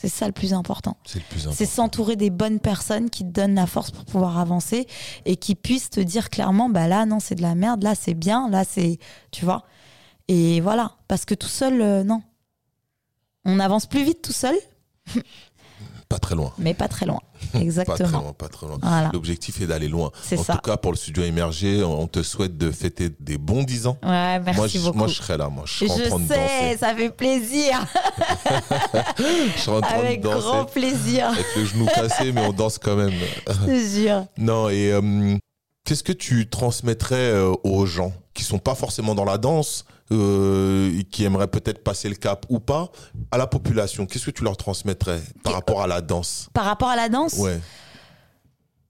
C'est 0.00 0.08
ça 0.08 0.26
le 0.26 0.32
plus 0.32 0.52
important. 0.54 0.96
c'est 1.04 1.18
le 1.18 1.24
plus 1.28 1.40
important. 1.42 1.56
C'est 1.56 1.66
s'entourer 1.66 2.14
des 2.16 2.30
bonnes 2.30 2.60
personnes 2.60 3.10
qui 3.10 3.24
te 3.24 3.30
donnent 3.30 3.56
la 3.56 3.66
force 3.66 3.90
pour 3.90 4.04
pouvoir 4.04 4.38
avancer 4.38 4.86
et 5.24 5.36
qui 5.36 5.56
puissent 5.56 5.90
te 5.90 5.98
dire 6.00 6.30
clairement, 6.30 6.68
bah 6.68 6.86
là, 6.86 7.04
non, 7.04 7.18
c'est 7.18 7.34
de 7.34 7.42
la 7.42 7.56
merde, 7.56 7.82
là, 7.82 7.94
c'est 7.96 8.14
bien, 8.14 8.48
là, 8.48 8.62
c'est. 8.64 8.98
Tu 9.32 9.44
vois 9.44 9.64
Et 10.28 10.60
voilà. 10.60 10.92
Parce 11.08 11.24
que 11.24 11.34
tout 11.34 11.48
seul, 11.48 11.80
euh, 11.80 12.04
non. 12.04 12.22
On 13.44 13.58
avance 13.58 13.86
plus 13.86 14.04
vite 14.04 14.22
tout 14.22 14.32
seul, 14.32 14.54
Pas 16.08 16.18
très 16.18 16.34
loin. 16.34 16.54
mais 16.56 16.72
pas 16.72 16.88
très 16.88 17.04
loin. 17.04 17.20
Exactement. 17.54 18.32
pas 18.32 18.48
très 18.48 18.66
loin. 18.66 18.78
L'objectif 19.12 19.60
est 19.60 19.66
d'aller 19.66 19.88
loin. 19.88 20.10
C'est 20.22 20.38
En 20.38 20.42
ça. 20.42 20.54
tout 20.54 20.60
cas, 20.60 20.78
pour 20.78 20.90
le 20.90 20.96
studio 20.96 21.22
émergé, 21.22 21.82
on 21.84 22.06
te 22.06 22.22
souhaite 22.22 22.56
de 22.56 22.70
fêter 22.70 23.10
des 23.20 23.36
bons 23.36 23.62
10 23.62 23.86
ans. 23.88 23.98
Ouais, 24.02 24.40
merci 24.40 24.56
moi, 24.58 24.66
je, 24.68 24.78
beaucoup. 24.78 24.98
moi, 24.98 25.06
je 25.08 25.12
serai 25.14 25.36
là. 25.36 25.50
Moi, 25.50 25.64
je 25.66 25.86
serai 25.86 25.90
en 26.10 26.16
train 26.16 26.18
Je 26.18 26.22
de 26.22 26.28
sais, 26.28 26.38
danser. 26.38 26.76
ça 26.78 26.94
fait 26.94 27.10
plaisir. 27.10 27.78
Je 29.56 29.60
serai 29.60 29.76
en 29.76 29.80
train 29.80 29.98
Avec 29.98 30.20
de 30.22 30.28
danser. 30.28 30.46
grand 30.46 30.64
plaisir, 30.64 31.28
Avec 31.28 31.46
le 31.56 31.64
genou 31.66 31.86
cassé, 31.86 32.32
mais 32.32 32.40
on 32.46 32.52
danse 32.52 32.78
quand 32.78 32.96
même. 32.96 33.12
je 33.66 34.00
jure. 34.02 34.24
Non, 34.38 34.68
et 34.70 34.90
euh, 34.92 35.36
qu'est-ce 35.84 36.02
que 36.02 36.12
tu 36.12 36.48
transmettrais 36.48 37.16
euh, 37.16 37.52
aux 37.64 37.84
gens 37.86 38.12
qui 38.34 38.44
sont 38.44 38.58
pas 38.58 38.74
forcément 38.74 39.14
dans 39.14 39.24
la 39.24 39.36
danse, 39.38 39.84
euh, 40.12 41.02
qui 41.10 41.24
aimeraient 41.24 41.48
peut-être 41.48 41.82
passer 41.84 42.08
le 42.08 42.14
cap 42.14 42.46
ou 42.48 42.60
pas, 42.60 42.90
à 43.30 43.38
la 43.38 43.46
population 43.46 44.06
Qu'est-ce 44.06 44.26
que 44.26 44.30
tu 44.30 44.44
leur 44.44 44.56
transmettrais 44.56 45.20
par 45.44 45.52
rapport 45.54 45.82
à 45.82 45.86
la 45.86 46.00
danse? 46.00 46.48
Par 46.52 46.64
rapport 46.64 46.88
à 46.88 46.96
la 46.96 47.08
danse, 47.08 47.34
Ouais, 47.34 47.60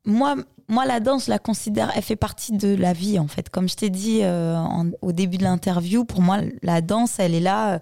moi, 0.05 0.37
moi, 0.69 0.85
la 0.87 1.01
danse, 1.01 1.29
la 1.29 1.39
considère, 1.39 1.91
elle 1.95 2.03
fait 2.03 2.17
partie 2.17 2.53
de 2.53 2.75
la 2.75 2.93
vie, 2.93 3.19
en 3.19 3.27
fait. 3.29 3.49
Comme 3.51 3.69
je 3.69 3.75
t'ai 3.77 3.91
dit 3.91 4.21
euh, 4.23 4.55
en- 4.57 4.91
au 5.03 5.13
début 5.13 5.39
de 5.39 5.43
l'interview, 5.45 6.05
pour 6.05 6.21
moi, 6.23 6.39
la 6.63 6.81
danse, 6.81 7.19
elle 7.19 7.35
est 7.35 7.41
là. 7.41 7.75
euh, 7.75 7.79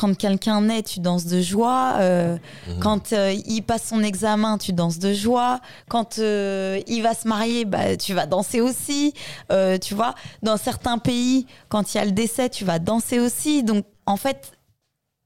quand 0.00 0.16
quelqu'un 0.16 0.62
naît, 0.62 0.82
tu 0.82 1.00
danses 1.00 1.26
de 1.26 1.40
joie. 1.40 1.96
Euh, 1.98 2.38
Mhm. 2.68 2.80
Quand 2.80 3.12
euh, 3.12 3.34
il 3.46 3.62
passe 3.62 3.88
son 3.88 4.02
examen, 4.02 4.56
tu 4.56 4.72
danses 4.72 4.98
de 4.98 5.12
joie. 5.12 5.60
Quand 5.88 6.18
euh, 6.18 6.80
il 6.86 7.02
va 7.02 7.14
se 7.14 7.28
marier, 7.28 7.64
bah, 7.66 7.96
tu 7.96 8.14
vas 8.14 8.26
danser 8.26 8.60
aussi. 8.60 9.12
Tu 9.82 9.94
vois, 9.94 10.14
dans 10.42 10.56
certains 10.56 10.98
pays, 10.98 11.46
quand 11.68 11.92
il 11.92 11.98
y 11.98 12.00
a 12.00 12.04
le 12.04 12.12
décès, 12.12 12.48
tu 12.48 12.64
vas 12.64 12.78
danser 12.78 13.18
aussi. 13.18 13.62
Donc, 13.62 13.84
en 14.06 14.16
fait, 14.16 14.52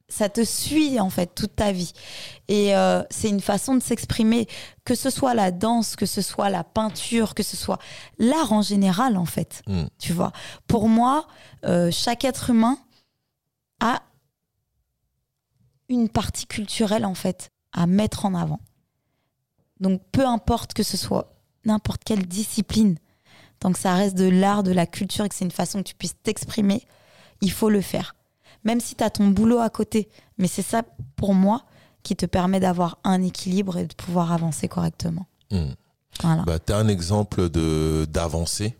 ça 0.08 0.28
te 0.28 0.44
suit 0.44 1.00
en 1.00 1.10
fait 1.10 1.34
toute 1.34 1.56
ta 1.56 1.72
vie. 1.72 1.92
Et 2.48 2.76
euh, 2.76 3.02
c'est 3.10 3.28
une 3.28 3.40
façon 3.40 3.74
de 3.74 3.82
s'exprimer, 3.82 4.46
que 4.84 4.94
ce 4.94 5.10
soit 5.10 5.34
la 5.34 5.50
danse, 5.50 5.96
que 5.96 6.06
ce 6.06 6.22
soit 6.22 6.50
la 6.50 6.62
peinture, 6.62 7.34
que 7.34 7.42
ce 7.42 7.56
soit 7.56 7.78
l'art 8.18 8.52
en 8.52 8.62
général 8.62 9.16
en 9.16 9.24
fait. 9.24 9.62
Mm. 9.66 9.84
Tu 9.98 10.12
vois, 10.12 10.32
pour 10.66 10.88
moi, 10.88 11.26
euh, 11.64 11.90
chaque 11.90 12.24
être 12.24 12.50
humain 12.50 12.78
a 13.80 14.02
une 15.88 16.08
partie 16.08 16.46
culturelle 16.46 17.04
en 17.04 17.14
fait 17.14 17.50
à 17.72 17.86
mettre 17.86 18.24
en 18.24 18.34
avant. 18.34 18.60
Donc 19.80 20.02
peu 20.12 20.26
importe 20.26 20.74
que 20.74 20.82
ce 20.82 20.96
soit 20.96 21.34
n'importe 21.64 22.04
quelle 22.04 22.26
discipline, 22.26 22.96
tant 23.58 23.72
que 23.72 23.78
ça 23.78 23.94
reste 23.94 24.16
de 24.16 24.28
l'art, 24.28 24.62
de 24.62 24.72
la 24.72 24.86
culture 24.86 25.24
et 25.24 25.28
que 25.28 25.34
c'est 25.34 25.44
une 25.44 25.50
façon 25.50 25.78
que 25.78 25.88
tu 25.88 25.94
puisses 25.94 26.16
t'exprimer, 26.22 26.82
il 27.40 27.50
faut 27.50 27.70
le 27.70 27.80
faire. 27.80 28.14
Même 28.64 28.80
si 28.80 28.94
tu 28.94 29.04
as 29.04 29.10
ton 29.10 29.28
boulot 29.28 29.58
à 29.58 29.70
côté. 29.70 30.08
Mais 30.38 30.48
c'est 30.48 30.62
ça, 30.62 30.82
pour 31.16 31.34
moi, 31.34 31.64
qui 32.02 32.16
te 32.16 32.26
permet 32.26 32.60
d'avoir 32.60 32.98
un 33.04 33.22
équilibre 33.22 33.76
et 33.78 33.86
de 33.86 33.94
pouvoir 33.94 34.32
avancer 34.32 34.68
correctement. 34.68 35.26
Mm. 35.50 35.72
Voilà. 36.22 36.42
Bah, 36.42 36.58
tu 36.58 36.72
as 36.72 36.76
un 36.76 36.88
exemple 36.88 37.50
de 37.50 38.06
d'avancée, 38.08 38.76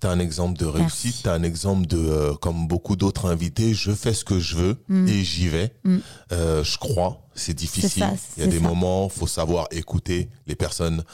tu 0.00 0.06
as 0.06 0.10
un 0.10 0.18
exemple 0.18 0.58
de 0.58 0.66
réussite, 0.66 1.22
tu 1.22 1.28
as 1.28 1.32
un 1.32 1.42
exemple 1.42 1.86
de, 1.86 1.98
euh, 1.98 2.34
comme 2.34 2.66
beaucoup 2.66 2.96
d'autres 2.96 3.26
invités, 3.30 3.74
je 3.74 3.92
fais 3.92 4.14
ce 4.14 4.24
que 4.24 4.38
je 4.38 4.56
veux 4.56 4.76
Mm. 4.88 5.08
et 5.08 5.22
j'y 5.24 5.48
vais. 5.48 5.72
Mm. 5.84 5.98
Euh, 6.32 6.64
je 6.64 6.78
crois, 6.78 7.22
c'est 7.34 7.54
difficile. 7.54 8.02
ça, 8.02 8.12
Il 8.36 8.44
y 8.44 8.46
a 8.46 8.50
des 8.50 8.58
ça. 8.60 8.62
moments, 8.68 9.08
faut 9.08 9.26
savoir 9.26 9.66
écouter 9.70 10.28
les 10.46 10.54
personnes 10.54 11.04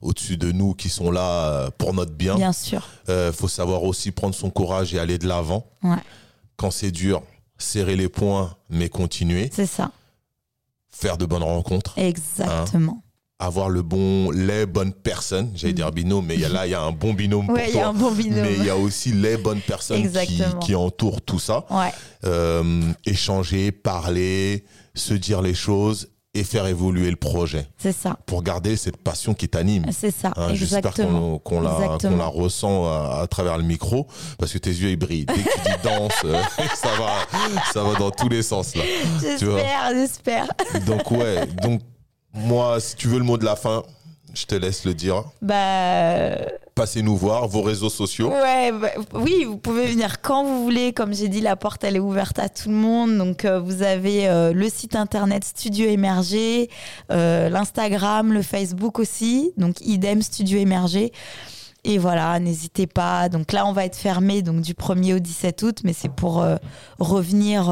au-dessus 0.00 0.36
de 0.36 0.52
nous 0.52 0.74
qui 0.74 0.88
sont 0.88 1.10
là 1.10 1.46
euh, 1.48 1.70
pour 1.76 1.92
notre 1.94 2.12
bien. 2.12 2.36
Bien 2.36 2.52
sûr. 2.52 2.86
Euh, 3.08 3.32
faut 3.32 3.48
savoir 3.48 3.82
aussi 3.82 4.12
prendre 4.12 4.34
son 4.34 4.50
courage 4.50 4.94
et 4.94 4.98
aller 5.00 5.18
de 5.18 5.26
l'avant. 5.26 5.66
Ouais, 5.82 5.96
Quand 6.56 6.70
c'est 6.70 6.92
dur, 6.92 7.22
serrer 7.58 7.96
les 7.96 8.08
poings, 8.08 8.54
mais 8.70 8.88
continuer. 8.88 9.50
c'est 9.52 9.66
ça. 9.66 9.90
Faire 10.90 11.16
de 11.18 11.26
bonnes 11.26 11.42
rencontres. 11.42 11.98
Exactement. 11.98 13.02
Avoir 13.40 13.68
le 13.68 13.82
bon, 13.82 14.32
les 14.32 14.66
bonnes 14.66 14.92
personnes. 14.92 15.52
J'allais 15.54 15.72
dire 15.72 15.92
binôme, 15.92 16.26
mais 16.26 16.36
y 16.36 16.44
a 16.44 16.48
là, 16.48 16.66
il 16.66 16.70
y 16.70 16.74
a 16.74 16.82
un 16.82 16.90
bon 16.90 17.12
binôme 17.14 17.46
pour 17.46 17.54
Ouais, 17.54 17.68
il 17.68 17.74
y 17.76 17.78
a 17.78 17.82
toi. 17.82 17.90
un 17.90 17.94
bon 17.94 18.10
binôme. 18.10 18.42
Mais 18.42 18.54
il 18.56 18.64
y 18.64 18.70
a 18.70 18.76
aussi 18.76 19.12
les 19.12 19.36
bonnes 19.36 19.60
personnes 19.60 20.10
qui, 20.60 20.74
entourent 20.74 21.22
tout 21.22 21.38
ça. 21.38 21.64
Ouais, 21.70 21.92
Euh, 22.24 22.82
échanger, 23.06 23.70
parler, 23.70 24.64
se 24.96 25.14
dire 25.14 25.40
les 25.40 25.54
choses 25.54 26.08
et 26.34 26.42
faire 26.44 26.66
évoluer 26.66 27.10
le 27.10 27.16
projet 27.16 27.66
c'est 27.78 27.92
ça. 27.92 28.16
pour 28.26 28.42
garder 28.42 28.76
cette 28.76 28.96
passion 28.98 29.34
qui 29.34 29.48
t'anime. 29.48 29.86
C'est 29.92 30.10
ça. 30.10 30.32
Hein, 30.36 30.54
J'espère 30.54 30.92
qu'on 30.92 31.60
la, 31.60 32.26
ressent 32.26 32.86
à, 32.86 33.20
à 33.22 33.26
travers 33.28 33.56
le 33.56 33.64
micro 33.64 34.06
parce 34.38 34.52
que 34.52 34.58
tes 34.58 34.70
yeux 34.70 34.90
ils 34.90 34.96
brillent. 34.96 35.26
Dès 35.26 35.34
que 35.34 35.48
tu 35.48 35.60
dis 35.64 35.76
danse, 35.84 36.12
euh, 36.24 36.42
ça 36.74 36.90
va, 36.98 37.14
ça 37.72 37.82
va 37.84 37.94
dans 37.98 38.10
tous 38.10 38.28
les 38.28 38.42
sens. 38.42 38.72
J'espère, 39.20 39.90
j'espère. 39.94 40.48
Donc 40.86 41.10
ouais, 41.12 41.46
donc 41.62 41.80
moi, 42.34 42.80
si 42.80 42.96
tu 42.96 43.08
veux 43.08 43.18
le 43.18 43.24
mot 43.24 43.38
de 43.38 43.44
la 43.44 43.56
fin, 43.56 43.82
je 44.34 44.46
te 44.46 44.54
laisse 44.54 44.84
le 44.84 44.94
dire. 44.94 45.24
Bah. 45.42 46.36
Passez 46.74 47.02
nous 47.02 47.16
voir, 47.16 47.48
vos 47.48 47.62
réseaux 47.62 47.88
sociaux. 47.88 48.30
Ouais, 48.30 48.70
bah, 48.72 48.90
oui, 49.14 49.44
vous 49.44 49.56
pouvez 49.56 49.86
venir 49.86 50.20
quand 50.20 50.44
vous 50.44 50.62
voulez. 50.62 50.92
Comme 50.92 51.12
j'ai 51.12 51.28
dit, 51.28 51.40
la 51.40 51.56
porte, 51.56 51.82
elle 51.82 51.96
est 51.96 52.00
ouverte 52.00 52.38
à 52.38 52.48
tout 52.48 52.68
le 52.68 52.74
monde. 52.74 53.16
Donc, 53.16 53.44
euh, 53.44 53.58
vous 53.58 53.82
avez 53.82 54.28
euh, 54.28 54.52
le 54.52 54.68
site 54.68 54.94
internet 54.94 55.44
Studio 55.44 55.88
Émergé, 55.88 56.70
euh, 57.10 57.48
l'Instagram, 57.48 58.32
le 58.32 58.42
Facebook 58.42 58.98
aussi. 58.98 59.52
Donc, 59.56 59.80
idem 59.80 60.22
Studio 60.22 60.58
Émergé. 60.58 61.12
Et 61.84 61.98
voilà, 61.98 62.38
n'hésitez 62.38 62.86
pas. 62.86 63.28
Donc 63.28 63.52
là, 63.52 63.66
on 63.66 63.72
va 63.72 63.84
être 63.84 63.96
fermé 63.96 64.42
donc 64.42 64.60
du 64.60 64.74
1er 64.74 65.16
au 65.16 65.18
17 65.20 65.62
août, 65.62 65.78
mais 65.84 65.92
c'est 65.92 66.10
pour 66.12 66.44
revenir 66.98 67.70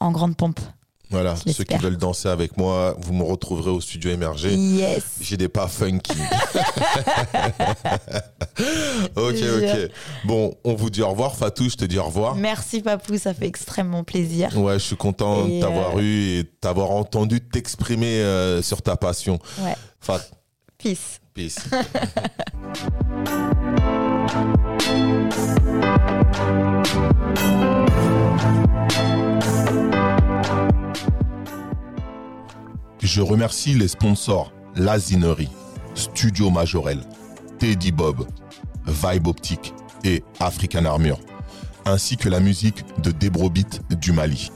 en 0.00 0.12
grande 0.12 0.36
pompe. 0.36 0.60
Voilà, 1.10 1.36
ceux 1.36 1.64
qui 1.64 1.76
veulent 1.78 1.96
danser 1.96 2.28
avec 2.28 2.58
moi, 2.58 2.94
vous 3.00 3.14
me 3.14 3.22
retrouverez 3.22 3.70
au 3.70 3.80
studio 3.80 4.10
émergé. 4.10 4.54
Yes. 4.54 5.04
J'ai 5.20 5.38
des 5.38 5.48
pas 5.48 5.66
funky. 5.66 6.12
ok, 9.16 9.16
ok. 9.16 9.90
Bon, 10.24 10.54
on 10.64 10.74
vous 10.74 10.90
dit 10.90 11.00
au 11.00 11.08
revoir. 11.08 11.34
Fatou, 11.34 11.70
je 11.70 11.76
te 11.76 11.86
dis 11.86 11.98
au 11.98 12.04
revoir. 12.04 12.34
Merci, 12.34 12.82
Papou, 12.82 13.16
ça 13.16 13.32
fait 13.32 13.46
extrêmement 13.46 14.04
plaisir. 14.04 14.54
Ouais, 14.58 14.74
je 14.74 14.84
suis 14.84 14.96
content 14.96 15.46
Et, 15.46 15.56
de 15.56 15.62
t'avoir 15.62 15.96
euh, 15.96 16.02
eu 16.02 16.38
et 16.38 16.42
de 16.42 16.50
t'avoir 16.60 16.90
entendu 16.90 17.40
t'exprimer 17.40 18.20
euh, 18.20 18.60
sur 18.60 18.82
ta 18.82 18.96
passion. 18.96 19.38
Ouais. 19.60 19.74
Fat, 20.00 20.20
Peace. 20.76 21.20
peace. 21.34 21.56
Je 33.00 33.20
remercie 33.20 33.74
les 33.74 33.88
sponsors 33.88 34.52
Lazinerie, 34.74 35.50
Studio 35.94 36.50
Majorel, 36.50 37.00
Teddy 37.58 37.92
Bob, 37.92 38.26
Vibe 38.86 39.28
Optique 39.28 39.72
et 40.04 40.24
African 40.40 40.84
Armure, 40.84 41.20
ainsi 41.84 42.16
que 42.16 42.28
la 42.28 42.40
musique 42.40 42.84
de 43.02 43.10
Debrobit 43.10 43.80
du 44.00 44.12
Mali. 44.12 44.50